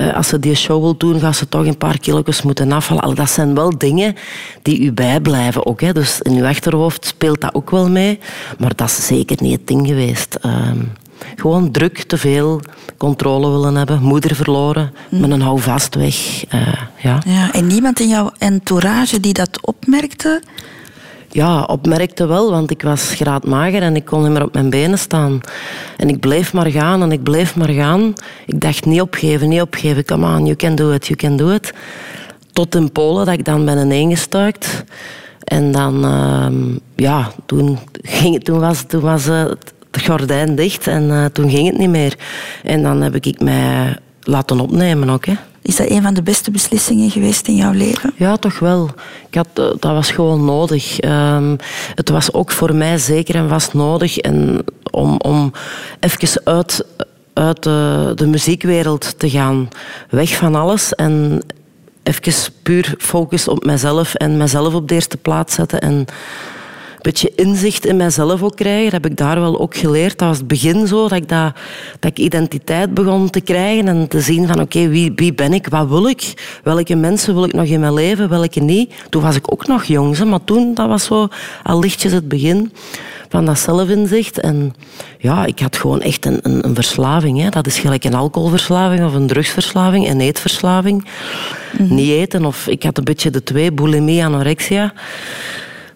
Uh, 0.00 0.14
als 0.14 0.28
ze 0.28 0.38
die 0.38 0.54
show 0.54 0.82
wil 0.82 0.96
doen, 0.96 1.20
gaat 1.20 1.36
ze 1.36 1.48
toch 1.48 1.66
een 1.66 1.76
paar 1.76 1.98
kilo's 1.98 2.42
moeten 2.42 2.72
afvallen. 2.72 3.02
Al, 3.02 3.14
dat 3.14 3.30
zijn 3.30 3.54
wel 3.54 3.78
dingen 3.78 4.14
die 4.62 4.80
u 4.80 4.92
bijblijven 4.92 5.66
ook. 5.66 5.80
Hè. 5.80 5.92
Dus 5.92 6.20
in 6.20 6.32
uw 6.32 6.46
achterhoofd 6.46 7.06
speelt 7.06 7.40
dat 7.40 7.54
ook 7.54 7.70
wel 7.70 7.88
mee. 7.88 8.18
Maar 8.58 8.74
dat 8.74 8.88
is 8.88 9.06
zeker 9.06 9.36
niet 9.40 9.52
het 9.52 9.66
ding 9.66 9.86
geweest. 9.86 10.38
Um, 10.44 10.92
gewoon 11.36 11.70
druk, 11.70 12.02
te 12.02 12.18
veel, 12.18 12.60
controle 12.96 13.50
willen 13.50 13.74
hebben, 13.74 14.02
moeder 14.02 14.34
verloren, 14.34 14.92
mm. 15.08 15.20
met 15.20 15.30
een 15.30 15.40
houvast 15.40 15.94
weg. 15.94 16.44
Uh, 16.54 16.72
ja. 16.96 17.22
Ja, 17.26 17.52
en 17.52 17.66
niemand 17.66 18.00
in 18.00 18.08
jouw 18.08 18.30
entourage 18.38 19.20
die 19.20 19.32
dat 19.32 19.58
opmerkte? 19.66 20.42
Ja, 21.32 21.62
opmerkte 21.62 22.26
wel, 22.26 22.50
want 22.50 22.70
ik 22.70 22.82
was 22.82 23.14
graadmager 23.14 23.82
en 23.82 23.96
ik 23.96 24.04
kon 24.04 24.22
niet 24.22 24.32
meer 24.32 24.42
op 24.42 24.54
mijn 24.54 24.70
benen 24.70 24.98
staan. 24.98 25.40
En 25.96 26.08
ik 26.08 26.20
bleef 26.20 26.52
maar 26.52 26.70
gaan 26.70 27.02
en 27.02 27.12
ik 27.12 27.22
bleef 27.22 27.56
maar 27.56 27.68
gaan. 27.68 28.12
Ik 28.46 28.60
dacht, 28.60 28.84
niet 28.84 29.00
opgeven, 29.00 29.48
niet 29.48 29.60
opgeven. 29.60 30.04
Come 30.04 30.26
on, 30.36 30.44
you 30.44 30.56
can 30.56 30.74
do 30.74 30.90
it, 30.90 31.06
you 31.06 31.18
can 31.18 31.36
do 31.36 31.50
it. 31.50 31.72
Tot 32.52 32.74
in 32.74 32.92
Polen 32.92 33.26
dat 33.26 33.34
ik 33.34 33.44
dan 33.44 33.64
ben 33.64 33.92
ingestuikt. 33.92 34.84
En 35.44 35.72
dan, 35.72 36.04
uh, 36.04 36.76
ja, 36.96 37.32
toen, 37.46 37.78
ging, 38.02 38.44
toen 38.44 38.60
was, 38.60 38.82
toen 38.86 39.00
was 39.00 39.24
het 39.24 39.72
gordijn 40.02 40.54
dicht 40.54 40.86
en 40.86 41.02
uh, 41.02 41.24
toen 41.24 41.50
ging 41.50 41.66
het 41.66 41.78
niet 41.78 41.88
meer. 41.88 42.14
En 42.62 42.82
dan 42.82 43.02
heb 43.02 43.14
ik 43.14 43.40
mij 43.40 43.96
laten 44.20 44.60
opnemen 44.60 45.10
ook, 45.10 45.26
hè. 45.26 45.34
Is 45.62 45.76
dat 45.76 45.90
een 45.90 46.02
van 46.02 46.14
de 46.14 46.22
beste 46.22 46.50
beslissingen 46.50 47.10
geweest 47.10 47.48
in 47.48 47.56
jouw 47.56 47.72
leven? 47.72 48.12
Ja, 48.16 48.36
toch 48.36 48.58
wel. 48.58 48.90
Ik 49.28 49.34
had, 49.34 49.48
dat 49.54 49.80
was 49.80 50.10
gewoon 50.10 50.44
nodig. 50.44 51.02
Um, 51.02 51.56
het 51.94 52.08
was 52.08 52.32
ook 52.32 52.50
voor 52.50 52.74
mij 52.74 52.98
zeker 52.98 53.34
en 53.34 53.48
vast 53.48 53.74
nodig 53.74 54.18
en 54.18 54.64
om, 54.90 55.16
om 55.18 55.52
even 56.00 56.40
uit, 56.44 56.84
uit 57.32 57.62
de, 57.62 58.12
de 58.14 58.26
muziekwereld 58.26 59.18
te 59.18 59.30
gaan. 59.30 59.68
Weg 60.10 60.36
van 60.36 60.54
alles 60.54 60.94
en 60.94 61.42
even 62.02 62.52
puur 62.62 62.94
focus 62.98 63.48
op 63.48 63.64
mezelf 63.64 64.14
en 64.14 64.36
mezelf 64.36 64.74
op 64.74 64.88
de 64.88 64.94
eerste 64.94 65.16
plaats 65.16 65.54
zetten. 65.54 65.80
En 65.80 66.06
beetje 67.02 67.32
inzicht 67.34 67.86
in 67.86 67.96
mezelf 67.96 68.42
ook 68.42 68.56
krijgen. 68.56 68.90
Dat 68.90 69.02
heb 69.02 69.10
ik 69.10 69.16
daar 69.16 69.40
wel 69.40 69.60
ook 69.60 69.76
geleerd. 69.76 70.18
Dat 70.18 70.28
was 70.28 70.38
het 70.38 70.46
begin 70.46 70.86
zo, 70.86 71.08
dat 71.08 71.18
ik, 71.18 71.28
dat, 71.28 71.52
dat 71.98 72.10
ik 72.10 72.18
identiteit 72.18 72.94
begon 72.94 73.30
te 73.30 73.40
krijgen 73.40 73.88
en 73.88 74.08
te 74.08 74.20
zien 74.20 74.46
van 74.46 74.60
oké, 74.60 74.76
okay, 74.76 74.88
wie, 74.88 75.12
wie 75.14 75.34
ben 75.34 75.52
ik, 75.52 75.66
wat 75.66 75.88
wil 75.88 76.08
ik? 76.08 76.58
Welke 76.62 76.94
mensen 76.94 77.34
wil 77.34 77.44
ik 77.44 77.52
nog 77.52 77.66
in 77.66 77.80
mijn 77.80 77.94
leven, 77.94 78.28
welke 78.28 78.60
niet? 78.60 78.94
Toen 79.08 79.22
was 79.22 79.36
ik 79.36 79.52
ook 79.52 79.66
nog 79.66 79.84
jong, 79.84 80.16
hè, 80.16 80.24
maar 80.24 80.44
toen, 80.44 80.74
dat 80.74 80.88
was 80.88 81.04
zo 81.04 81.28
al 81.62 81.78
lichtjes 81.78 82.12
het 82.12 82.28
begin 82.28 82.72
van 83.30 83.44
dat 83.44 83.58
zelfinzicht. 83.58 84.40
En 84.40 84.74
ja, 85.18 85.44
ik 85.44 85.58
had 85.58 85.76
gewoon 85.76 86.00
echt 86.00 86.26
een, 86.26 86.38
een, 86.42 86.64
een 86.64 86.74
verslaving. 86.74 87.40
Hè. 87.40 87.48
Dat 87.48 87.66
is 87.66 87.78
gelijk 87.78 88.04
een 88.04 88.14
alcoholverslaving 88.14 89.04
of 89.04 89.14
een 89.14 89.26
drugsverslaving, 89.26 90.08
een 90.08 90.20
eetverslaving. 90.20 91.08
Mm-hmm. 91.78 91.96
Niet 91.96 92.10
eten, 92.10 92.44
of 92.44 92.66
ik 92.66 92.82
had 92.82 92.98
een 92.98 93.04
beetje 93.04 93.30
de 93.30 93.42
twee, 93.42 93.72
bulimie, 93.72 94.24
anorexia. 94.24 94.92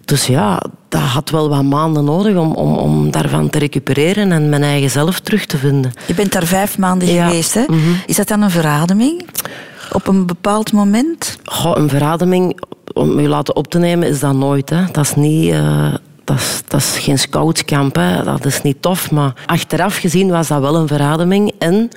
Dus 0.05 0.27
ja, 0.27 0.63
dat 0.95 1.03
had 1.03 1.31
wel 1.31 1.49
wat 1.49 1.63
maanden 1.63 2.05
nodig 2.05 2.37
om, 2.37 2.53
om, 2.53 2.77
om 2.77 3.11
daarvan 3.11 3.51
te 3.51 3.59
recupereren 3.59 4.33
en 4.33 4.49
mijn 4.49 4.63
eigen 4.63 4.91
zelf 4.91 5.21
terug 5.21 5.47
te 5.47 5.59
vinden. 5.59 5.93
Je 6.07 6.15
bent 6.15 6.33
daar 6.33 6.47
vijf 6.47 6.79
maanden 6.79 7.13
ja. 7.13 7.27
geweest, 7.27 7.55
hè? 7.55 7.65
Mm-hmm. 7.67 8.01
Is 8.07 8.17
dat 8.17 8.29
dan 8.29 8.43
een 8.43 8.51
verademing? 8.51 9.27
Op 9.93 10.07
een 10.07 10.27
bepaald 10.27 10.73
moment? 10.73 11.39
Goh, 11.45 11.77
een 11.77 11.89
verademing, 11.89 12.61
om 12.93 13.21
je 13.21 13.29
laten 13.29 13.57
op 13.57 13.67
te 13.67 13.79
nemen, 13.79 14.09
is 14.09 14.21
dat 14.21 14.35
nooit. 14.35 14.71
Hè. 14.71 14.85
Dat 14.93 15.05
is 15.05 15.15
niet... 15.15 15.53
Uh, 15.53 15.95
dat 16.25 16.37
is, 16.37 16.63
dat 16.69 16.81
is 16.81 16.99
geen 16.99 17.19
scoutskamp, 17.19 17.95
hè. 17.95 18.25
dat 18.25 18.45
is 18.45 18.63
niet 18.63 18.83
tof. 18.83 19.11
Maar 19.11 19.33
achteraf 19.47 19.97
gezien 19.97 20.31
was 20.31 20.49
dat 20.49 20.61
wel 20.61 20.77
een 20.77 20.89
verademing. 20.89 21.53
En 21.59 21.89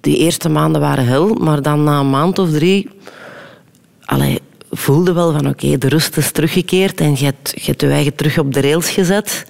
die 0.00 0.16
eerste 0.16 0.48
maanden 0.48 0.80
waren 0.80 1.06
hel, 1.06 1.34
maar 1.34 1.62
dan 1.62 1.84
na 1.84 2.00
een 2.00 2.10
maand 2.10 2.38
of 2.38 2.50
drie... 2.50 2.90
Allee, 4.04 4.40
voelde 4.76 5.12
wel 5.12 5.32
van 5.32 5.48
oké, 5.48 5.78
de 5.78 5.88
rust 5.88 6.16
is 6.16 6.30
teruggekeerd 6.30 7.00
en 7.00 7.10
je 7.18 7.24
hebt, 7.24 7.52
je 7.54 7.62
hebt 7.64 7.80
je 7.80 7.88
eigen 7.88 8.14
terug 8.14 8.38
op 8.38 8.54
de 8.54 8.60
rails 8.60 8.90
gezet. 8.90 9.44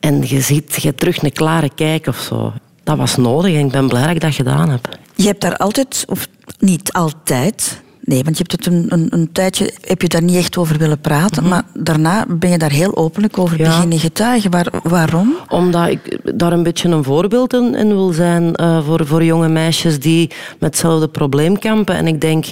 En 0.00 0.22
je 0.26 0.40
ziet 0.40 0.74
je 0.74 0.86
hebt 0.86 0.98
terug 1.00 1.22
een 1.22 1.32
klare 1.32 1.70
kijk 1.74 2.06
of 2.06 2.18
zo. 2.18 2.52
Dat 2.84 2.96
was 2.96 3.16
nodig 3.16 3.54
en 3.54 3.66
ik 3.66 3.72
ben 3.72 3.88
blij 3.88 4.02
dat 4.02 4.14
ik 4.14 4.20
dat 4.20 4.34
gedaan 4.34 4.70
heb. 4.70 4.88
Je 5.14 5.26
hebt 5.26 5.40
daar 5.40 5.56
altijd, 5.56 6.04
of 6.08 6.28
niet 6.58 6.92
altijd... 6.92 7.82
Nee, 8.06 8.24
want 8.24 8.38
je 8.38 8.44
hebt 8.48 8.64
het 8.64 8.74
een, 8.74 8.86
een, 8.88 9.06
een 9.10 9.32
tijdje 9.32 9.72
heb 9.80 10.02
je 10.02 10.08
daar 10.08 10.22
niet 10.22 10.36
echt 10.36 10.56
over 10.56 10.78
willen 10.78 11.00
praten. 11.00 11.48
Maar 11.48 11.62
daarna 11.74 12.26
ben 12.28 12.50
je 12.50 12.58
daar 12.58 12.70
heel 12.70 12.96
openlijk 12.96 13.38
over 13.38 13.58
Ja. 13.58 13.64
beginnen 13.64 13.98
getuigen. 13.98 14.50
Waar, 14.50 14.66
waarom? 14.82 15.36
Omdat 15.48 15.88
ik 15.88 16.18
daar 16.38 16.52
een 16.52 16.62
beetje 16.62 16.88
een 16.88 17.04
voorbeeld 17.04 17.52
in, 17.52 17.74
in 17.74 17.88
wil 17.88 18.12
zijn 18.12 18.54
eh, 18.54 18.84
voor, 18.86 19.06
voor 19.06 19.24
jonge 19.24 19.48
meisjes 19.48 19.98
die 20.00 20.28
met 20.58 20.70
hetzelfde 20.70 21.08
probleem 21.08 21.58
kampen. 21.58 21.94
En 21.96 22.06
ik 22.06 22.20
denk, 22.20 22.46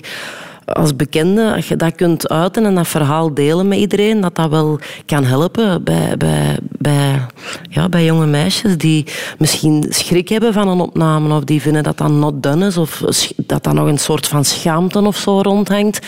als 0.65 0.97
bekende, 0.97 1.55
als 1.55 1.69
je 1.69 1.77
dat 1.77 1.95
kunt 1.95 2.29
uiten 2.29 2.65
en 2.65 2.75
dat 2.75 2.89
verhaal 2.89 3.35
delen 3.35 3.69
met 3.69 3.79
iedereen, 3.79 4.21
dat 4.21 4.35
dat 4.35 4.51
wel 4.51 4.79
kan 5.07 5.25
helpen 5.25 5.85
bij, 5.85 6.17
bij, 6.17 6.59
bij, 6.63 7.27
ja, 7.69 7.89
bij 7.89 8.05
jonge 8.05 8.27
meisjes 8.27 8.77
die 8.77 9.07
misschien 9.39 9.85
schrik 9.89 10.29
hebben 10.29 10.53
van 10.53 10.69
een 10.69 10.81
opname 10.81 11.35
of 11.35 11.45
die 11.45 11.63
vinden 11.63 11.83
dat 11.83 11.99
dat 11.99 12.11
not 12.11 12.43
done 12.43 12.67
is 12.67 12.77
of 12.77 13.03
dat 13.37 13.65
dat 13.65 13.75
nog 13.75 13.87
een 13.87 13.99
soort 13.99 14.27
van 14.27 14.45
schaamte 14.45 15.01
of 15.01 15.17
zo 15.17 15.41
rondhangt. 15.41 16.07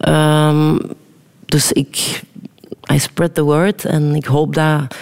Ehm, 0.00 0.78
dus 1.46 1.72
ik, 1.72 2.22
I 2.92 2.98
spread 2.98 3.34
the 3.34 3.42
word 3.42 3.84
en 3.84 4.14
ik 4.14 4.24
hoop 4.24 4.54
dat, 4.54 4.94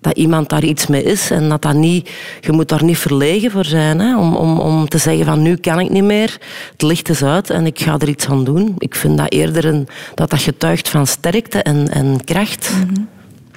dat 0.00 0.16
iemand 0.16 0.48
daar 0.48 0.64
iets 0.64 0.86
mee 0.86 1.02
is 1.02 1.30
en 1.30 1.48
dat 1.48 1.62
dat 1.62 1.74
niet, 1.74 2.10
je 2.40 2.52
moet 2.52 2.68
daar 2.68 2.84
niet 2.84 2.98
verlegen 2.98 3.50
voor 3.50 3.64
zijn 3.64 3.98
hè, 3.98 4.18
om, 4.18 4.36
om, 4.36 4.58
om 4.58 4.88
te 4.88 4.98
zeggen 4.98 5.24
van 5.24 5.42
nu 5.42 5.56
kan 5.56 5.80
ik 5.80 5.90
niet 5.90 6.04
meer, 6.04 6.38
het 6.72 6.82
licht 6.82 7.08
is 7.08 7.22
uit 7.22 7.50
en 7.50 7.66
ik 7.66 7.80
ga 7.80 7.98
er 7.98 8.08
iets 8.08 8.28
aan 8.28 8.44
doen. 8.44 8.74
Ik 8.78 8.94
vind 8.94 9.18
dat 9.18 9.32
eerder 9.32 9.64
een, 9.64 9.88
dat 10.14 10.30
dat 10.30 10.40
getuigt 10.40 10.88
van 10.88 11.06
sterkte 11.06 11.62
en, 11.62 11.88
en 11.88 12.24
kracht. 12.24 12.70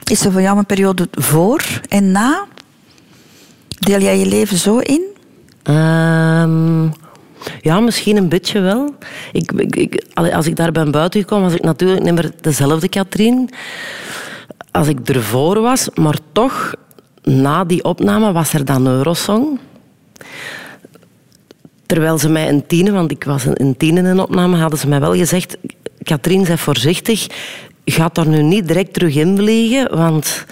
Is 0.04 0.26
er 0.26 0.32
voor 0.32 0.42
jou 0.42 0.58
een 0.58 0.66
periode 0.66 1.08
voor 1.12 1.64
en 1.89 2.12
na? 2.12 2.46
Deel 3.80 4.00
jij 4.00 4.20
je 4.20 4.26
leven 4.26 4.58
zo 4.58 4.78
in? 4.78 5.02
Ehm, 5.64 6.84
ja, 7.62 7.80
misschien 7.80 8.18
een 8.18 8.30
beetje 8.30 8.60
wel. 8.60 8.96
Ik, 9.32 9.52
ik, 9.52 10.04
als 10.34 10.48
ik 10.48 10.56
daar 10.56 10.72
ben 10.72 10.92
buiten 10.92 11.22
gekomen, 11.22 11.46
was 11.46 11.54
ik 11.54 11.64
natuurlijk 11.64 12.04
niet 12.04 12.14
meer 12.14 12.32
dezelfde 12.42 12.89
Katrien. 12.89 13.50
Als 14.72 14.88
ik 14.88 15.10
ervoor 15.10 15.62
was, 15.62 15.90
maar 15.94 16.18
toch, 16.32 16.74
na 17.24 17.64
die 17.64 17.84
opname 17.84 18.32
was 18.32 18.54
er 18.54 18.66
dan 18.66 18.88
Eurosong. 18.88 19.60
Terwijl 21.86 22.18
ze 22.18 22.30
mij 22.30 22.48
in 22.48 22.68
tienen, 22.68 22.94
want 22.94 23.12
ik 23.12 23.24
was 23.24 23.46
in 23.46 23.78
tienen 23.78 24.06
in 24.06 24.20
opname, 24.20 24.58
hadden 24.58 24.80
ze 24.80 24.88
mij 24.88 25.00
wel 25.00 25.16
gezegd... 25.16 25.58
Katrien, 26.04 26.46
zij 26.46 26.58
voorzichtig. 26.58 27.28
Ga 27.86 28.10
daar 28.14 28.28
nu 28.28 28.42
niet 28.42 28.68
direct 28.68 28.94
terug 28.94 29.16
in 29.16 29.38
vliegen, 29.38 29.98
want 29.98 30.46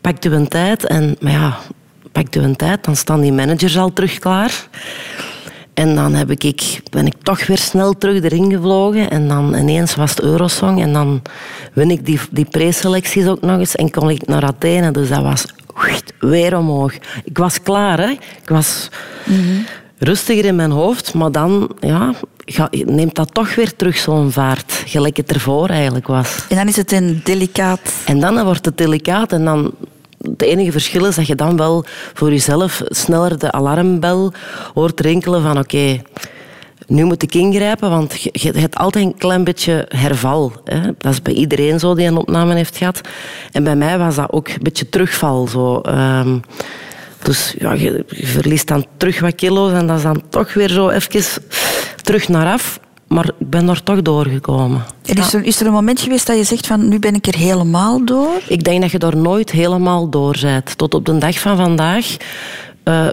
pak 0.00 0.24
u 0.24 0.30
een 0.30 0.48
tijd. 0.48 0.86
En, 0.86 1.16
maar 1.20 1.32
ja, 1.32 1.58
pak 2.12 2.36
u 2.36 2.40
een 2.40 2.56
tijd, 2.56 2.84
dan 2.84 2.96
staan 2.96 3.20
die 3.20 3.32
managers 3.32 3.78
al 3.78 3.92
terug 3.92 4.18
klaar. 4.18 4.68
En 5.76 5.94
dan 5.94 6.14
heb 6.14 6.30
ik, 6.30 6.80
ben 6.90 7.06
ik 7.06 7.14
toch 7.22 7.46
weer 7.46 7.58
snel 7.58 7.98
terug 7.98 8.22
erin 8.22 8.50
gevlogen. 8.50 9.10
En 9.10 9.28
dan 9.28 9.54
ineens 9.54 9.94
was 9.94 10.10
het 10.10 10.20
Eurosong. 10.20 10.80
En 10.80 10.92
dan 10.92 11.22
win 11.72 11.90
ik 11.90 12.06
die, 12.06 12.20
die 12.30 12.44
preselecties 12.44 13.26
ook 13.26 13.40
nog 13.40 13.58
eens. 13.58 13.74
En 13.74 13.90
kon 13.90 14.10
ik 14.10 14.26
naar 14.26 14.44
Athene. 14.44 14.90
Dus 14.90 15.08
dat 15.08 15.22
was 15.22 15.46
weer 16.18 16.56
omhoog. 16.56 16.92
Ik 17.24 17.38
was 17.38 17.62
klaar, 17.62 17.98
hè. 17.98 18.10
Ik 18.42 18.48
was 18.48 18.88
rustiger 19.98 20.44
in 20.44 20.56
mijn 20.56 20.70
hoofd. 20.70 21.14
Maar 21.14 21.32
dan 21.32 21.70
ja, 21.80 22.14
neemt 22.70 23.14
dat 23.14 23.34
toch 23.34 23.54
weer 23.54 23.76
terug 23.76 23.96
zo'n 23.96 24.32
vaart. 24.32 24.82
Gelijk 24.86 25.16
het 25.16 25.32
ervoor 25.32 25.68
eigenlijk 25.68 26.06
was. 26.06 26.44
En 26.48 26.56
dan 26.56 26.68
is 26.68 26.76
het 26.76 26.92
een 26.92 27.20
delicaat... 27.24 27.92
En 28.04 28.20
dan 28.20 28.44
wordt 28.44 28.64
het 28.64 28.78
delicaat 28.78 29.32
en 29.32 29.44
dan... 29.44 29.72
Het 30.30 30.42
enige 30.42 30.72
verschil 30.72 31.06
is 31.06 31.14
dat 31.14 31.26
je 31.26 31.34
dan 31.34 31.56
wel 31.56 31.84
voor 32.14 32.30
jezelf 32.30 32.82
sneller 32.84 33.38
de 33.38 33.52
alarmbel 33.52 34.32
hoort 34.74 35.00
rinkelen 35.00 35.42
van 35.42 35.58
oké, 35.58 36.00
nu 36.86 37.04
moet 37.04 37.22
ik 37.22 37.34
ingrijpen, 37.34 37.90
want 37.90 38.22
je, 38.22 38.52
hebt 38.58 38.76
altijd 38.76 39.04
een 39.04 39.18
klein 39.18 39.44
beetje 39.44 39.86
herval. 39.88 40.52
Hè. 40.64 40.80
Dat 40.98 41.12
is 41.12 41.22
bij 41.22 41.34
iedereen 41.34 41.78
zo 41.78 41.94
die 41.94 42.06
een 42.06 42.16
opname 42.16 42.54
heeft 42.54 42.76
gehad. 42.76 43.00
En 43.52 43.64
bij 43.64 43.76
mij 43.76 43.98
was 43.98 44.14
dat 44.14 44.32
ook 44.32 44.48
een 44.48 44.62
beetje 44.62 44.88
terugval. 44.88 45.46
Zo. 45.46 45.80
Ehm, 45.80 46.38
dus 47.22 47.54
ja, 47.58 47.72
je, 47.72 48.04
je 48.08 48.26
verliest 48.26 48.68
dan 48.68 48.86
terug 48.96 49.20
wat 49.20 49.34
kilo's 49.34 49.72
en 49.72 49.86
dat 49.86 49.96
is 49.96 50.02
dan 50.02 50.22
toch 50.28 50.54
weer 50.54 50.68
zo 50.68 50.88
even 50.88 51.42
terug 52.02 52.28
naar 52.28 52.52
af. 52.52 52.80
Maar 53.06 53.30
ik 53.38 53.50
ben 53.50 53.68
er 53.68 53.82
toch 53.82 54.02
doorgekomen. 54.02 54.84
En 55.04 55.16
is 55.16 55.34
er, 55.34 55.44
is 55.44 55.60
er 55.60 55.66
een 55.66 55.72
moment 55.72 56.00
geweest 56.00 56.26
dat 56.26 56.36
je 56.36 56.44
zegt 56.44 56.66
van 56.66 56.88
nu 56.88 56.98
ben 56.98 57.14
ik 57.14 57.26
er 57.26 57.36
helemaal 57.36 58.04
door? 58.04 58.40
Ik 58.48 58.64
denk 58.64 58.80
dat 58.80 58.90
je 58.90 58.98
daar 58.98 59.16
nooit 59.16 59.50
helemaal 59.50 60.10
door 60.10 60.38
bent. 60.40 60.78
Tot 60.78 60.94
op 60.94 61.04
de 61.04 61.18
dag 61.18 61.38
van 61.38 61.56
vandaag 61.56 62.16
eh, 62.82 63.06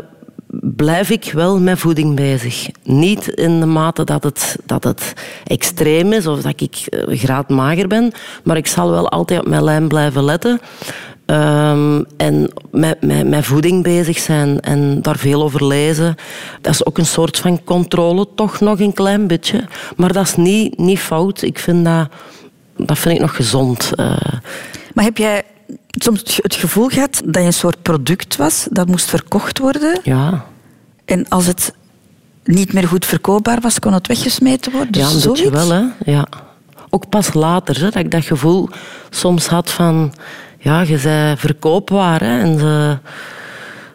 blijf 0.61 1.09
ik 1.09 1.31
wel 1.33 1.59
met 1.59 1.79
voeding 1.79 2.15
bezig. 2.15 2.67
Niet 2.83 3.27
in 3.27 3.59
de 3.59 3.65
mate 3.65 4.03
dat 4.03 4.23
het, 4.23 4.57
dat 4.65 4.83
het 4.83 5.13
extreem 5.43 6.13
is 6.13 6.27
of 6.27 6.41
dat 6.41 6.61
ik 6.61 6.75
eh, 6.75 7.19
graadmager 7.19 7.87
ben, 7.87 8.11
maar 8.43 8.57
ik 8.57 8.67
zal 8.67 8.91
wel 8.91 9.09
altijd 9.09 9.39
op 9.39 9.47
mijn 9.47 9.63
lijn 9.63 9.87
blijven 9.87 10.23
letten. 10.23 10.59
Ehm, 11.25 12.03
en 12.17 12.51
met, 12.71 13.01
met, 13.01 13.27
met 13.27 13.45
voeding 13.45 13.83
bezig 13.83 14.17
zijn 14.19 14.59
en 14.59 15.01
daar 15.01 15.17
veel 15.17 15.43
over 15.43 15.65
lezen. 15.67 16.15
Dat 16.61 16.73
is 16.73 16.85
ook 16.85 16.97
een 16.97 17.05
soort 17.05 17.37
van 17.37 17.63
controle, 17.63 18.27
toch 18.35 18.59
nog 18.59 18.79
een 18.79 18.93
klein 18.93 19.27
beetje. 19.27 19.67
Maar 19.95 20.13
dat 20.13 20.23
is 20.23 20.35
niet, 20.35 20.77
niet 20.77 20.99
fout. 20.99 21.41
Ik 21.41 21.59
vind 21.59 21.85
dat, 21.85 22.07
dat 22.77 22.97
vind 22.99 23.15
ik 23.15 23.21
nog 23.21 23.35
gezond. 23.35 23.91
eh. 23.95 24.17
Maar 24.93 25.03
heb 25.03 25.17
jij 25.17 25.43
soms 25.89 26.39
het 26.41 26.55
gevoel 26.55 26.87
gehad 26.87 27.21
dat 27.25 27.35
je 27.35 27.41
een 27.41 27.53
soort 27.53 27.81
product 27.81 28.35
was 28.35 28.67
dat 28.71 28.87
moest 28.87 29.09
verkocht 29.09 29.59
worden? 29.59 29.99
Ja. 30.03 30.45
En 31.05 31.27
als 31.29 31.45
het 31.45 31.73
niet 32.43 32.73
meer 32.73 32.87
goed 32.87 33.05
verkoopbaar 33.05 33.61
was, 33.61 33.79
kon 33.79 33.93
het 33.93 34.07
weggesmeten 34.07 34.71
worden? 34.71 34.91
Dus 34.91 35.01
ja, 35.01 35.07
een 35.13 35.19
zoiets? 35.19 35.41
beetje 35.41 35.55
wel, 35.57 35.69
hè. 35.71 36.11
Ja. 36.11 36.27
Ook 36.89 37.09
pas 37.09 37.33
later, 37.33 37.75
hè, 37.75 37.83
dat 37.89 37.95
ik 37.95 38.11
dat 38.11 38.25
gevoel 38.25 38.69
soms 39.09 39.47
had 39.47 39.71
van... 39.71 40.13
Ja, 40.63 40.81
je 40.81 40.99
bent 41.03 41.39
verkoopbaar, 41.39 42.19
hè, 42.19 42.39
en 42.39 42.59
ze, 42.59 42.97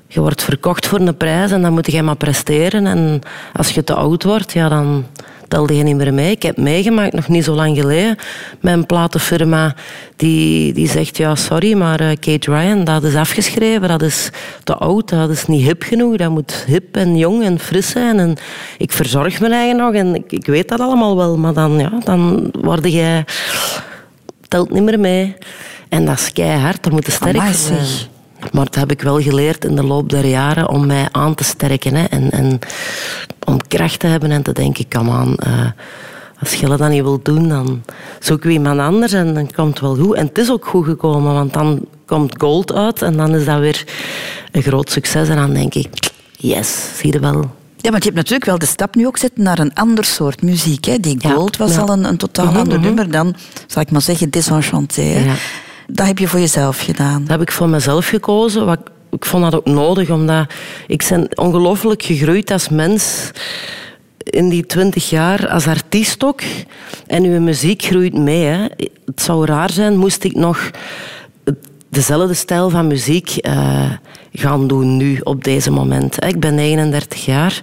je 0.06 0.20
wordt 0.20 0.42
verkocht 0.42 0.86
voor 0.86 1.00
een 1.00 1.16
prijs 1.16 1.50
en 1.50 1.62
dan 1.62 1.72
moet 1.72 1.92
je 1.92 2.02
maar 2.02 2.16
presteren. 2.16 2.86
En 2.86 3.20
als 3.52 3.70
je 3.70 3.84
te 3.84 3.94
oud 3.94 4.22
wordt, 4.22 4.52
ja, 4.52 4.68
dan 4.68 5.06
telde 5.48 5.76
je 5.76 5.82
niet 5.82 5.96
meer 5.96 6.14
mee. 6.14 6.30
Ik 6.30 6.42
heb 6.42 6.56
meegemaakt, 6.56 7.12
nog 7.12 7.28
niet 7.28 7.44
zo 7.44 7.54
lang 7.54 7.76
geleden, 7.76 8.16
met 8.60 8.72
een 8.72 8.86
platenfirma 8.86 9.74
die, 10.16 10.72
die 10.72 10.88
zegt, 10.88 11.16
ja, 11.16 11.34
sorry, 11.34 11.76
maar 11.76 12.00
eh, 12.00 12.16
Kate 12.20 12.50
Ryan, 12.50 12.84
dat 12.84 13.02
is 13.02 13.14
afgeschreven, 13.14 13.88
dat 13.88 14.02
is 14.02 14.30
te 14.64 14.74
oud, 14.74 15.08
dat 15.08 15.30
is 15.30 15.46
niet 15.46 15.64
hip 15.64 15.82
genoeg, 15.82 16.16
dat 16.16 16.30
moet 16.30 16.64
hip 16.66 16.96
en 16.96 17.16
jong 17.16 17.44
en 17.44 17.58
fris 17.58 17.88
zijn. 17.88 18.18
En 18.18 18.36
ik 18.78 18.92
verzorg 18.92 19.40
mijn 19.40 19.52
eigen 19.52 19.76
nog 19.76 19.94
en 19.94 20.14
ik, 20.14 20.32
ik 20.32 20.46
weet 20.46 20.68
dat 20.68 20.80
allemaal 20.80 21.16
wel, 21.16 21.36
maar 21.36 21.54
dan, 21.54 21.78
ja, 21.78 21.92
dan 22.04 22.50
word 22.60 22.92
jij... 22.92 23.24
telt 24.48 24.70
niet 24.70 24.82
meer 24.82 25.00
mee. 25.00 25.36
En 25.88 26.04
dat 26.04 26.18
is 26.18 26.32
keihard, 26.32 26.82
daar 26.82 26.92
moet 26.92 27.06
je 27.06 27.12
sterk 27.12 27.36
Amai, 27.36 27.54
zijn. 27.54 27.86
Maar 28.52 28.64
dat 28.64 28.74
heb 28.74 28.90
ik 28.90 29.02
wel 29.02 29.20
geleerd 29.20 29.64
in 29.64 29.76
de 29.76 29.84
loop 29.84 30.10
der 30.10 30.26
jaren 30.26 30.68
om 30.68 30.86
mij 30.86 31.08
aan 31.12 31.34
te 31.34 31.44
sterken. 31.44 31.94
Hè. 31.94 32.04
En, 32.04 32.30
en 32.30 32.58
om 33.44 33.66
kracht 33.68 33.98
te 33.98 34.06
hebben 34.06 34.30
en 34.30 34.42
te 34.42 34.52
denken, 34.52 34.88
kom 34.88 35.10
aan, 35.10 35.36
eh, 35.36 35.66
als 36.40 36.54
je 36.54 36.66
dat 36.66 36.88
niet 36.88 37.02
wilt 37.02 37.24
doen, 37.24 37.48
dan 37.48 37.82
zoek 38.20 38.42
we 38.42 38.50
iemand 38.50 38.80
anders 38.80 39.12
en 39.12 39.34
dan 39.34 39.50
komt 39.52 39.68
het 39.68 39.80
wel 39.80 39.96
goed. 39.96 40.14
En 40.16 40.26
het 40.26 40.38
is 40.38 40.50
ook 40.50 40.66
goed 40.66 40.84
gekomen, 40.84 41.32
want 41.32 41.52
dan 41.52 41.84
komt 42.06 42.34
gold 42.38 42.72
uit 42.72 43.02
en 43.02 43.16
dan 43.16 43.34
is 43.34 43.44
dat 43.44 43.58
weer 43.58 43.84
een 44.52 44.62
groot 44.62 44.90
succes. 44.90 45.28
En 45.28 45.36
dan 45.36 45.52
denk 45.52 45.74
ik, 45.74 45.88
yes, 46.36 46.88
zie 46.96 47.12
je 47.12 47.18
wel. 47.18 47.50
Ja, 47.80 47.90
want 47.90 48.02
je 48.02 48.10
hebt 48.10 48.14
natuurlijk 48.14 48.44
wel 48.44 48.58
de 48.58 48.66
stap 48.66 48.94
nu 48.94 49.06
ook 49.06 49.14
gezet 49.18 49.36
naar 49.36 49.58
een 49.58 49.74
ander 49.74 50.04
soort 50.04 50.42
muziek. 50.42 50.84
Hè? 50.84 50.98
Die 50.98 51.16
Ja, 51.18 51.30
Gold 51.30 51.56
was 51.56 51.74
ja. 51.74 51.80
al 51.80 51.88
een, 51.88 52.04
een 52.04 52.16
totaal 52.16 52.46
Mhm, 52.46 52.56
ander 52.56 52.78
mhm. 52.78 52.86
nummer 52.86 53.10
dan, 53.10 53.34
zal 53.66 53.82
ik 53.82 53.90
maar 53.90 54.02
zeggen, 54.02 54.30
Désenchanté. 54.30 55.02
Ja. 55.02 55.34
Dat 55.92 56.06
heb 56.06 56.18
je 56.18 56.28
voor 56.28 56.40
jezelf 56.40 56.80
gedaan. 56.80 57.20
Dat 57.20 57.30
heb 57.30 57.40
ik 57.40 57.52
voor 57.52 57.68
mezelf 57.68 58.06
gekozen. 58.06 58.66
Wat, 58.66 58.80
ik 59.10 59.24
vond 59.24 59.42
dat 59.42 59.54
ook 59.54 59.66
nodig, 59.66 60.10
omdat 60.10 60.52
ik 60.86 61.06
ben 61.08 61.28
ongelooflijk 61.34 62.02
gegroeid 62.02 62.50
als 62.50 62.68
mens 62.68 63.30
in 64.18 64.48
die 64.48 64.66
twintig 64.66 65.10
jaar 65.10 65.48
als 65.48 65.66
artiest 65.66 66.24
ook. 66.24 66.40
En 67.06 67.24
uw 67.24 67.40
muziek 67.40 67.82
groeit 67.82 68.14
mee. 68.14 68.44
Hè. 68.44 68.66
Het 69.04 69.22
zou 69.22 69.46
raar 69.46 69.70
zijn, 69.70 69.96
moest 69.96 70.24
ik 70.24 70.34
nog 70.34 70.70
dezelfde 71.90 72.34
stijl 72.34 72.70
van 72.70 72.86
muziek 72.86 73.36
eh, 73.36 73.90
gaan 74.32 74.66
doen 74.66 74.96
nu, 74.96 75.20
op 75.22 75.44
deze 75.44 75.70
moment. 75.70 76.24
Ik 76.24 76.40
ben 76.40 76.54
39 76.54 77.24
jaar. 77.24 77.62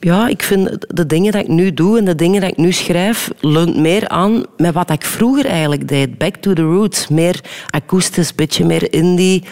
Ja, 0.00 0.28
ik 0.28 0.42
vind 0.42 0.86
de 0.88 1.06
dingen 1.06 1.32
dat 1.32 1.40
ik 1.40 1.48
nu 1.48 1.74
doe 1.74 1.98
en 1.98 2.04
de 2.04 2.14
dingen 2.14 2.40
dat 2.40 2.50
ik 2.50 2.56
nu 2.56 2.72
schrijf, 2.72 3.30
leunt 3.40 3.76
meer 3.76 4.08
aan 4.08 4.44
met 4.56 4.74
wat 4.74 4.90
ik 4.90 5.04
vroeger 5.04 5.46
eigenlijk 5.46 5.88
deed. 5.88 6.18
Back 6.18 6.36
to 6.36 6.52
the 6.52 6.62
roots. 6.62 7.08
Meer 7.08 7.40
akoestisch, 7.70 8.34
beetje 8.34 8.64
meer 8.64 8.92
indie. 8.92 9.44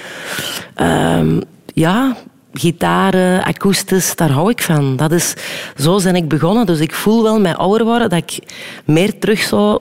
Ehm, 0.74 1.40
ja, 1.74 2.16
gitaren, 2.52 3.44
akoestisch, 3.44 4.16
daar 4.16 4.30
hou 4.30 4.50
ik 4.50 4.62
van. 4.62 4.96
Dat 4.96 5.12
is, 5.12 5.34
zo 5.76 6.02
ben 6.02 6.16
ik 6.16 6.28
begonnen. 6.28 6.66
Dus 6.66 6.80
ik 6.80 6.94
voel 6.94 7.22
wel 7.22 7.40
met 7.40 7.56
ouder 7.56 7.86
worden 7.86 8.08
dat 8.08 8.18
ik 8.18 8.38
meer 8.84 9.18
terug 9.18 9.42
zo 9.42 9.80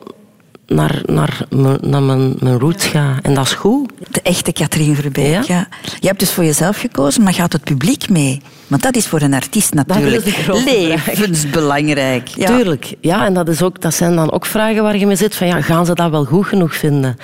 naar, 0.68 1.01
naar, 1.05 1.38
mijn- 1.49 1.78
naar 1.82 2.01
mijn, 2.03 2.36
mijn 2.39 2.59
roots 2.59 2.86
ga. 2.86 3.15
En 3.22 3.34
dat 3.34 3.45
is 3.45 3.53
goed. 3.53 3.91
De 4.11 4.22
echte 4.22 4.51
Katrien 4.51 4.95
Verbeek. 4.95 5.34
Ja. 5.34 5.43
Ja. 5.47 5.68
Je 5.99 6.07
hebt 6.07 6.20
dus 6.20 6.32
voor 6.32 6.43
jezelf 6.43 6.78
gekozen, 6.80 7.24
maar 7.24 7.34
gaat 7.34 7.53
het 7.53 7.63
publiek 7.63 8.09
mee? 8.09 8.41
Want 8.68 8.82
dat 8.82 8.95
is 8.95 9.07
voor 9.07 9.22
een 9.22 9.34
artiest 9.34 9.74
natuurlijk 9.74 10.26
levensbelangrijk. 11.05 12.28
Ja. 12.28 12.45
Tuurlijk. 12.57 12.93
Ja, 13.01 13.26
en 13.26 13.34
dat, 13.34 13.49
is 13.49 13.61
ook, 13.61 13.82
dat 13.82 13.93
zijn 13.93 14.15
dan 14.15 14.32
ook 14.32 14.45
vragen 14.45 14.84
waar 14.84 14.97
je 14.97 15.05
mee 15.07 15.15
zit. 15.15 15.36
Van, 15.36 15.47
ja, 15.47 15.61
gaan 15.61 15.86
ze 15.86 15.93
dat 15.93 16.09
wel 16.11 16.26
goed 16.26 16.45
genoeg 16.45 16.76
vinden? 16.76 17.18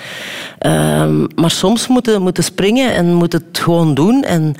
Ehm, 0.58 1.20
maar 1.34 1.50
soms 1.50 1.88
moeten 1.88 2.22
moeten 2.22 2.44
springen 2.44 2.94
en 2.94 3.14
moeten 3.14 3.44
het 3.48 3.58
gewoon 3.58 3.94
doen. 3.94 4.22
En 4.22 4.54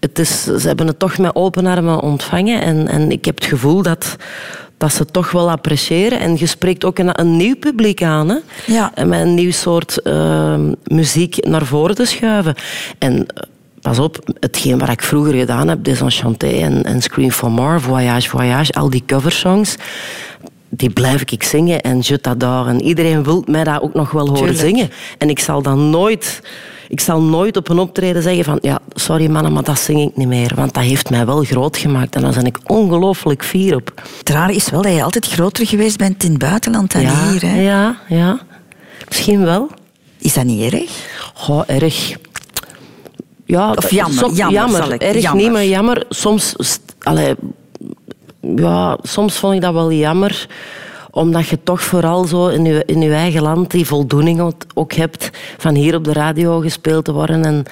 het 0.00 0.18
is, 0.18 0.42
ze 0.44 0.66
hebben 0.66 0.86
het 0.86 0.98
toch 0.98 1.18
met 1.18 1.34
open 1.34 1.66
armen 1.66 2.00
ontvangen. 2.00 2.62
En, 2.62 2.88
en 2.88 3.10
ik 3.10 3.24
heb 3.24 3.34
het 3.34 3.46
gevoel 3.46 3.82
dat, 3.82 4.16
dat 4.78 4.92
ze 4.92 5.04
toch 5.04 5.30
wel 5.30 5.50
appreciëren. 5.50 6.18
En 6.20 6.36
je 6.38 6.46
spreekt 6.46 6.84
ook 6.84 6.98
een, 6.98 7.20
een 7.20 7.36
nieuw 7.36 7.56
publiek 7.56 8.02
aan. 8.02 8.28
Hè? 8.28 8.36
Ja. 8.66 8.90
En 8.94 9.08
met 9.08 9.20
een 9.20 9.34
nieuw 9.34 9.50
soort 9.50 10.02
ehm, 10.02 10.72
muziek 10.84 11.46
naar 11.46 11.66
voren 11.66 11.94
te 11.94 12.04
schuiven. 12.04 12.54
En 12.98 13.26
eh, 13.26 13.42
pas 13.80 13.98
op, 13.98 14.18
hetgeen 14.40 14.78
wat 14.78 14.88
ik 14.88 15.02
vroeger 15.02 15.34
gedaan 15.34 15.68
heb, 15.68 15.84
Desenchanté 15.84 16.46
en, 16.46 16.84
en 16.84 17.02
Scream 17.02 17.30
for 17.30 17.50
More, 17.50 17.80
Voyage, 17.80 18.28
Voyage, 18.28 18.72
al 18.72 18.90
die 18.90 19.02
coversongs, 19.06 19.76
die 20.68 20.90
blijf 20.90 21.22
ik 21.22 21.42
zingen 21.42 21.80
en 21.80 21.98
je 22.02 22.20
t'adore. 22.20 22.68
En 22.68 22.82
iedereen 22.82 23.24
wil 23.24 23.44
mij 23.46 23.64
dat 23.64 23.82
ook 23.82 23.94
nog 23.94 24.10
wel 24.10 24.26
horen 24.26 24.38
Tuurlijk. 24.38 24.58
zingen. 24.58 24.90
En 25.18 25.28
ik 25.28 25.38
zal 25.38 25.62
dan 25.62 25.90
nooit... 25.90 26.40
Ik 26.88 27.00
zal 27.00 27.22
nooit 27.22 27.56
op 27.56 27.68
een 27.68 27.78
optreden 27.78 28.22
zeggen 28.22 28.44
van 28.44 28.58
ja, 28.62 28.78
sorry 28.94 29.26
mannen, 29.30 29.52
maar 29.52 29.62
dat 29.62 29.78
zing 29.78 30.00
ik 30.00 30.16
niet 30.16 30.28
meer. 30.28 30.52
Want 30.54 30.74
dat 30.74 30.82
heeft 30.82 31.10
mij 31.10 31.26
wel 31.26 31.42
groot 31.44 31.76
gemaakt 31.76 32.14
en 32.14 32.22
daar 32.22 32.34
ben 32.34 32.44
ik 32.46 32.58
ongelooflijk 32.66 33.44
fier 33.44 33.74
op. 33.76 33.92
Het 34.18 34.28
rare 34.30 34.54
is 34.54 34.70
wel 34.70 34.82
dat 34.82 34.92
je 34.94 35.02
altijd 35.02 35.26
groter 35.26 35.66
geweest 35.66 35.98
bent 35.98 36.24
in 36.24 36.30
het 36.30 36.38
buitenland 36.38 36.92
dan 36.92 37.02
ja, 37.02 37.30
hier. 37.30 37.42
Hè? 37.42 37.60
ja, 37.60 37.96
ja. 38.08 38.38
Misschien 39.08 39.44
wel. 39.44 39.68
Is 40.18 40.34
dat 40.34 40.44
niet 40.44 40.72
erg? 40.72 40.90
Goh, 41.34 41.62
erg. 41.66 42.16
Ja, 43.44 43.72
Of 43.72 43.90
jammer, 43.90 44.18
som- 44.18 44.34
jammer, 44.34 44.76
zal 44.82 44.92
ik- 44.92 45.02
Erg 45.02 45.22
jammer. 45.22 45.42
niet, 45.42 45.52
maar 45.52 45.64
jammer. 45.64 46.04
Soms, 46.08 46.54
allee, 46.98 47.34
ja, 48.56 48.98
soms 49.02 49.34
vond 49.36 49.54
ik 49.54 49.60
dat 49.60 49.72
wel 49.72 49.92
jammer 49.92 50.46
omdat 51.18 51.48
je 51.48 51.58
toch 51.62 51.82
vooral 51.82 52.24
zo 52.24 52.46
in 52.46 52.64
je, 52.64 52.82
in 52.86 53.00
je 53.00 53.12
eigen 53.12 53.42
land 53.42 53.70
die 53.70 53.86
voldoening 53.86 54.54
ook- 54.74 54.92
hebt 54.92 55.30
van 55.58 55.74
hier 55.74 55.94
op 55.94 56.04
de 56.04 56.12
radio 56.12 56.60
gespeeld 56.60 57.04
te 57.04 57.12
worden. 57.12 57.44
En 57.44 57.64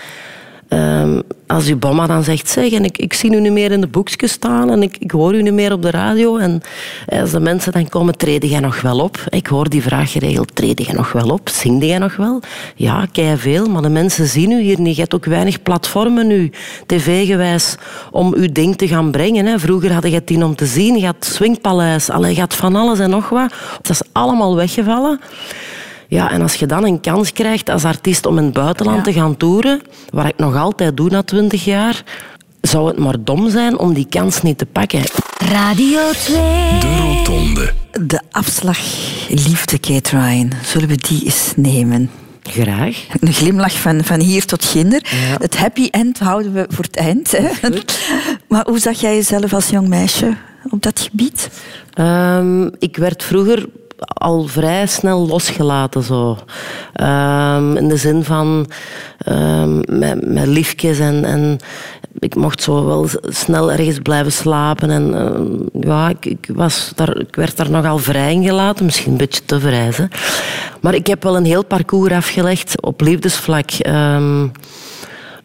ehm, 0.69 1.21
als 1.47 1.67
je 1.67 1.77
bomma 1.77 2.07
dan 2.07 2.23
zegt, 2.23 2.49
zeg, 2.49 2.73
en 2.73 2.85
ik, 2.85 2.99
ik 2.99 3.13
zie 3.13 3.33
u 3.33 3.41
niet 3.41 3.53
meer 3.53 3.71
in 3.71 3.81
de 3.81 3.87
boekjes 3.87 4.33
staan 4.33 4.71
en 4.71 4.83
ik, 4.83 4.97
ik 4.99 5.11
hoor 5.11 5.35
u 5.35 5.43
niet 5.43 5.53
meer 5.53 5.73
op 5.73 5.83
de 5.83 5.91
radio. 5.91 6.37
En 6.37 6.63
als 7.21 7.31
de 7.31 7.41
mensen 7.41 7.73
dan 7.73 7.89
komen, 7.89 8.17
treden 8.17 8.49
jij 8.49 8.61
nog 8.61 8.81
wel 8.81 9.01
op? 9.01 9.19
Ik 9.29 9.47
hoor 9.47 9.69
die 9.69 9.83
vraag 9.83 10.13
geregeld, 10.13 10.55
treden 10.55 10.85
jij 10.85 10.95
nog 10.95 11.13
wel 11.13 11.29
op? 11.29 11.49
Zingde 11.49 11.87
jij 11.87 11.99
nog 11.99 12.17
wel? 12.17 12.41
Ja, 12.75 13.07
kei 13.13 13.37
veel, 13.37 13.67
maar 13.67 13.83
de 13.83 13.89
mensen 13.89 14.27
zien 14.27 14.51
u 14.51 14.61
hier 14.61 14.81
niet. 14.81 14.95
Je 14.95 15.01
hebt 15.01 15.15
ook 15.15 15.25
weinig 15.25 15.63
platformen 15.63 16.27
nu, 16.27 16.51
tv-gewijs, 16.87 17.77
om 18.11 18.35
uw 18.35 18.53
ding 18.53 18.77
te 18.77 18.89
gaan 18.89 19.11
brengen. 19.11 19.47
Hè. 19.47 19.59
Vroeger 19.59 19.93
had 19.93 20.05
je 20.05 20.11
het 20.11 20.27
tien 20.27 20.45
om 20.45 20.55
te 20.55 20.67
zien, 20.67 20.99
je 20.99 21.07
had 21.07 21.25
Swingpaleis, 21.25 22.07
je 22.07 22.41
had 22.41 22.55
van 22.55 22.77
alles 22.77 22.99
en 22.99 23.11
nog 23.11 23.29
wat. 23.29 23.55
Dat 23.83 23.91
is 23.91 24.03
allemaal 24.13 24.57
weggevallen. 24.57 25.21
Ja, 26.09 26.31
en 26.31 26.43
als 26.43 26.55
je 26.55 26.67
dan 26.67 26.85
een 26.85 27.01
kans 27.01 27.33
krijgt 27.33 27.69
als 27.71 27.85
artiest 27.85 28.27
om 28.27 28.39
in 28.39 28.45
het 28.45 28.53
buitenland 28.53 28.97
Ja. 28.97 29.03
te 29.03 29.13
gaan 29.13 29.37
toeren, 29.37 29.81
wat 30.11 30.27
ik 30.27 30.37
nog 30.39 30.57
altijd 30.57 30.97
doe 30.97 31.11
na 31.11 31.23
twintig 31.23 31.65
jaar, 31.65 32.03
zou 32.61 32.89
het 32.89 32.99
maar 32.99 33.17
dom 33.19 33.51
zijn 33.51 33.79
om 33.79 33.95
die 33.95 34.07
kans 34.11 34.43
niet 34.43 34.59
te 34.59 34.67
pakken. 34.67 35.03
Radio 35.39 36.01
2. 36.25 36.37
De 36.81 36.97
Rotonde. 37.01 37.73
De 38.01 38.21
afslag 38.31 38.79
liefde, 39.29 39.79
Kate 39.79 40.19
Ryan. 40.19 40.53
Zullen 40.65 40.89
we 40.89 40.97
die 40.97 41.25
eens 41.25 41.53
nemen? 41.57 42.11
Graag. 42.43 43.07
Een 43.21 43.33
glimlach 43.33 43.81
van, 43.81 44.05
van 44.05 44.21
hier 44.21 44.45
tot 44.45 44.65
ginder. 44.65 45.03
Het 45.39 45.57
happy 45.57 45.89
end 45.91 46.19
houden 46.19 46.53
we 46.53 46.67
voor 46.69 46.85
het 46.85 46.97
eind. 46.97 47.31
Hè? 47.33 47.49
Maar 48.49 48.65
hoe 48.69 48.79
zag 48.79 49.01
jij 49.01 49.15
jezelf 49.15 49.53
als 49.55 49.69
jong 49.69 49.89
meisje 49.89 50.37
op 50.71 50.83
dat 50.83 51.01
gebied? 51.01 51.49
Ehm, 51.95 52.67
ik 52.79 52.97
werd 52.97 53.23
vroeger 53.25 53.67
al 53.99 54.47
vrij 54.47 54.87
snel 54.87 55.27
losgelaten. 55.27 56.03
Zo. 56.03 56.39
Ehm, 56.93 57.77
in 57.77 57.89
de 57.89 57.97
zin 57.97 58.25
van 58.25 58.67
ehm, 59.19 59.99
met, 59.99 60.29
met 60.29 60.47
liefjes 60.47 60.99
en, 60.99 61.59
ik 62.19 62.35
mocht 62.35 62.63
zo 62.63 62.87
wel 62.87 63.09
snel 63.23 63.73
ergens 63.73 63.99
blijven 63.99 64.33
slapen. 64.33 64.91
En, 64.91 65.15
ehm, 65.15 65.89
ja, 65.89 66.13
ik, 66.21 66.49
was 66.55 66.93
daar, 66.95 67.17
ik 67.17 67.35
werd 67.35 67.57
daar 67.57 67.71
nogal 67.71 67.99
vrij 67.99 68.33
in 68.33 68.45
gelaten. 68.45 68.85
Misschien 68.85 69.13
een 69.13 69.19
beetje 69.19 69.45
te 69.45 69.61
vrij. 69.61 69.91
Hè. 69.93 70.05
Maar 70.81 70.95
ik 70.95 71.07
heb 71.07 71.23
wel 71.23 71.37
een 71.37 71.45
heel 71.45 71.65
parcours 71.65 72.13
afgelegd 72.13 72.83
op 72.83 73.01
liefdesvlak. 73.01 73.71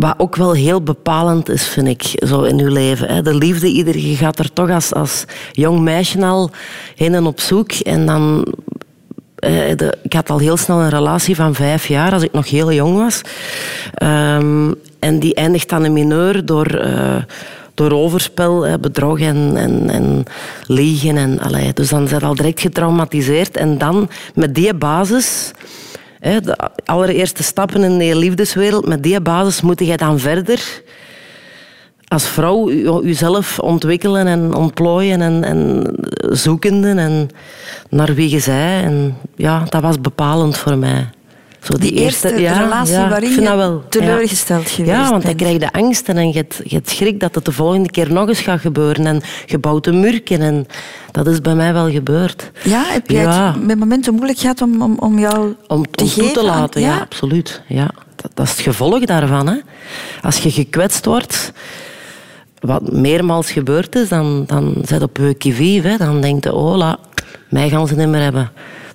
Wat 0.01 0.13
ook 0.17 0.35
wel 0.35 0.53
heel 0.53 0.81
bepalend 0.81 1.49
is, 1.49 1.67
vind 1.67 1.87
ik, 1.87 2.01
zo 2.27 2.41
in 2.41 2.59
uw 2.59 2.71
leven. 2.71 3.07
Hè. 3.07 3.21
De 3.21 3.35
liefde, 3.35 3.67
ieder, 3.67 3.97
je 3.97 4.15
gaat 4.15 4.39
er 4.39 4.53
toch 4.53 4.69
als, 4.69 4.93
als 4.93 5.25
jong 5.51 5.79
meisje 5.79 6.25
al 6.25 6.49
heen 6.95 7.13
en 7.13 7.25
op 7.25 7.39
zoek. 7.39 7.71
En 7.71 8.05
dan... 8.05 8.53
eh, 9.35 9.69
ik 10.03 10.13
had 10.13 10.29
al 10.29 10.37
heel 10.39 10.57
snel 10.57 10.79
een 10.79 10.89
relatie 10.89 11.35
van 11.35 11.55
vijf 11.55 11.87
jaar, 11.87 12.13
als 12.13 12.23
ik 12.23 12.31
nog 12.31 12.49
heel 12.49 12.71
jong 12.71 12.97
was. 12.97 13.21
Ehm, 13.93 14.71
en 14.99 15.19
die 15.19 15.35
eindigt 15.35 15.69
dan 15.69 15.85
in 15.85 15.93
mineur 15.93 16.45
door... 16.45 16.65
eh, 16.65 17.23
door 17.73 17.91
overspel, 17.91 18.79
bedrog 18.79 19.19
en, 19.19 19.53
en, 19.55 19.89
en 19.89 20.23
liegen. 20.67 21.17
En, 21.17 21.39
allee, 21.39 21.73
dus 21.73 21.89
dan 21.89 22.07
zijn 22.07 22.21
al 22.21 22.35
direct 22.35 22.61
getraumatiseerd. 22.61 23.57
En 23.57 23.77
dan 23.77 24.09
met 24.35 24.55
die 24.55 24.73
basis 24.73 25.51
de 26.22 26.57
allereerste 26.86 27.43
stappen 27.43 27.84
in 27.84 27.97
de 27.97 28.15
liefdeswereld, 28.15 28.88
met 28.88 29.03
die 29.03 29.22
basis 29.22 29.61
moet 29.61 29.80
je 29.80 29.97
dan 29.97 30.19
verder 30.19 30.82
als 32.11 32.28
vrouw 32.28 32.72
uzelf 33.03 33.59
ontwikkelen 33.59 34.28
en 34.28 34.53
ontplooien 34.55 35.22
en, 35.22 35.43
en 35.43 35.84
zoekende 36.30 36.89
en 36.89 37.30
naar 37.89 38.13
wie 38.13 38.30
je 38.30 38.39
zij. 38.39 38.84
En 38.84 39.17
ja, 39.36 39.63
dat 39.69 39.82
was 39.82 40.01
bepalend 40.01 40.57
voor 40.57 40.78
mij. 40.78 41.09
Zo 41.62 41.78
Die 41.78 41.91
eerste 41.93 42.28
relatie 42.28 42.95
waarin 42.95 43.30
ik 43.30 43.36
vind 43.36 43.47
je 43.47 43.55
wel. 43.55 43.84
teleurgesteld 43.89 44.70
ja. 44.70 44.76
geweest 44.76 44.91
Ja, 44.95 45.09
want 45.09 45.24
dan 45.24 45.36
krijg 45.36 45.59
je 45.59 45.72
angst 45.72 46.09
en 46.09 46.32
je 46.32 46.45
je 46.64 46.82
schrik 46.84 47.20
dat 47.20 47.36
het 47.36 47.45
de 47.45 47.51
volgende 47.51 47.91
keer 47.91 48.12
nog 48.14 48.28
eens 48.28 48.39
gaat 48.39 48.59
gebeuren. 48.62 49.05
En 49.05 49.22
je 49.45 49.57
bouwt 49.57 49.88
een 49.88 49.99
muurken 49.99 50.41
en 50.41 50.66
dat 51.12 51.28
is 51.28 51.41
bij 51.41 51.55
mij 51.55 51.74
wel 51.74 51.89
gebeurd. 51.91 52.51
Ja, 52.64 52.84
heb 52.88 53.09
jij 53.09 53.26
het 53.26 53.66
met 53.66 53.80
momenten 53.80 54.14
moeilijk 54.14 54.39
gehad 54.39 54.62
om, 54.62 54.82
om, 54.82 54.97
om 54.99 55.20
jou 55.20 55.55
Om, 55.68 55.91
te 55.91 56.03
om 56.03 56.09
toe 56.09 56.32
te 56.32 56.39
aan- 56.39 56.45
laten, 56.45 56.82
ja, 56.82 56.97
absoluut. 56.99 57.62
Ja. 57.68 57.89
Dat, 58.16 58.32
dat 58.34 58.45
is 58.45 58.51
het 58.51 58.62
gevolg 58.62 59.05
daarvan. 59.05 59.47
Hè. 59.47 59.55
Als 60.22 60.38
je 60.38 60.51
gekwetst 60.51 61.05
wordt, 61.05 61.51
wat 62.59 62.91
meermaals 62.91 63.51
gebeurd 63.51 63.95
is, 63.95 64.09
dan, 64.09 64.43
dan 64.47 64.76
zit 64.86 65.01
op 65.01 65.18
je 65.18 65.34
kivief. 65.34 65.84
Hè. 65.84 65.97
Dan 65.97 66.22
denkt 66.22 66.43
je, 66.43 66.53
oh, 66.53 66.76
la, 66.78 66.97
mij 67.49 67.70
gaan 67.70 67.88
ze 67.88 67.95
niet 67.95 68.07
meer 68.07 68.22
hebben. 68.22 68.51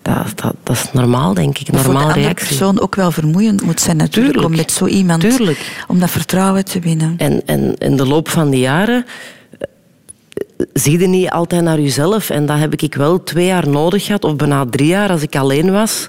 Dat, 0.07 0.33
dat, 0.35 0.55
dat 0.63 0.77
is 0.77 0.93
normaal, 0.93 1.35
denk 1.35 1.59
ik. 1.59 1.73
Maar 1.73 1.81
voor 1.81 1.95
de 1.95 2.13
reactie. 2.13 2.47
persoon 2.47 2.81
ook 2.81 2.95
wel 2.95 3.11
vermoeiend 3.11 3.63
moet 3.63 3.81
zijn 3.81 3.97
natuurlijk 3.97 4.35
Tuurlijk. 4.35 4.55
om 4.55 4.61
met 4.61 4.73
zo 4.73 4.87
iemand 4.87 5.21
Tuurlijk. 5.21 5.85
om 5.89 5.99
dat 5.99 6.11
vertrouwen 6.11 6.65
te 6.65 6.81
winnen. 6.81 7.15
En, 7.17 7.43
en 7.47 7.75
in 7.79 7.97
de 7.97 8.07
loop 8.07 8.29
van 8.29 8.51
de 8.51 8.59
jaren 8.59 9.07
eh, 9.59 9.67
zie 10.73 10.99
je 10.99 11.07
niet 11.07 11.31
altijd 11.31 11.63
naar 11.63 11.81
jezelf. 11.81 12.31
En 12.31 12.47
dat 12.47 12.59
heb 12.59 12.75
ik 12.75 12.95
wel 12.95 13.23
twee 13.23 13.47
jaar 13.47 13.69
nodig 13.69 14.05
gehad, 14.05 14.25
of 14.25 14.37
bijna 14.37 14.67
drie 14.71 14.87
jaar 14.87 15.11
als 15.11 15.23
ik 15.23 15.37
alleen 15.37 15.73
was, 15.73 16.07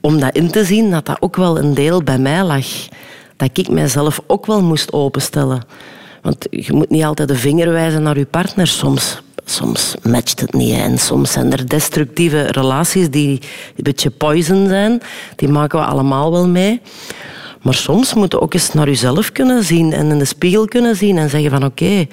om 0.00 0.20
dat 0.20 0.34
in 0.34 0.50
te 0.50 0.64
zien 0.64 0.90
dat 0.90 1.06
dat 1.06 1.16
ook 1.20 1.36
wel 1.36 1.58
een 1.58 1.74
deel 1.74 2.02
bij 2.02 2.18
mij 2.18 2.42
lag. 2.42 2.66
Dat 3.36 3.58
ik 3.58 3.68
mijzelf 3.68 4.20
ook 4.26 4.46
wel 4.46 4.62
moest 4.62 4.92
openstellen. 4.92 5.62
Want 6.22 6.46
je 6.50 6.72
moet 6.72 6.90
niet 6.90 7.04
altijd 7.04 7.28
de 7.28 7.36
vinger 7.36 7.72
wijzen 7.72 8.02
naar 8.02 8.18
je 8.18 8.26
partner. 8.26 8.66
Soms, 8.66 9.20
soms 9.50 9.94
matcht 10.02 10.40
het 10.40 10.52
niet. 10.52 10.74
En 10.74 10.98
soms 10.98 11.32
zijn 11.32 11.52
er 11.52 11.68
destructieve 11.68 12.42
relaties 12.42 13.10
die 13.10 13.40
een 13.76 13.82
beetje 13.82 14.10
poison 14.10 14.68
zijn. 14.68 15.02
Die 15.36 15.48
maken 15.48 15.78
we 15.78 15.84
allemaal 15.84 16.32
wel 16.32 16.48
mee. 16.48 16.80
Maar 17.62 17.74
soms 17.74 18.14
moet 18.14 18.32
je 18.32 18.40
ook 18.40 18.54
eens 18.54 18.72
naar 18.72 18.86
jezelf 18.86 19.32
kunnen 19.32 19.64
zien 19.64 19.92
en 19.92 20.10
in 20.10 20.18
de 20.18 20.24
spiegel 20.24 20.66
kunnen 20.66 20.96
zien 20.96 21.18
en 21.18 21.30
zeggen 21.30 21.50
van 21.50 21.64
oké, 21.64 22.06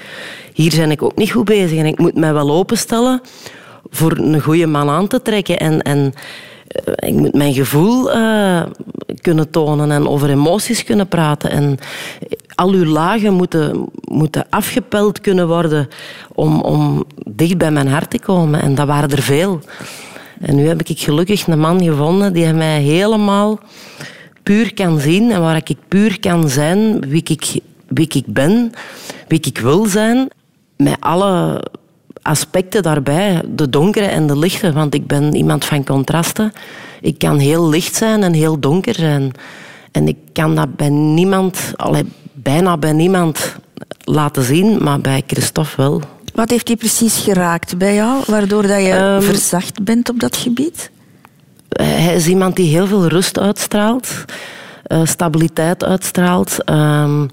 hier 0.54 0.74
ben 0.76 0.92
ik 0.92 1.02
ook 1.02 1.16
niet 1.16 1.32
goed 1.32 1.46
bezig 1.46 1.78
en 1.78 1.86
ik 1.86 2.00
moet 2.00 2.16
mij 2.16 2.34
wel 2.34 2.52
openstellen 2.52 3.22
voor 3.90 4.18
een 4.18 4.42
goede 4.42 4.68
man 4.68 4.90
aan 4.90 5.08
te 5.08 5.22
trekken. 5.22 5.60
En, 5.60 5.82
en 5.82 6.14
ik 6.96 7.14
moet 7.14 7.34
mijn 7.34 7.54
gevoel 7.54 8.12
eh, 8.12 8.64
kunnen 9.22 9.50
tonen 9.50 9.92
en 9.92 10.08
over 10.08 10.30
emoties 10.30 10.84
kunnen 10.84 11.08
praten. 11.08 11.50
En 11.50 11.78
al 12.56 12.70
uw 12.70 12.86
lagen 12.86 13.34
moeten, 13.34 13.90
moeten 14.02 14.46
afgepeld 14.50 15.22
kunnen 15.22 15.48
worden 15.48 15.88
om, 16.34 16.62
om 16.62 17.04
dicht 17.26 17.58
bij 17.58 17.72
mijn 17.72 17.88
hart 17.88 18.10
te 18.10 18.20
komen. 18.20 18.62
En 18.62 18.76
dat 18.76 18.88
waren 18.88 19.10
er 19.10 19.22
veel. 19.22 19.60
En 20.40 20.56
nu 20.56 20.68
heb 20.68 20.82
ik 20.82 21.00
gelukkig 21.00 21.48
een 21.48 21.60
man 21.60 21.84
gevonden 21.84 22.34
die 22.34 22.54
mij 22.54 22.82
helemaal 22.82 23.60
puur 24.44 24.74
kan 24.74 25.00
zien 25.00 25.32
en 25.32 25.42
waar 25.42 25.56
ik 25.56 25.76
puur 25.88 26.20
kan 26.20 26.50
zijn 26.50 27.00
wie 27.10 27.24
ik 27.24 27.62
wie 27.88 28.08
ik 28.14 28.26
ben, 28.26 28.72
wie 29.28 29.40
ik 29.40 29.58
wil 29.58 29.86
zijn, 29.86 30.30
met 30.78 30.98
alle 31.00 31.64
aspecten 32.24 32.84
daarbij, 32.84 33.42
de 33.48 33.70
donkere 33.70 34.06
en 34.06 34.28
de 34.28 34.38
lichte, 34.38 34.72
want 34.72 34.94
ik 34.94 35.08
ben 35.08 35.36
iemand 35.36 35.66
van 35.66 35.84
contrasten. 35.84 36.52
Ik 37.02 37.18
kan 37.18 37.38
heel 37.38 37.70
licht 37.70 37.96
zijn 37.96 38.24
en 38.24 38.34
heel 38.34 38.60
donker 38.60 38.96
zijn. 38.96 39.32
En 39.92 40.08
ik 40.08 40.18
kan 40.34 40.56
dat 40.56 40.76
bij 40.76 40.90
niemand, 40.90 41.74
allee, 41.76 42.06
bijna 42.34 42.78
bij 42.78 42.92
niemand 42.92 43.56
laten 44.04 44.44
zien, 44.44 44.84
maar 44.84 45.02
bij 45.02 45.24
Christophe 45.28 45.74
wel. 45.78 46.02
Wat 46.34 46.50
heeft 46.50 46.68
hij 46.68 46.78
precies 46.78 47.18
geraakt 47.18 47.78
bij 47.78 47.96
jou, 47.96 48.24
waardoor 48.28 48.62
dat 48.62 48.82
je 48.82 48.92
Ehm, 48.92 49.22
verzacht 49.22 49.84
bent 49.84 50.10
op 50.10 50.20
dat 50.20 50.38
gebied? 50.38 50.92
Hij 51.70 52.16
is 52.16 52.28
iemand 52.28 52.56
die 52.56 52.70
heel 52.70 52.88
veel 52.88 53.08
rust 53.08 53.40
uitstraalt, 53.40 54.26
eh, 54.84 55.02
stabiliteit 55.04 55.84
uitstraalt. 55.84 56.64
Ehm, 56.64 57.26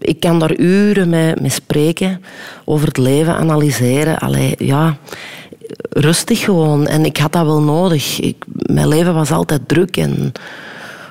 ik 0.00 0.20
kan 0.20 0.38
daar 0.38 0.56
uren 0.56 1.08
mee, 1.08 1.34
mee 1.40 1.50
spreken, 1.50 2.22
over 2.64 2.86
het 2.88 2.96
leven 2.96 3.36
analyseren. 3.36 4.18
Allee, 4.18 4.54
ja, 4.58 4.96
rustig 5.90 6.40
gewoon. 6.40 6.86
En 6.86 7.04
ik 7.04 7.16
had 7.16 7.32
dat 7.32 7.44
wel 7.44 7.60
nodig. 7.60 8.20
Ik, 8.20 8.44
mijn 8.46 8.88
leven 8.88 9.14
was 9.14 9.30
altijd 9.30 9.68
druk 9.68 9.96
en 9.96 10.32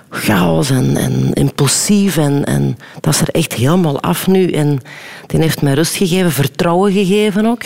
chaos 0.10 0.70
en, 0.70 1.34
impulsief. 1.34 2.18
En, 2.18 2.46
en 2.46 2.78
dat 3.00 3.14
is 3.14 3.22
er 3.22 3.30
echt 3.30 3.54
helemaal 3.54 4.02
af 4.02 4.28
nu. 4.28 4.52
En 4.52 4.80
die 5.28 5.40
heeft 5.40 5.62
mij 5.62 5.74
rust 5.74 5.96
gegeven, 5.96 6.32
vertrouwen 6.32 6.92
gegeven 6.92 7.46
ook. 7.46 7.64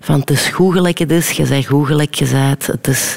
Van 0.00 0.20
het 0.20 0.30
is 0.30 0.46
goed 0.46 0.72
gelijk 0.72 0.98
het 0.98 1.10
is, 1.10 1.30
je 1.30 1.46
bent 1.46 1.66
goed 1.66 1.86
gelijk 1.86 2.14
je 2.14 2.26
bent. 2.26 2.66
Het 2.66 2.86
is 2.88 3.16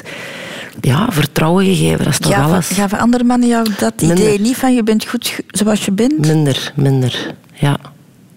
ja, 0.80 1.06
vertrouwen 1.10 1.64
gegeven, 1.64 1.98
dat 1.98 2.12
is 2.12 2.18
toch 2.18 2.34
alles. 2.34 2.68
gaven 2.68 2.98
andere 2.98 3.24
mannen 3.24 3.48
jou 3.48 3.66
dat 3.78 4.00
Minder. 4.00 4.18
idee 4.18 4.40
niet 4.40 4.56
van 4.56 4.74
je 4.74 4.82
bent 4.82 5.06
goed 5.06 5.40
zoals 5.48 5.84
je 5.84 5.92
bent? 5.92 6.26
Minder, 6.26 6.72
minder. 6.76 7.34
Ja. 7.54 7.78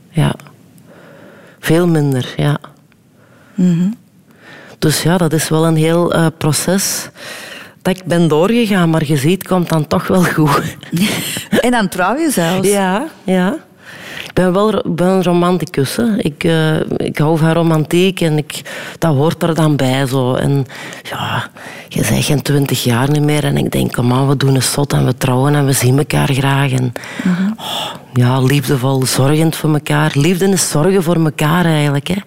ja. 0.10 0.36
Veel 1.60 1.88
minder, 1.88 2.34
ja. 2.38 2.58
Mhm. 3.54 3.90
Dus 4.80 5.04
ja, 5.04 5.18
dat 5.18 5.34
is 5.34 5.50
wel 5.50 5.66
een 5.66 5.76
heel 5.76 6.14
eh, 6.14 6.28
proces 6.38 7.10
dat 7.86 7.98
ik 7.98 8.04
ben 8.06 8.28
doorgegaan, 8.28 8.90
maar 8.90 9.06
je 9.06 9.18
ziet, 9.18 9.38
het 9.38 9.48
komt 9.48 9.70
dan 9.70 9.88
toch 9.88 10.08
wel 10.08 10.24
goed. 10.24 10.78
En 11.66 11.72
dan 11.72 11.90
trouw 11.90 12.16
je 12.18 12.32
zelfs. 12.32 12.68
Ja, 12.68 13.08
ja. 13.24 13.56
Ik 14.36 14.44
ben 14.44 14.54
wel 14.54 14.84
ben 14.86 15.08
een 15.08 15.24
romanticus. 15.24 15.96
Hè. 15.96 16.18
Ik, 16.18 16.44
eh, 16.44 16.80
ik 16.98 17.18
hou 17.18 17.38
van 17.38 17.52
romantiek 17.52 18.22
en 18.22 18.38
ik, 18.38 18.62
dat 19.00 19.16
hoort 19.16 19.44
er 19.44 19.56
dan 19.56 19.76
bij. 19.76 20.06
Zo. 20.06 20.34
En 20.34 20.66
ja, 21.04 21.50
je 21.88 22.06
bent 22.10 22.24
geen 22.24 22.42
twintig 22.42 22.84
jaar 22.84 23.12
niet 23.12 23.22
meer 23.22 23.44
en 23.44 23.58
ik 23.58 23.72
denk, 23.72 23.92
kom 23.92 24.14
aan, 24.14 24.28
we 24.28 24.38
doen 24.38 24.56
een 24.56 24.64
zot 24.64 24.94
en 24.94 25.06
we 25.06 25.18
trouwen 25.18 25.56
en 25.56 25.66
we 25.66 25.72
zien 25.72 25.98
elkaar 25.98 26.34
graag. 26.34 26.72
En, 26.72 26.92
oh, 27.58 27.94
ja, 28.14 28.42
liefdevol, 28.42 29.06
zorgend 29.06 29.56
voor 29.56 29.74
elkaar. 29.74 30.12
Liefde 30.14 30.50
is 30.50 30.70
zorgen 30.70 31.04
voor 31.04 31.24
elkaar 31.24 31.66
eigenlijk. 31.66 32.08
Hè. 32.08 32.20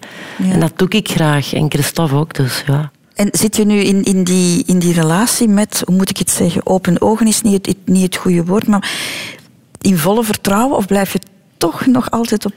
En 0.51 0.59
dat 0.59 0.71
doe 0.75 0.89
ik 0.89 1.09
graag. 1.09 1.53
En 1.53 1.71
Christophe 1.71 2.15
ook, 2.15 2.33
dus 2.33 2.63
ja. 2.67 2.91
En 3.13 3.27
zit 3.31 3.55
je 3.55 3.65
nu 3.65 3.79
in, 3.79 4.03
in, 4.03 4.23
die, 4.23 4.63
in 4.65 4.79
die 4.79 4.93
relatie 4.93 5.47
met, 5.47 5.81
hoe 5.85 5.95
moet 5.95 6.09
ik 6.09 6.17
het 6.17 6.31
zeggen, 6.31 6.65
open 6.65 7.01
ogen 7.01 7.27
is 7.27 7.41
niet 7.41 7.65
het, 7.65 7.77
niet 7.85 8.03
het 8.03 8.15
goede 8.15 8.45
woord, 8.45 8.67
maar 8.67 8.89
in 9.81 9.97
volle 9.97 10.23
vertrouwen 10.23 10.77
of 10.77 10.85
blijf 10.85 11.13
je 11.13 11.19
toch 11.59 11.85
nog 11.85 12.11
altijd 12.11 12.45
op 12.45 12.53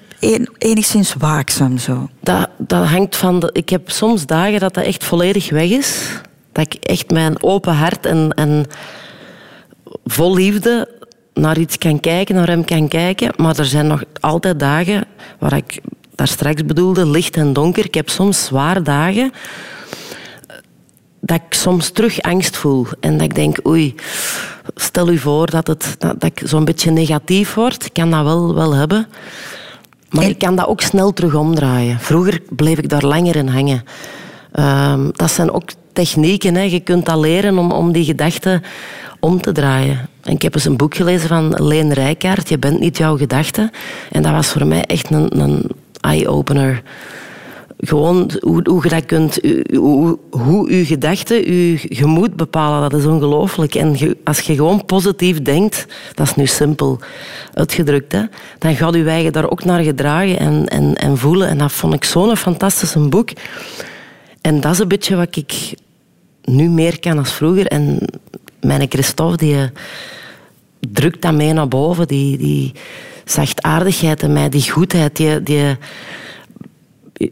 enigszins 0.58 1.14
waakzaam 1.14 1.78
zo? 1.78 2.08
Dat, 2.20 2.48
dat 2.58 2.86
hangt 2.86 3.16
van... 3.16 3.40
De, 3.40 3.50
ik 3.52 3.68
heb 3.68 3.90
soms 3.90 4.26
dagen 4.26 4.60
dat 4.60 4.74
dat 4.74 4.84
echt 4.84 5.04
volledig 5.04 5.50
weg 5.50 5.70
is. 5.70 6.20
Dat 6.52 6.74
ik 6.74 6.74
echt 6.74 7.10
mijn 7.10 7.42
open 7.42 7.74
hart 7.74 8.06
en, 8.06 8.30
en 8.34 8.66
vol 10.04 10.34
liefde 10.34 10.88
naar 11.34 11.58
iets 11.58 11.78
kan 11.78 12.00
kijken, 12.00 12.34
naar 12.34 12.48
hem 12.48 12.64
kan 12.64 12.88
kijken. 12.88 13.32
Maar 13.36 13.58
er 13.58 13.64
zijn 13.64 13.86
nog 13.86 14.04
altijd 14.20 14.58
dagen 14.58 15.04
waar 15.38 15.56
ik 15.56 15.80
daar 16.14 16.28
straks 16.28 16.64
bedoelde, 16.64 17.06
licht 17.06 17.36
en 17.36 17.52
donker. 17.52 17.84
Ik 17.84 17.94
heb 17.94 18.08
soms 18.08 18.44
zware 18.44 18.82
dagen 18.82 19.32
dat 21.20 21.40
ik 21.46 21.54
soms 21.54 21.90
terug 21.90 22.20
angst 22.20 22.56
voel. 22.56 22.86
En 23.00 23.12
dat 23.12 23.22
ik 23.22 23.34
denk, 23.34 23.66
oei, 23.66 23.94
stel 24.74 25.08
u 25.08 25.18
voor 25.18 25.50
dat, 25.50 25.66
het, 25.66 25.96
dat, 25.98 26.20
dat 26.20 26.30
ik 26.36 26.42
zo'n 26.44 26.64
beetje 26.64 26.90
negatief 26.90 27.54
word. 27.54 27.84
Ik 27.84 27.92
kan 27.92 28.10
dat 28.10 28.24
wel, 28.24 28.54
wel 28.54 28.74
hebben. 28.74 29.06
Maar 30.10 30.24
ik 30.24 30.38
kan 30.38 30.56
dat 30.56 30.66
ook 30.66 30.80
snel 30.80 31.12
terug 31.12 31.34
omdraaien. 31.34 32.00
Vroeger 32.00 32.42
bleef 32.48 32.78
ik 32.78 32.88
daar 32.88 33.04
langer 33.04 33.36
in 33.36 33.48
hangen. 33.48 33.84
Ehm, 34.52 35.10
dat 35.12 35.30
zijn 35.30 35.52
ook 35.52 35.70
technieken. 35.92 36.54
Hè. 36.54 36.62
Je 36.62 36.80
kunt 36.80 37.06
dat 37.06 37.18
leren 37.18 37.58
om, 37.58 37.72
om 37.72 37.92
die 37.92 38.04
gedachten 38.04 38.62
om 39.20 39.40
te 39.40 39.52
draaien. 39.52 40.08
En 40.22 40.32
ik 40.32 40.42
heb 40.42 40.54
eens 40.54 40.64
een 40.64 40.76
boek 40.76 40.94
gelezen 40.94 41.28
van 41.28 41.54
Leen 41.66 41.92
Rijkaard. 41.92 42.48
Je 42.48 42.58
bent 42.58 42.80
niet 42.80 42.98
jouw 42.98 43.16
gedachte. 43.16 43.70
En 44.10 44.22
dat 44.22 44.32
was 44.32 44.48
voor 44.48 44.66
mij 44.66 44.84
echt 44.84 45.10
een, 45.10 45.40
een 45.40 45.70
eye-opener. 46.00 46.82
Gewoon 47.84 48.30
hoe, 48.40 48.68
hoe 48.68 48.82
je 48.82 48.88
dat 48.88 49.04
kunt, 49.04 49.38
hoe, 49.70 50.18
hoe 50.30 50.76
je 50.76 50.86
gedachten 50.86 51.52
je 51.52 51.76
gemoed 51.78 52.36
bepalen, 52.36 52.90
dat 52.90 53.00
is 53.00 53.06
ongelooflijk. 53.06 53.74
En 53.74 54.16
als 54.24 54.40
je 54.40 54.54
gewoon 54.54 54.84
positief 54.84 55.42
denkt, 55.42 55.86
dat 56.14 56.26
is 56.26 56.34
nu 56.34 56.46
simpel 56.46 56.98
uitgedrukt, 57.54 58.12
hè, 58.12 58.22
dan 58.58 58.76
gaat 58.76 58.94
je 58.94 59.04
eigen 59.04 59.32
daar 59.32 59.50
ook 59.50 59.64
naar 59.64 59.82
gedragen 59.82 60.38
en, 60.38 60.68
en, 60.68 60.94
en 60.94 61.18
voelen. 61.18 61.48
En 61.48 61.58
dat 61.58 61.72
vond 61.72 61.94
ik 61.94 62.04
zo'n 62.04 62.36
fantastisch 62.36 62.94
boek. 63.08 63.28
En 64.40 64.60
dat 64.60 64.72
is 64.72 64.78
een 64.78 64.88
beetje 64.88 65.16
wat 65.16 65.36
ik 65.36 65.74
nu 66.44 66.68
meer 66.68 67.00
kan 67.00 67.18
als 67.18 67.32
vroeger. 67.32 67.66
En 67.66 67.98
mijn 68.60 68.86
Christophe, 68.88 69.36
die 69.36 69.54
eh, 69.54 69.64
drukt 70.80 71.22
dat 71.22 71.32
mee 71.32 71.52
naar 71.52 71.68
boven. 71.68 72.06
Die, 72.06 72.38
die 72.38 72.72
zachtaardigheid 73.24 74.22
in 74.22 74.32
mij, 74.32 74.48
die 74.48 74.70
goedheid, 74.70 75.16
die, 75.16 75.42
die 75.42 75.76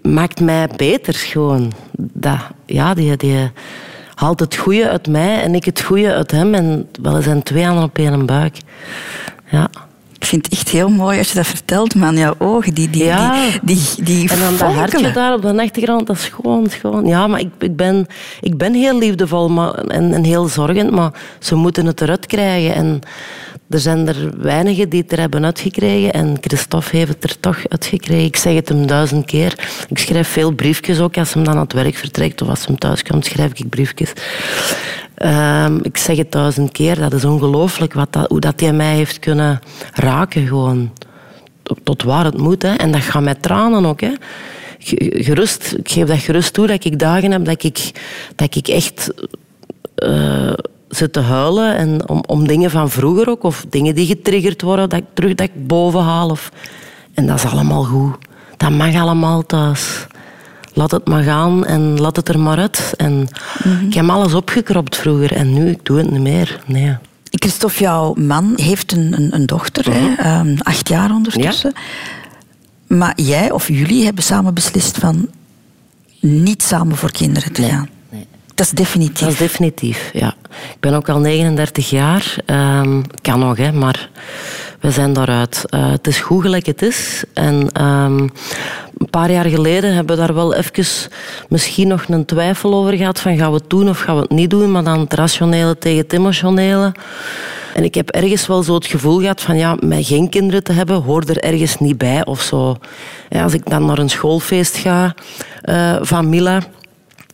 maakt 0.03 0.41
mij 0.41 0.68
beter 0.76 1.14
gewoon. 1.14 1.72
Dat, 2.12 2.38
ja, 2.66 2.95
die, 2.95 3.16
die 3.16 3.51
haalt 4.14 4.41
het 4.41 4.57
goede 4.57 4.88
uit 4.88 5.09
mij 5.09 5.43
en 5.43 5.55
ik 5.55 5.64
het 5.64 5.80
goede 5.80 6.14
uit 6.14 6.30
hem. 6.30 6.55
En 6.55 6.88
wel 7.03 7.22
zijn 7.22 7.43
twee 7.43 7.64
handen 7.64 7.84
op 7.84 7.99
één 7.99 8.26
buik. 8.26 8.57
Ja. 9.51 9.68
Ik 10.18 10.26
vind 10.26 10.45
het 10.45 10.55
echt 10.55 10.68
heel 10.68 10.88
mooi 10.88 11.18
als 11.18 11.28
je 11.28 11.34
dat 11.34 11.47
vertelt, 11.47 11.95
man. 11.95 12.16
Jouw 12.16 12.34
ogen, 12.38 12.74
die, 12.74 12.91
die, 12.91 13.05
Ja. 13.05 13.45
die, 13.62 13.78
die, 13.97 14.05
die 14.05 14.30
En 14.30 14.38
dan 14.38 14.57
dat 14.57 14.72
hartje 14.72 15.12
daar 15.12 15.34
op 15.34 15.43
de 15.43 15.62
achtergrond, 15.62 16.07
dat 16.07 16.16
is 16.16 16.24
gewoon... 16.24 16.70
gewoon 16.70 17.07
ja, 17.07 17.26
maar 17.26 17.41
ik, 17.41 17.49
ik, 17.59 17.76
ben, 17.76 18.07
ik 18.41 18.57
ben 18.57 18.74
heel 18.74 18.99
liefdevol 18.99 19.49
maar, 19.49 19.74
en, 19.74 20.12
en 20.14 20.24
heel 20.24 20.49
zorgend, 20.49 20.91
maar 20.91 21.12
ze 21.38 21.55
moeten 21.55 21.86
het 21.86 22.01
eruit 22.01 22.26
krijgen. 22.26 22.74
En 22.74 23.01
er 23.70 23.78
zijn 23.78 24.08
er 24.08 24.30
weinigen 24.42 24.88
die 24.88 25.00
het 25.02 25.12
er 25.12 25.18
hebben 25.20 25.44
uitgekregen 25.44 26.12
en 26.12 26.36
Christophe 26.40 26.96
heeft 26.96 27.08
het 27.12 27.24
er 27.24 27.40
toch 27.40 27.58
uitgekregen. 27.68 28.24
Ik 28.24 28.36
zeg 28.36 28.54
het 28.54 28.68
hem 28.68 28.86
duizend 28.86 29.24
keer. 29.26 29.68
Ik 29.88 29.98
schrijf 29.98 30.28
veel 30.28 30.50
briefjes 30.52 31.00
ook 31.00 31.16
als 31.16 31.34
hem 31.34 31.44
dan 31.44 31.54
aan 31.54 31.60
het 31.60 31.72
werk 31.72 31.94
vertrekt 31.94 32.42
of 32.42 32.48
als 32.48 32.66
hem 32.66 32.78
thuis 32.78 33.02
komt, 33.02 33.24
schrijf 33.24 33.52
ik 33.54 33.68
briefjes. 33.68 34.12
Ehm, 35.14 35.76
ik 35.82 35.96
zeg 35.96 36.16
het 36.16 36.32
duizend 36.32 36.72
keer, 36.72 36.96
dat 36.98 37.12
is 37.12 37.24
ongelooflijk 37.24 37.94
dat, 38.10 38.26
hoe 38.28 38.40
dat 38.40 38.60
hij 38.60 38.72
mij 38.72 38.94
heeft 38.94 39.18
kunnen 39.18 39.60
raken 39.94 40.46
gewoon 40.46 40.92
tot- 41.82 42.02
waar 42.02 42.24
het 42.24 42.38
moet. 42.38 42.62
Hè. 42.62 42.74
En 42.74 42.92
dat 42.92 43.00
gaat 43.00 43.22
met 43.22 43.42
tranen 43.42 43.86
ook. 43.86 44.00
Hè. 44.00 44.12
Ge- 44.78 45.10
Gerust, 45.14 45.74
ik 45.78 45.90
geef 45.90 46.06
dat 46.06 46.18
gerust 46.18 46.52
toe 46.52 46.66
dat 46.66 46.84
ik 46.84 46.98
dagen 46.98 47.30
heb 47.30 47.44
dat 47.44 47.62
ik, 47.62 47.90
dat 48.36 48.56
ik 48.56 48.68
echt 48.68 49.12
eh, 49.94 50.52
zit 50.91 51.12
te 51.12 51.20
huilen. 51.20 51.76
En 51.76 52.09
om, 52.09 52.22
om 52.26 52.47
dingen 52.47 52.70
van 52.70 52.91
vroeger 52.91 53.28
ook, 53.28 53.43
of 53.43 53.64
dingen 53.68 53.95
die 53.95 54.07
getriggerd 54.07 54.62
worden, 54.62 54.88
dat 54.88 54.99
ik 54.99 55.05
terug 55.14 55.34
dat 55.34 55.47
ik 55.47 55.66
boven 55.66 56.01
haal. 56.01 56.30
Of, 56.30 56.51
en 57.14 57.26
dat 57.26 57.36
is 57.36 57.45
allemaal 57.51 57.84
goed. 57.84 58.14
Dat 58.57 58.70
mag 58.70 58.95
allemaal 58.95 59.47
thuis. 59.47 60.07
Laat 60.72 60.91
het 60.91 61.09
maar 61.09 61.22
gaan 61.22 61.64
en 61.64 62.01
laat 62.01 62.16
het 62.16 62.28
er 62.28 62.38
maar 62.38 62.59
uit. 62.59 62.95
En 62.97 63.28
Ik 63.86 63.95
heb 63.95 64.09
alles 64.09 64.34
opgekropt 64.34 64.97
vroeger 64.97 65.32
en 65.32 65.53
nu 65.53 65.70
ik 65.70 65.84
doe 65.84 65.99
het 65.99 66.11
niet 66.11 66.20
meer. 66.20 66.61
Nee. 66.66 66.97
Christophe, 67.30 67.80
jouw 67.80 68.14
man 68.14 68.53
heeft 68.57 68.93
een, 68.93 69.12
een, 69.16 69.34
een 69.34 69.47
dochter, 69.47 69.93
hè? 69.93 70.14
Ehm, 70.14 70.57
acht 70.59 70.88
jaar 70.88 71.11
ondertussen. 71.11 71.72
Maar 72.86 73.20
jij 73.20 73.51
of 73.51 73.68
jullie 73.68 74.05
hebben 74.05 74.24
samen 74.24 74.55
beslist 74.55 74.99
van 74.99 75.28
niet 76.20 76.62
samen 76.62 76.97
voor 76.97 77.11
kinderen 77.11 77.53
te 77.53 77.62
gaan. 77.62 77.88
Dat 78.61 78.68
is 78.68 78.74
definitief. 78.74 79.18
Dat 79.18 79.28
is 79.28 79.38
definitief, 79.38 80.11
ja. 80.12 80.34
Ik 80.50 80.80
ben 80.80 80.94
ook 80.94 81.08
al 81.08 81.18
39 81.18 81.90
jaar. 81.90 82.36
Ehm, 82.46 83.02
kan 83.22 83.38
nog, 83.38 83.56
hè, 83.56 83.72
maar 83.72 84.11
we 84.80 84.90
zijn 84.90 85.12
daaruit. 85.12 85.64
Eh, 85.68 85.90
het 85.90 86.06
is 86.06 86.20
goed 86.20 86.42
gelijk 86.42 86.66
het 86.66 86.82
is. 86.82 87.24
En 87.34 87.68
ehm, 87.72 88.18
een 88.98 89.11
paar 89.11 89.30
jaar 89.30 89.44
geleden 89.44 89.94
hebben 89.94 90.16
we 90.16 90.22
daar 90.22 90.34
wel 90.34 90.54
even 90.54 91.11
misschien 91.48 91.88
nog 91.88 92.04
een 92.08 92.24
twijfel 92.24 92.74
over 92.74 92.96
gehad. 92.96 93.20
Van 93.20 93.36
gaan 93.36 93.50
we 93.50 93.56
het 93.56 93.70
doen 93.70 93.88
of 93.88 94.00
gaan 94.00 94.14
we 94.14 94.20
het 94.20 94.30
niet 94.30 94.50
doen? 94.50 94.70
Maar 94.70 94.84
dan 94.84 95.00
het 95.00 95.14
rationele 95.14 95.78
tegen 95.78 95.98
het 95.98 96.12
emotionele. 96.12 96.92
En 97.74 97.84
ik 97.84 97.94
heb 97.94 98.11
ergens 98.11 98.46
wel 98.46 98.62
zo 98.62 98.74
het 98.74 98.86
gevoel 98.86 99.20
gehad 99.20 99.40
van 99.40 99.56
ja, 99.56 99.76
met 99.80 100.06
geen 100.06 100.28
kinderen 100.28 100.64
te 100.64 100.72
hebben 100.72 101.02
hoort 101.02 101.28
er 101.28 101.38
ergens 101.38 101.78
niet 101.78 101.98
bij 101.98 102.24
of 102.24 102.40
zo. 102.40 102.76
Als 103.30 103.54
ik 103.54 103.70
dan 103.70 103.84
naar 103.84 103.98
een 103.98 104.11
schoolfeest 104.11 104.76
ga 104.76 105.14
eh, 105.62 105.96
van 106.00 106.28
Mila 106.28 106.61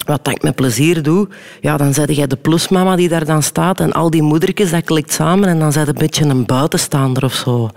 wat 0.07 0.25
dat 0.25 0.35
ik 0.35 0.43
met 0.43 0.55
plezier 0.55 1.03
doe, 1.03 1.29
ja, 1.61 1.77
dan 1.77 1.95
zet 1.95 2.17
jij 2.17 2.27
de 2.27 2.37
plusmama 2.37 2.97
die 2.97 3.09
daar 3.09 3.25
dan 3.25 3.43
staat 3.43 3.81
en 3.81 3.93
al 3.93 4.11
die 4.11 4.23
moedertjes, 4.23 4.71
dat 4.71 4.85
klikt 4.85 5.13
samen 5.13 5.49
en 5.49 5.59
dan 5.59 5.73
zet 5.73 5.89
een 5.89 5.95
beetje 5.95 6.25
een 6.25 6.47
buitenstaander 6.47 7.25
of 7.25 7.35
zo. 7.35 7.71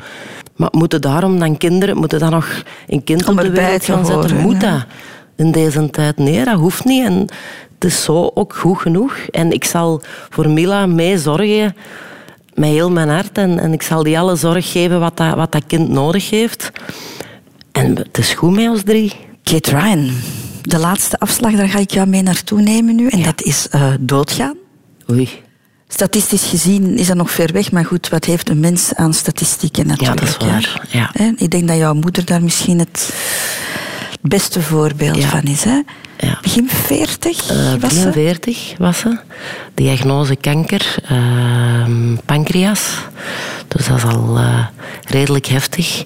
Maar 0.55 0.69
moeten 0.71 1.01
daarom 1.01 1.39
dan 1.39 1.57
kinderen, 1.57 1.97
moeten 1.97 2.19
dan 2.19 2.31
nog 2.31 2.63
een 2.87 3.03
kind 3.03 3.27
Om 3.27 3.37
op 3.37 3.43
de 3.43 3.51
wereld 3.51 3.85
gaan 3.85 4.05
zetten? 4.05 4.37
Moet 4.37 4.61
ja. 4.61 4.71
dat 4.71 4.85
in 5.35 5.51
deze 5.51 5.89
tijd? 5.89 6.17
Nee, 6.17 6.45
dat 6.45 6.57
hoeft 6.57 6.85
niet. 6.85 7.05
En 7.05 7.27
het 7.73 7.83
is 7.83 8.03
zo 8.03 8.31
ook 8.33 8.53
goed 8.55 8.77
genoeg. 8.77 9.17
En 9.31 9.51
ik 9.51 9.63
zal 9.63 10.01
voor 10.29 10.49
Mila 10.49 10.85
mee 10.85 11.17
zorgen, 11.17 11.75
met 12.53 12.69
heel 12.69 12.91
mijn 12.91 13.09
hart. 13.09 13.37
En, 13.37 13.59
en 13.59 13.73
ik 13.73 13.81
zal 13.81 14.03
die 14.03 14.19
alle 14.19 14.35
zorg 14.35 14.71
geven 14.71 14.99
wat 14.99 15.17
dat, 15.17 15.35
wat 15.35 15.51
dat 15.51 15.63
kind 15.67 15.89
nodig 15.89 16.29
heeft. 16.29 16.71
En 17.71 17.95
het 17.95 18.17
is 18.17 18.33
goed 18.33 18.55
met 18.55 18.69
ons 18.69 18.83
drie. 18.83 19.13
Kate 19.43 19.69
Ryan, 19.69 20.11
de 20.61 20.77
laatste 20.79 21.19
afslag, 21.19 21.51
daar 21.55 21.69
ga 21.69 21.79
ik 21.79 21.91
jou 21.91 22.07
mee 22.07 22.21
naartoe 22.21 22.61
nemen 22.61 22.95
nu. 22.95 23.07
En 23.07 23.23
dat 23.23 23.41
is 23.41 23.67
eh, 23.69 23.93
doodgaan. 23.99 24.55
Oei. 25.11 25.29
Statistisch 25.87 26.43
gezien 26.43 26.97
is 26.97 27.07
dat 27.07 27.15
nog 27.15 27.31
ver 27.31 27.51
weg, 27.51 27.71
maar 27.71 27.85
goed, 27.85 28.09
wat 28.09 28.25
heeft 28.25 28.49
een 28.49 28.59
mens 28.59 28.93
aan 28.95 29.13
statistieken 29.13 29.87
natuurlijk? 29.87 30.19
dat 30.19 30.29
is 30.29 30.37
waar, 30.37 30.87
ja. 30.91 31.11
Ik 31.35 31.49
denk 31.49 31.67
dat 31.67 31.77
jouw 31.77 31.93
moeder 31.93 32.25
daar 32.25 32.43
misschien 32.43 32.79
het 32.79 33.13
beste 34.21 34.61
voorbeeld 34.61 35.23
van 35.23 35.43
is. 35.43 35.63
Hè? 35.63 35.81
Ja. 36.17 36.37
Begin 36.41 36.69
40 36.69 37.49
Eh, 37.49 37.73
was 37.79 38.01
ze? 38.01 38.09
43 38.09 38.75
was 38.77 38.99
ze. 38.99 39.17
Diagnose 39.73 40.35
kanker, 40.35 40.95
ehm, 41.07 42.15
pancreas. 42.25 42.97
Dus 43.67 43.87
dat 43.87 43.97
is 43.97 44.03
al 44.03 44.37
eh, 44.37 44.65
redelijk 45.07 45.45
heftig. 45.45 46.03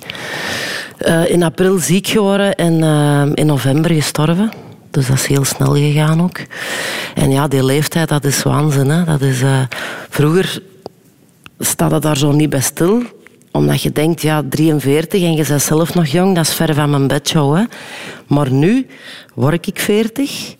Eh, 0.97 1.29
in 1.29 1.43
april 1.43 1.77
ziek 1.77 2.07
geworden 2.07 2.55
en 2.55 2.83
eh, 2.83 3.31
in 3.33 3.45
november 3.45 3.91
gestorven. 3.91 4.51
Dus 4.91 5.07
dat 5.07 5.17
is 5.17 5.25
heel 5.25 5.45
snel 5.45 5.73
gegaan 5.73 6.21
ook. 6.21 6.39
En 7.15 7.31
ja, 7.31 7.47
die 7.47 7.65
leeftijd, 7.65 8.09
dat 8.09 8.25
is 8.25 8.43
waanzin. 8.43 8.89
Hè? 8.89 9.03
Dat 9.03 9.21
is, 9.21 9.41
vroeger 10.09 10.61
staat 11.59 11.91
het 11.91 12.01
daar 12.01 12.17
zo 12.17 12.31
niet 12.31 12.49
bij 12.49 12.61
stil 12.61 13.03
omdat 13.53 13.81
je 13.81 13.91
denkt, 13.91 14.21
ja, 14.21 14.43
43 14.49 15.21
en 15.21 15.33
je 15.33 15.45
bent 15.47 15.61
zelf 15.61 15.93
nog 15.93 16.07
jong, 16.07 16.35
dat 16.35 16.47
is 16.47 16.53
ver 16.53 16.73
van 16.73 16.89
mijn 16.89 17.07
bedshow. 17.07 17.55
Hè. 17.55 17.63
Maar 18.27 18.51
nu 18.51 18.87
word 19.33 19.67
ik 19.67 19.79
40 19.79 20.55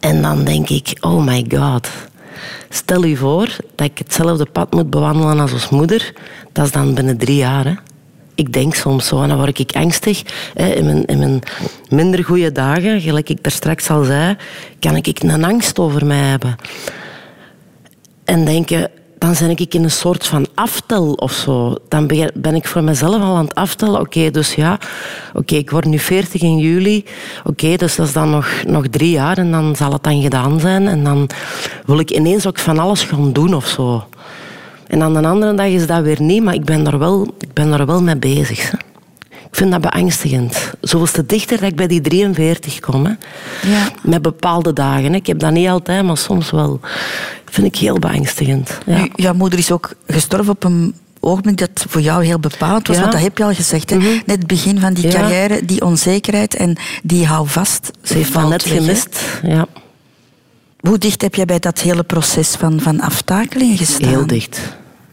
en 0.00 0.22
dan 0.22 0.44
denk 0.44 0.68
ik, 0.68 0.96
oh 1.00 1.24
my 1.24 1.46
god. 1.48 1.88
Stel 2.68 3.04
je 3.04 3.16
voor 3.16 3.56
dat 3.74 3.86
ik 3.86 3.98
hetzelfde 3.98 4.46
pad 4.46 4.72
moet 4.72 4.90
bewandelen 4.90 5.40
als 5.40 5.52
ons 5.52 5.68
moeder. 5.68 6.12
Dat 6.52 6.64
is 6.64 6.72
dan 6.72 6.94
binnen 6.94 7.18
drie 7.18 7.36
jaar. 7.36 7.64
Hè. 7.64 7.74
Ik 8.34 8.52
denk 8.52 8.74
soms 8.74 9.06
zo 9.06 9.22
en 9.22 9.28
dan 9.28 9.38
word 9.38 9.58
ik 9.58 9.72
angstig. 9.72 10.22
In, 10.54 10.84
mijn, 10.84 11.04
in 11.04 11.18
mijn 11.18 11.40
minder 11.88 12.24
goede 12.24 12.52
dagen, 12.52 13.00
gelijk 13.00 13.28
ik 13.28 13.42
daar 13.42 13.52
straks 13.52 13.90
al 13.90 14.04
zei, 14.04 14.36
kan 14.78 14.96
ik 14.96 15.22
een 15.22 15.44
angst 15.44 15.78
over 15.78 16.06
mij 16.06 16.18
hebben. 16.18 16.56
En 18.24 18.44
denken, 18.44 18.90
dan 19.24 19.34
ben 19.38 19.50
ik 19.50 19.74
in 19.74 19.84
een 19.84 19.90
soort 19.90 20.26
van 20.26 20.46
aftel 20.54 21.12
of 21.12 21.32
zo. 21.32 21.74
Dan 21.88 22.06
ben 22.06 22.30
ben 22.34 22.54
ik 22.54 22.66
voor 22.66 22.82
mezelf 22.82 23.22
al 23.22 23.36
aan 23.36 23.44
het 23.44 23.54
aftellen. 23.54 24.00
Oké, 24.00 24.30
dus 24.30 24.54
ja, 24.54 24.78
oké, 25.32 25.54
ik 25.54 25.70
word 25.70 25.84
nu 25.84 25.98
40 25.98 26.42
in 26.42 26.58
juli. 26.58 27.04
Oké, 27.44 27.76
dus 27.76 27.96
dat 27.96 28.06
is 28.06 28.12
dan 28.12 28.30
nog, 28.30 28.48
nog 28.66 28.86
drie 28.88 29.10
jaar 29.10 29.38
en 29.38 29.50
dan 29.50 29.76
zal 29.76 29.92
het 29.92 30.02
dan 30.02 30.22
gedaan 30.22 30.60
zijn. 30.60 30.88
En 30.88 31.04
dan 31.04 31.28
wil 31.86 31.98
ik 31.98 32.10
ineens 32.10 32.46
ook 32.46 32.58
van 32.58 32.78
alles 32.78 33.02
gaan 33.02 33.32
doen 33.32 33.54
of 33.54 33.66
zo. 33.66 34.04
En 34.86 35.02
aan 35.02 35.14
de 35.14 35.26
andere 35.26 35.54
dag 35.54 35.66
is 35.66 35.86
dat 35.86 36.02
weer 36.02 36.22
niet, 36.22 36.42
maar 36.42 36.54
ik 36.54 36.64
ben 36.64 36.86
er 36.86 36.98
wel, 36.98 37.34
ik 37.38 37.52
ben 37.52 37.72
er 37.72 37.86
wel 37.86 38.02
mee 38.02 38.16
bezig. 38.16 38.70
Hè. 38.70 38.76
Ik 39.30 39.60
vind 39.60 39.70
dat 39.70 39.80
beangstigend. 39.80 40.72
Zoals 40.80 41.10
te 41.10 41.26
dichter 41.26 41.60
dat 41.60 41.68
ik 41.68 41.76
bij 41.76 41.86
die 41.86 42.00
43 42.00 42.80
kom. 42.80 43.04
Hè. 43.04 43.12
Ja. 43.70 43.88
Met 44.02 44.22
bepaalde 44.22 44.72
dagen. 44.72 45.10
Hè. 45.10 45.16
Ik 45.16 45.26
heb 45.26 45.38
dat 45.38 45.52
niet 45.52 45.68
altijd, 45.68 46.04
maar 46.04 46.16
soms 46.16 46.50
wel. 46.50 46.80
Vind 47.54 47.66
ik 47.66 47.76
heel 47.76 47.98
beangstigend. 47.98 48.78
Ja. 48.86 49.08
Jouw 49.14 49.34
moeder 49.34 49.58
is 49.58 49.70
ook 49.72 49.94
gestorven 50.06 50.52
op 50.52 50.64
een 50.64 50.94
ogenblik 51.20 51.56
dat 51.58 51.86
voor 51.88 52.00
jou 52.00 52.24
heel 52.24 52.38
bepalend 52.38 52.86
was. 52.86 52.96
Ja. 52.96 53.02
Want 53.02 53.14
dat 53.14 53.22
heb 53.22 53.38
je 53.38 53.44
al 53.44 53.54
gezegd. 53.54 53.90
Hè? 53.90 53.96
Net 53.96 54.22
het 54.26 54.46
begin 54.46 54.80
van 54.80 54.94
die 54.94 55.06
Ja. 55.06 55.12
carrière, 55.12 55.64
die 55.64 55.84
onzekerheid 55.84 56.54
en 56.54 56.76
die 57.02 57.26
hou 57.26 57.48
vast. 57.48 57.90
Ze 58.02 58.14
heeft 58.14 58.30
valt 58.30 58.48
net 58.48 58.64
hè. 58.64 58.76
gemist. 58.76 59.20
Ja. 59.42 59.66
Hoe 60.80 60.98
dicht 60.98 61.22
heb 61.22 61.34
jij 61.34 61.44
bij 61.44 61.58
dat 61.58 61.80
hele 61.80 62.02
proces 62.02 62.48
van, 62.48 62.80
van 62.80 63.00
aftakeling 63.00 63.78
gestaan? 63.78 64.08
Heel 64.08 64.26
dicht. 64.26 64.60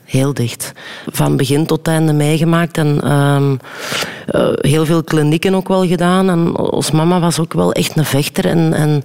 Heel 0.03 0.33
dicht. 0.33 0.71
Van 1.07 1.37
begin 1.37 1.65
tot 1.65 1.87
einde 1.87 2.13
meegemaakt. 2.13 2.77
En 2.77 3.01
ehm, 3.03 3.55
eh, 4.27 4.49
heel 4.55 4.85
veel 4.85 5.03
klinieken 5.03 5.55
ook 5.55 5.67
wel 5.67 5.87
gedaan. 5.87 6.29
En 6.29 6.57
ons 6.57 6.91
mama 6.91 7.19
was 7.19 7.39
ook 7.39 7.53
wel 7.53 7.71
echt 7.71 7.97
een 7.97 8.05
vechter 8.05 8.45
en, 8.45 8.73
en, 8.73 9.03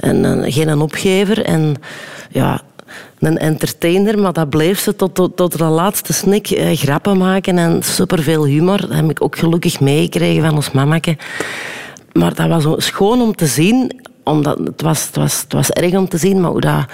en, 0.00 0.24
en 0.24 0.52
geen 0.52 0.68
een 0.68 0.80
opgever. 0.80 1.44
En 1.44 1.76
ja, 2.30 2.62
een 3.18 3.38
entertainer, 3.38 4.18
maar 4.18 4.32
dat 4.32 4.50
bleef 4.50 4.80
ze 4.80 4.96
tot, 4.96 5.14
tot, 5.14 5.36
tot 5.36 5.58
de 5.58 5.64
laatste 5.64 6.12
snik. 6.12 6.50
Eh, 6.50 6.76
grappen 6.76 7.16
maken 7.16 7.58
en 7.58 7.82
superveel 7.82 8.44
humor. 8.44 8.80
Dat 8.80 8.92
heb 8.92 9.10
ik 9.10 9.22
ook 9.22 9.38
gelukkig 9.38 9.80
meegekregen 9.80 10.42
van 10.42 10.54
ons 10.54 10.70
mamake. 10.70 11.16
Maar 12.12 12.34
dat 12.34 12.62
was 12.62 12.84
schoon 12.86 13.20
om 13.20 13.34
te 13.34 13.46
zien, 13.46 14.00
omdat 14.24 14.58
het 14.58 14.82
was, 14.82 15.06
het 15.06 15.16
was, 15.16 15.40
het 15.40 15.52
was 15.52 15.70
erg 15.70 15.94
om 15.94 16.08
te 16.08 16.18
zien, 16.18 16.40
maar 16.40 16.50
hoe 16.50 16.60
dat 16.60 16.84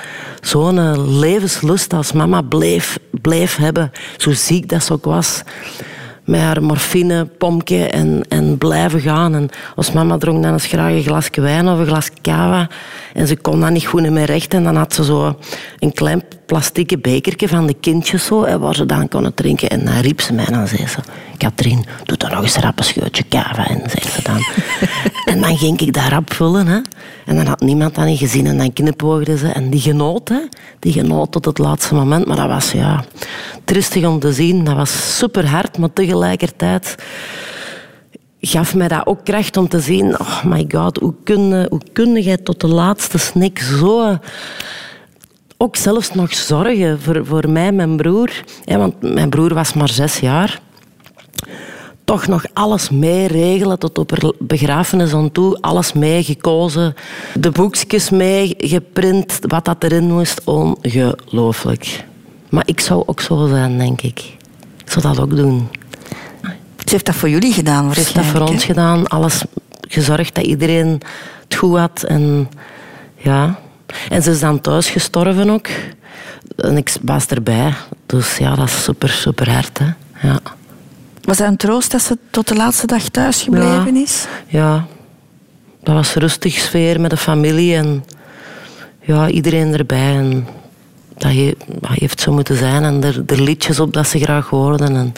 zo'n 0.41 0.79
eh, 0.79 1.19
levenslust 1.19 1.93
als 1.93 2.13
mama 2.13 2.41
bleef, 2.41 2.99
bleef 3.11 3.57
hebben, 3.57 3.93
zo 4.17 4.33
ziek 4.33 4.69
dat 4.69 4.83
ze 4.83 4.93
ook 4.93 5.05
was. 5.05 5.43
Met 6.27 6.41
haar 6.41 6.63
morfine, 6.63 7.25
pompje 7.25 7.89
en, 7.89 8.25
en 8.29 8.59
blijven 8.59 9.01
gaan. 9.01 9.35
En 9.35 9.49
als 9.77 9.93
mama 9.93 10.19
dronk 10.19 10.43
dan 10.43 10.53
eens 10.53 10.67
graag 10.67 10.93
een 10.93 11.03
glas 11.03 11.29
wijn 11.35 11.69
of 11.69 11.79
een 11.79 11.87
glas 11.87 12.11
cava. 12.23 12.69
En 13.15 13.27
ze 13.27 13.37
kon 13.37 13.61
dat 13.61 13.71
niet 13.71 13.87
goed 13.87 14.11
meer 14.11 14.25
recht. 14.25 14.55
En 14.55 14.65
dan 14.65 14.77
had 14.77 14.95
ze 14.95 15.05
zo 15.05 15.39
een 15.79 15.93
klein 15.93 16.23
plastieke 16.47 16.99
bekertje 16.99 17.49
van 17.49 17.67
de 17.67 17.75
kindjes 17.75 18.25
zo, 18.27 18.59
waar 18.59 18.75
ze 18.75 18.87
dan 18.87 19.09
konden 19.09 19.35
drinken. 19.35 19.69
En 19.69 19.85
dan 19.85 20.01
riep 20.01 20.21
ze 20.21 20.33
mij 20.33 20.45
en 20.45 20.53
dan 20.53 20.69
zei 20.69 20.87
ze... 20.87 20.99
Katrien, 21.37 21.85
doe 22.05 22.17
dan 22.17 22.31
nog 22.31 22.43
eens 22.43 22.57
rap 22.57 22.79
een 22.79 22.85
scheutje 22.85 23.29
cava. 23.29 23.67
En 23.69 23.83
zei 23.91 24.13
ze 24.13 24.23
dan. 24.23 24.45
en 25.35 25.41
dan 25.41 25.57
ging 25.57 25.81
ik 25.81 25.93
dat 25.93 26.09
rap 26.09 26.33
vullen. 26.33 26.67
Hè. 26.67 26.81
En 27.27 27.37
dan 27.37 27.47
had 27.47 27.61
niemand 27.61 27.95
dat 27.95 28.05
niet 28.05 28.19
gezien. 28.19 28.47
En 28.47 28.59
dan 28.59 28.73
knipoogde 28.73 29.39
ze. 29.39 29.49
En 29.49 29.71
die 29.71 29.81
genoot, 29.81 30.29
hè. 30.29 30.41
Die 30.79 30.93
genoot 30.93 31.33
tot 31.33 31.45
het 31.45 31.59
laatste 31.59 31.95
moment. 31.95 32.27
Maar 32.27 32.37
dat 32.37 32.49
was, 32.49 32.73
ja... 32.73 33.05
Tristig 33.65 34.05
om 34.05 34.19
te 34.19 34.33
zien. 34.33 34.65
Dat 34.65 34.77
was 34.77 35.17
super 35.17 35.47
hard, 35.47 35.79
maar 35.79 35.93
tegelijkertijd 35.93 36.95
gaf 38.41 38.75
mij 38.75 38.89
dat 38.89 39.07
ook 39.07 39.25
kracht 39.25 39.57
om 39.57 39.69
te 39.69 39.81
zien... 39.81 40.21
Oh 40.21 40.45
my 40.45 40.65
god, 40.69 40.97
hoe 40.97 41.15
kun, 41.25 41.67
hoe 41.69 41.81
kun 41.93 42.23
jij 42.23 42.37
tot 42.37 42.61
de 42.61 42.69
laatste 42.69 43.19
snik 43.19 43.59
zo... 43.59 44.19
Ook 45.59 45.77
zelfs 45.77 46.15
nog 46.15 46.35
zorgen 46.35 47.01
voor, 47.01 47.27
voor 47.27 47.51
mij 47.51 47.67
en 47.67 47.77
mijn 47.77 47.97
broer. 47.97 48.31
Hè, 48.65 48.79
want 48.79 48.95
mijn 49.01 49.31
broer 49.31 49.55
was 49.55 49.73
maar 49.73 49.89
zes 49.89 50.19
jaar 50.19 50.61
toch 52.07 52.27
nog 52.27 52.45
alles 52.53 52.91
meeregelen 52.91 53.79
tot 53.79 53.99
op 53.99 54.35
begrafenis 54.39 55.13
aan 55.13 55.33
toe. 55.33 55.59
Alles 55.61 55.93
meegekozen. 55.93 56.95
De 57.35 57.51
boekjes 57.51 58.11
meegeprint, 58.11 59.39
wat 59.41 59.65
dat 59.65 59.83
erin 59.83 60.13
moest. 60.13 60.41
Ongelooflijk. 60.45 62.05
Maar 62.49 62.63
ik 62.67 62.81
zou 62.81 63.03
ook 63.07 63.21
zo 63.21 63.47
zijn, 63.47 63.79
denk 63.79 64.01
ik. 64.01 64.19
Ik 64.85 64.91
zou 64.91 65.07
dat 65.07 65.21
ook 65.21 65.37
doen. 65.37 65.69
Ze 66.77 66.93
heeft 66.93 67.07
dat 67.07 67.15
voor 67.15 67.29
jullie 67.29 67.53
gedaan 67.53 67.95
Ze 67.95 68.01
heeft 68.01 68.15
dat 68.15 68.25
voor 68.25 68.41
ons 68.41 68.65
gedaan. 68.65 69.07
Alles 69.07 69.45
gezorgd 69.89 70.35
dat 70.35 70.45
iedereen 70.45 71.01
het 71.45 71.55
goed 71.55 71.79
had. 71.79 72.03
En, 72.03 72.49
ja. 73.17 73.59
en 74.09 74.23
ze 74.23 74.31
is 74.31 74.41
dan 74.41 74.61
thuis 74.61 74.91
gestorven 74.91 75.51
ook. 75.51 75.69
En 76.57 76.77
ik 76.77 76.95
was 77.03 77.27
erbij. 77.27 77.75
Dus 78.07 78.37
ja, 78.37 78.55
dat 78.55 78.69
is 78.69 78.83
super, 78.83 79.09
super 79.09 79.53
hard. 79.53 79.79
Hè. 79.79 79.87
Ja. 80.29 80.41
Was 81.27 81.37
dat 81.37 81.47
een 81.49 81.57
troost 81.57 81.91
dat 81.91 82.03
ze 82.03 82.19
tot 82.31 82.49
de 82.49 82.55
laatste 82.55 82.87
dag 82.87 83.03
thuis 83.09 83.43
gebleven 83.43 83.95
Ja. 83.95 84.03
is? 84.03 84.27
Ja, 84.47 84.85
dat 85.83 85.95
was 85.95 86.15
een 86.15 86.21
rustig 86.21 86.55
sfeer 86.55 87.01
met 87.01 87.11
de 87.11 87.17
familie 87.17 87.75
en 87.77 88.05
ja, 89.01 89.29
iedereen 89.29 89.73
erbij. 89.75 90.17
En 90.17 90.47
dat 91.17 91.33
he- 91.33 91.55
dat 91.81 91.91
heeft 91.91 92.21
zo 92.21 92.33
moeten 92.33 92.57
zijn. 92.57 92.83
En 92.85 93.05
er, 93.05 93.23
er 93.27 93.43
liedjes 93.43 93.81
op 93.81 93.93
dat 93.93 94.07
ze 94.09 94.19
graag 94.19 94.49
hoorden. 94.49 94.97
En, 94.97 95.13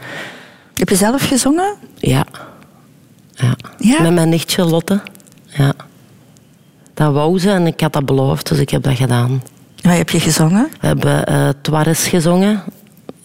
Heb 0.74 0.88
je 0.88 0.94
zelf 0.96 1.22
gezongen? 1.28 1.74
ja. 1.96 2.24
ja. 3.34 3.54
Ja? 3.78 4.02
Met 4.02 4.12
mijn 4.14 4.28
nichtje 4.28 4.64
Lotte. 4.64 5.00
Ja. 5.46 5.72
Dat 6.94 7.12
wou 7.12 7.38
ze 7.38 7.50
en 7.50 7.66
ik 7.66 7.80
had 7.80 7.92
dat 7.92 8.06
beloofd, 8.06 8.48
dus 8.48 8.58
ik 8.58 8.70
heb 8.70 8.82
dat 8.82 8.96
gedaan. 8.96 9.42
Wat 9.80 9.96
heb 9.96 10.10
je 10.10 10.20
gezongen? 10.20 10.68
We 10.80 10.86
hebben 10.86 11.54
Tuares 11.62 12.06
gezongen, 12.06 12.62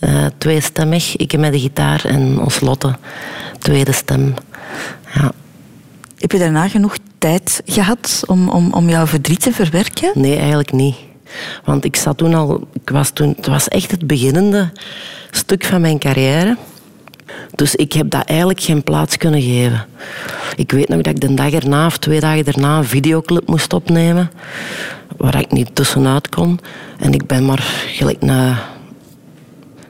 eh, 0.03 0.25
tweestemmig. 0.37 1.15
Ik 1.15 1.37
met 1.37 1.51
de 1.51 1.59
gitaar 1.59 2.05
en 2.05 2.39
ons 2.39 2.59
Lotte, 2.59 2.95
tweede 3.59 3.91
stem. 3.91 4.33
Ja. 5.13 5.31
Heb 6.17 6.31
je 6.31 6.37
daarna 6.37 6.67
genoeg 6.67 6.97
tijd 7.17 7.61
gehad 7.65 8.23
om, 8.25 8.49
om, 8.49 8.73
om 8.73 8.89
jouw 8.89 9.05
verdriet 9.07 9.41
te 9.41 9.51
verwerken? 9.51 10.11
Nee, 10.13 10.37
eigenlijk 10.37 10.71
niet. 10.71 10.95
Want 11.63 11.85
ik 11.85 11.95
zat 11.95 12.17
toen 12.17 12.33
al... 12.33 12.67
Ik 12.73 12.89
was 12.89 13.09
toen, 13.09 13.33
het 13.35 13.47
was 13.47 13.67
echt 13.67 13.91
het 13.91 14.07
beginnende 14.07 14.71
stuk 15.31 15.65
van 15.65 15.81
mijn 15.81 15.99
carrière. 15.99 16.57
Dus 17.55 17.75
ik 17.75 17.93
heb 17.93 18.09
dat 18.09 18.25
eigenlijk 18.25 18.61
geen 18.61 18.83
plaats 18.83 19.17
kunnen 19.17 19.41
geven. 19.41 19.85
Ik 20.55 20.71
weet 20.71 20.87
nog 20.87 21.01
dat 21.01 21.13
ik 21.13 21.21
de 21.21 21.33
dag 21.33 21.51
erna 21.51 21.85
of 21.85 21.97
twee 21.97 22.19
dagen 22.19 22.45
daarna 22.45 22.77
een 22.77 22.85
videoclip 22.85 23.47
moest 23.47 23.73
opnemen. 23.73 24.31
Waar 25.17 25.39
ik 25.39 25.51
niet 25.51 25.75
tussenuit 25.75 26.29
kon. 26.29 26.59
En 26.99 27.13
ik 27.13 27.27
ben 27.27 27.45
maar 27.45 27.63
gelijk 27.87 28.21
een, 28.21 28.55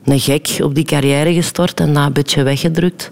een 0.05 0.19
gek 0.19 0.57
op 0.63 0.75
die 0.75 0.83
carrière 0.85 1.33
gestort 1.33 1.79
en 1.79 1.93
dat 1.93 2.05
een 2.05 2.13
beetje 2.13 2.43
weggedrukt. 2.43 3.11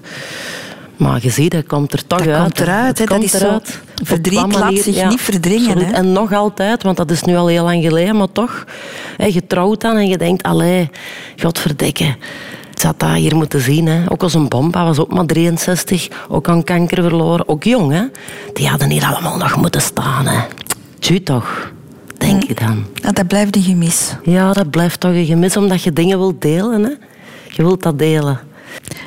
Maar 0.97 1.19
je 1.21 1.29
ziet, 1.29 1.51
dat 1.51 1.65
komt 1.65 1.93
er 1.93 2.07
toch 2.07 2.19
Dat 2.19 2.27
uit. 2.27 2.41
komt 2.41 2.59
eruit, 2.59 2.87
Het 2.87 2.97
hè. 2.99 3.05
Dat 3.05 3.13
komt 3.17 3.33
is 3.33 3.39
zo- 3.39 3.45
eruit. 3.45 3.79
verdriet 4.03 4.53
laat 4.55 4.77
zich 4.77 5.09
niet 5.09 5.21
verdringen, 5.21 5.77
hè. 5.77 5.91
En 5.91 6.11
nog 6.11 6.33
altijd, 6.33 6.83
want 6.83 6.97
dat 6.97 7.11
is 7.11 7.23
nu 7.23 7.35
al 7.35 7.47
heel 7.47 7.63
lang 7.63 7.83
geleden, 7.83 8.15
maar 8.15 8.31
toch. 8.31 8.65
Hè, 9.17 9.25
je 9.25 9.47
trouwt 9.47 9.81
dan 9.81 9.95
en 9.97 10.07
je 10.07 10.17
denkt, 10.17 10.43
allee, 10.43 10.89
godverdikke. 11.37 12.15
Het 12.69 12.79
zat 12.79 12.99
dat 12.99 13.13
hier 13.13 13.35
moeten 13.35 13.61
zien. 13.61 13.87
Hè. 13.87 14.11
Ook 14.11 14.23
als 14.23 14.33
een 14.33 14.47
bom, 14.47 14.73
hij 14.73 14.83
was 14.83 14.99
ook 14.99 15.13
maar 15.13 15.25
63. 15.25 16.07
Ook 16.29 16.49
aan 16.49 16.63
kanker 16.63 17.03
verloren. 17.03 17.47
Ook 17.47 17.63
jong, 17.63 17.91
hè. 17.91 18.03
Die 18.53 18.67
hadden 18.67 18.89
hier 18.89 19.05
allemaal 19.05 19.37
nog 19.37 19.55
moeten 19.55 19.81
staan, 19.81 20.25
hè. 20.27 20.39
Tju 20.99 21.23
toch, 21.23 21.71
denk 22.39 22.59
dan. 22.59 22.85
Ja, 22.93 23.11
dat 23.11 23.27
blijft 23.27 23.55
een 23.55 23.61
gemis. 23.63 24.15
Ja, 24.23 24.53
dat 24.53 24.69
blijft 24.69 24.99
toch 24.99 25.11
een 25.11 25.25
gemis, 25.25 25.57
omdat 25.57 25.83
je 25.83 25.93
dingen 25.93 26.17
wilt 26.17 26.41
delen, 26.41 26.83
hè. 26.83 26.89
Je 27.49 27.63
wilt 27.63 27.83
dat 27.83 27.99
delen. 27.99 28.39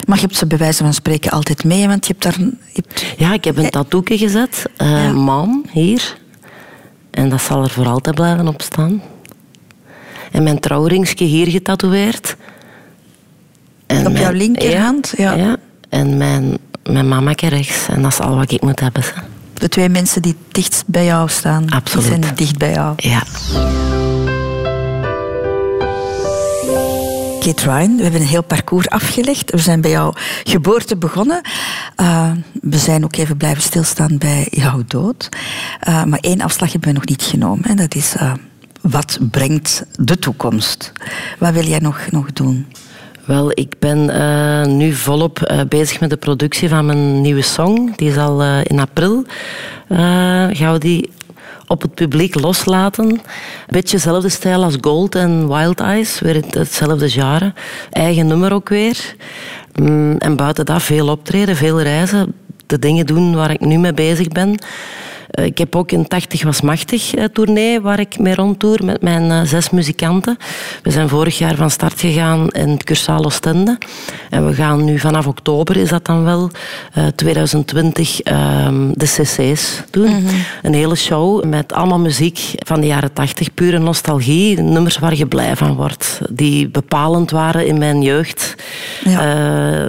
Maar 0.06 0.16
je 0.16 0.22
hebt 0.22 0.36
ze 0.36 0.46
bij 0.46 0.58
wijze 0.58 0.82
van 0.82 0.94
spreken 0.94 1.30
altijd 1.30 1.64
mee, 1.64 1.86
want 1.88 2.06
je 2.06 2.12
hebt 2.18 2.24
daar... 2.24 2.46
Je 2.72 2.82
hebt... 2.86 3.04
Ja, 3.18 3.32
ik 3.32 3.44
heb 3.44 3.56
een 3.56 3.70
tattooetje 3.70 4.18
gezet. 4.18 4.62
eh 4.76 4.90
Ja. 4.90 5.12
Mam, 5.12 5.64
hier. 5.72 6.16
En 7.10 7.28
dat 7.28 7.40
zal 7.42 7.62
er 7.62 7.70
voor 7.70 7.86
altijd 7.86 8.14
blijven 8.14 8.48
op 8.48 8.62
staan. 8.62 9.02
En 10.32 10.42
mijn 10.42 10.58
trouwringsje 10.60 11.24
hier 11.24 11.46
getatoeëerd. 11.46 12.36
En 13.86 13.96
Op 14.06 14.12
mijn- 14.12 14.24
jouw 14.24 14.32
linkerhand? 14.32 15.12
Ja. 15.16 15.32
Ja. 15.34 15.56
En 15.88 16.16
mijn, 16.16 16.58
mijn 16.90 17.08
mama 17.08 17.32
rechts. 17.36 17.88
En 17.88 18.02
dat 18.02 18.12
is 18.12 18.20
al 18.20 18.36
wat 18.36 18.50
ik 18.52 18.62
moet 18.62 18.80
hebben. 18.80 19.04
De 19.64 19.70
twee 19.70 19.88
mensen 19.88 20.22
die 20.22 20.36
dichtst 20.48 20.82
bij 20.86 21.04
jou 21.04 21.28
staan, 21.28 21.70
Absoluut. 21.70 22.06
die 22.06 22.22
zijn 22.22 22.34
dicht 22.34 22.58
bij 22.58 22.72
jou. 22.72 22.94
Ja. 22.96 23.22
Kate 27.40 27.62
Ryan, 27.62 27.96
we 27.96 28.02
hebben 28.02 28.20
een 28.20 28.26
heel 28.26 28.42
parcours 28.42 28.88
afgelegd. 28.88 29.50
We 29.50 29.58
zijn 29.58 29.80
bij 29.80 29.90
jouw 29.90 30.12
geboorte 30.42 30.96
begonnen. 30.96 31.40
Uh, 32.00 32.30
we 32.60 32.78
zijn 32.78 33.04
ook 33.04 33.16
even 33.16 33.36
blijven 33.36 33.62
stilstaan 33.62 34.18
bij 34.18 34.46
jouw 34.50 34.82
dood. 34.86 35.28
Uh, 35.88 36.04
maar 36.04 36.18
één 36.20 36.40
afslag 36.40 36.72
hebben 36.72 36.88
we 36.88 36.94
nog 36.94 37.06
niet 37.06 37.22
genomen. 37.22 37.64
En 37.64 37.76
dat 37.76 37.94
is, 37.94 38.14
uh, 38.16 38.32
wat 38.80 39.18
brengt 39.30 39.86
de 39.92 40.18
toekomst? 40.18 40.92
Wat 41.38 41.52
wil 41.52 41.66
jij 41.66 41.78
nog, 41.78 42.00
nog 42.10 42.32
doen? 42.32 42.66
Wel, 43.24 43.50
ik 43.50 43.74
ben 43.78 43.98
uh, 43.98 44.64
nu 44.64 44.92
volop 44.92 45.50
uh, 45.50 45.60
bezig 45.68 46.00
met 46.00 46.10
de 46.10 46.16
productie 46.16 46.68
van 46.68 46.86
mijn 46.86 47.20
nieuwe 47.20 47.42
song. 47.42 47.92
Die 47.96 48.08
is 48.08 48.16
al 48.16 48.42
uh, 48.42 48.58
in 48.62 48.78
april. 48.78 49.24
gaan 50.52 50.72
we 50.72 50.78
die 50.78 51.10
op 51.66 51.82
het 51.82 51.94
publiek 51.94 52.40
loslaten. 52.40 53.04
Een 53.04 53.20
beetje 53.66 53.96
dezelfde 53.96 54.28
stijl 54.28 54.62
als 54.62 54.76
Gold 54.80 55.14
en 55.14 55.48
Wild 55.48 55.80
Eyes. 55.80 56.20
Weer 56.20 56.42
hetzelfde 56.50 57.10
genre. 57.10 57.52
Eigen 57.90 58.26
nummer 58.26 58.52
ook 58.52 58.68
weer. 58.68 59.14
Mm, 59.74 60.16
en 60.18 60.36
buiten 60.36 60.64
dat 60.64 60.82
veel 60.82 61.08
optreden, 61.08 61.56
veel 61.56 61.80
reizen. 61.80 62.34
De 62.66 62.78
dingen 62.78 63.06
doen 63.06 63.34
waar 63.34 63.50
ik 63.50 63.60
nu 63.60 63.78
mee 63.78 63.94
bezig 63.94 64.28
ben. 64.28 64.58
Ik 65.34 65.58
heb 65.58 65.76
ook 65.76 65.90
een 65.90 66.08
80 66.08 66.42
was 66.42 66.60
machtig 66.60 67.12
tournee 67.32 67.80
waar 67.80 68.00
ik 68.00 68.18
mee 68.18 68.34
rondtoer 68.34 68.84
met 68.84 69.02
mijn 69.02 69.30
uh, 69.30 69.42
zes 69.42 69.70
muzikanten. 69.70 70.36
We 70.82 70.90
zijn 70.90 71.08
vorig 71.08 71.38
jaar 71.38 71.54
van 71.54 71.70
start 71.70 72.00
gegaan 72.00 72.48
in 72.48 72.68
het 72.68 72.84
Cursaal 72.84 73.24
Oostende. 73.24 73.78
En 74.30 74.46
we 74.46 74.54
gaan 74.54 74.84
nu 74.84 74.98
vanaf 74.98 75.26
oktober, 75.26 75.76
is 75.76 75.88
dat 75.88 76.04
dan 76.04 76.24
wel, 76.24 76.50
uh, 76.98 77.06
2020 77.06 78.26
uh, 78.26 78.68
de 78.92 79.04
cc's 79.04 79.82
doen. 79.90 80.08
Mm 80.08 80.26
-hmm. 80.26 80.44
Een 80.62 80.74
hele 80.74 80.94
show 80.94 81.44
met 81.44 81.72
allemaal 81.72 81.98
muziek 81.98 82.38
van 82.56 82.80
de 82.80 82.86
jaren 82.86 83.12
80, 83.12 83.54
pure 83.54 83.78
nostalgie. 83.78 84.60
Nummers 84.60 84.98
waar 84.98 85.14
je 85.14 85.26
blij 85.26 85.56
van 85.56 85.74
wordt. 85.74 86.20
Die 86.30 86.68
bepalend 86.68 87.30
waren 87.30 87.66
in 87.66 87.78
mijn 87.78 88.02
jeugd. 88.02 88.54
Ja. 89.04 89.36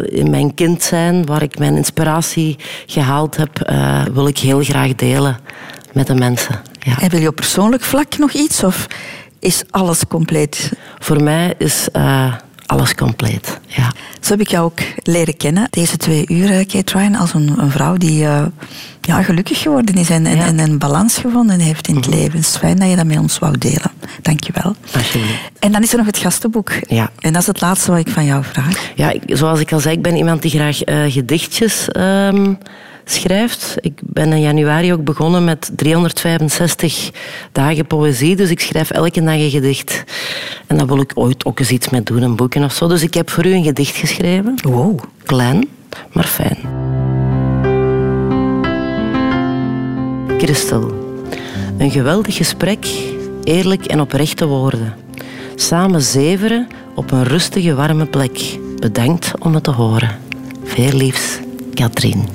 Uh, 0.01 0.19
in 0.19 0.29
mijn 0.29 0.53
kind 0.53 0.83
zijn, 0.83 1.25
waar 1.25 1.41
ik 1.41 1.59
mijn 1.59 1.75
inspiratie 1.75 2.55
gehaald 2.85 3.37
heb, 3.37 3.69
uh, 3.69 4.03
wil 4.13 4.27
ik 4.27 4.37
heel 4.37 4.63
graag 4.63 4.95
delen 4.95 5.34
met 5.93 6.07
de 6.07 6.15
mensen. 6.15 6.61
Ja. 6.79 6.99
En 6.99 7.09
wil 7.09 7.19
je 7.19 7.27
op 7.27 7.35
persoonlijk 7.35 7.83
vlak 7.83 8.17
nog 8.17 8.31
iets 8.31 8.63
of 8.63 8.87
is 9.39 9.63
alles 9.69 10.07
compleet? 10.07 10.71
Voor 10.99 11.23
mij 11.23 11.53
is 11.57 11.87
uh, 11.93 12.33
alles 12.65 12.95
compleet, 12.95 13.59
ja. 13.65 13.91
Zo 14.19 14.31
heb 14.31 14.39
ik 14.39 14.47
jou 14.47 14.65
ook 14.65 14.79
leren 15.03 15.37
kennen, 15.37 15.67
deze 15.69 15.97
twee 15.97 16.25
uur, 16.27 16.65
Kate 16.65 16.97
Ryan, 16.97 17.15
als 17.15 17.33
een, 17.33 17.53
een 17.57 17.71
vrouw 17.71 17.97
die 17.97 18.23
uh, 18.23 18.45
ja, 19.01 19.23
gelukkig 19.23 19.61
geworden 19.61 19.95
is 19.95 20.09
en, 20.09 20.25
en, 20.25 20.35
ja. 20.35 20.45
en, 20.45 20.59
een 20.59 20.77
balans 20.77 21.17
gevonden 21.17 21.59
heeft 21.59 21.87
in 21.87 21.95
het 21.95 22.05
mm 22.05 22.11
-hmm. 22.11 22.21
leven. 22.21 22.37
Het 22.37 22.47
is 22.47 22.57
fijn 22.57 22.79
dat 22.79 22.89
je 22.89 22.95
dat 22.95 23.05
met 23.05 23.17
ons 23.17 23.39
wou 23.39 23.57
delen. 23.57 23.91
Dank 24.21 24.43
je 24.43 24.53
wel. 24.61 24.75
Alsjeblieft. 24.93 25.39
En 25.59 25.71
dan 25.71 25.81
is 25.81 25.91
er 25.91 25.97
nog 25.97 26.05
het 26.05 26.17
gastenboek. 26.17 26.71
Ja. 26.87 27.11
En 27.19 27.33
dat 27.33 27.41
is 27.41 27.47
het 27.47 27.61
laatste 27.61 27.91
wat 27.91 27.99
ik 27.99 28.09
van 28.09 28.25
jou 28.25 28.43
vraag. 28.43 28.91
Ja, 28.95 29.11
ik, 29.11 29.21
zoals 29.25 29.59
ik 29.59 29.71
al 29.71 29.79
zei, 29.79 29.95
ik 29.95 30.01
ben 30.01 30.15
iemand 30.15 30.41
die 30.41 30.51
graag 30.51 30.87
uh, 30.87 31.11
gedichtjes... 31.11 31.87
Um, 31.97 32.57
schrijft. 33.11 33.75
Ik 33.79 33.99
ben 34.03 34.31
in 34.31 34.41
januari 34.41 34.93
ook 34.93 35.03
begonnen 35.03 35.43
met 35.43 35.71
365 35.75 37.11
dagen 37.51 37.85
poëzie. 37.85 38.35
Dus 38.35 38.49
ik 38.49 38.59
schrijf 38.59 38.91
elke 38.91 39.23
dag 39.23 39.35
een 39.35 39.49
gedicht. 39.49 40.03
En 40.67 40.77
daar 40.77 40.87
wil 40.87 40.99
ik 40.99 41.11
ooit 41.13 41.45
ook 41.45 41.59
eens 41.59 41.69
iets 41.69 41.89
mee 41.89 42.03
doen, 42.03 42.21
een 42.21 42.35
boeken 42.35 42.63
of 42.63 42.73
zo. 42.73 42.87
Dus 42.87 43.01
ik 43.01 43.13
heb 43.13 43.29
voor 43.29 43.45
u 43.45 43.53
een 43.53 43.63
gedicht 43.63 43.95
geschreven. 43.95 44.55
Wow. 44.61 44.99
Klein, 45.23 45.67
maar 46.11 46.27
fijn. 46.27 46.57
Christel. 50.37 51.03
Een 51.77 51.91
geweldig 51.91 52.35
gesprek, 52.35 52.87
eerlijk 53.43 53.85
en 53.85 54.01
oprechte 54.01 54.45
woorden. 54.45 54.93
Samen 55.55 56.01
zeveren 56.01 56.67
op 56.95 57.11
een 57.11 57.23
rustige, 57.23 57.75
warme 57.75 58.05
plek. 58.05 58.57
Bedankt 58.79 59.31
om 59.39 59.53
het 59.53 59.63
te 59.63 59.71
horen. 59.71 60.17
Veel 60.63 60.91
liefs, 60.91 61.39
Katrien. 61.75 62.25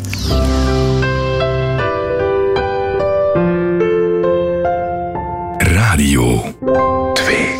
Radio 5.58 6.44
2. 6.64 7.59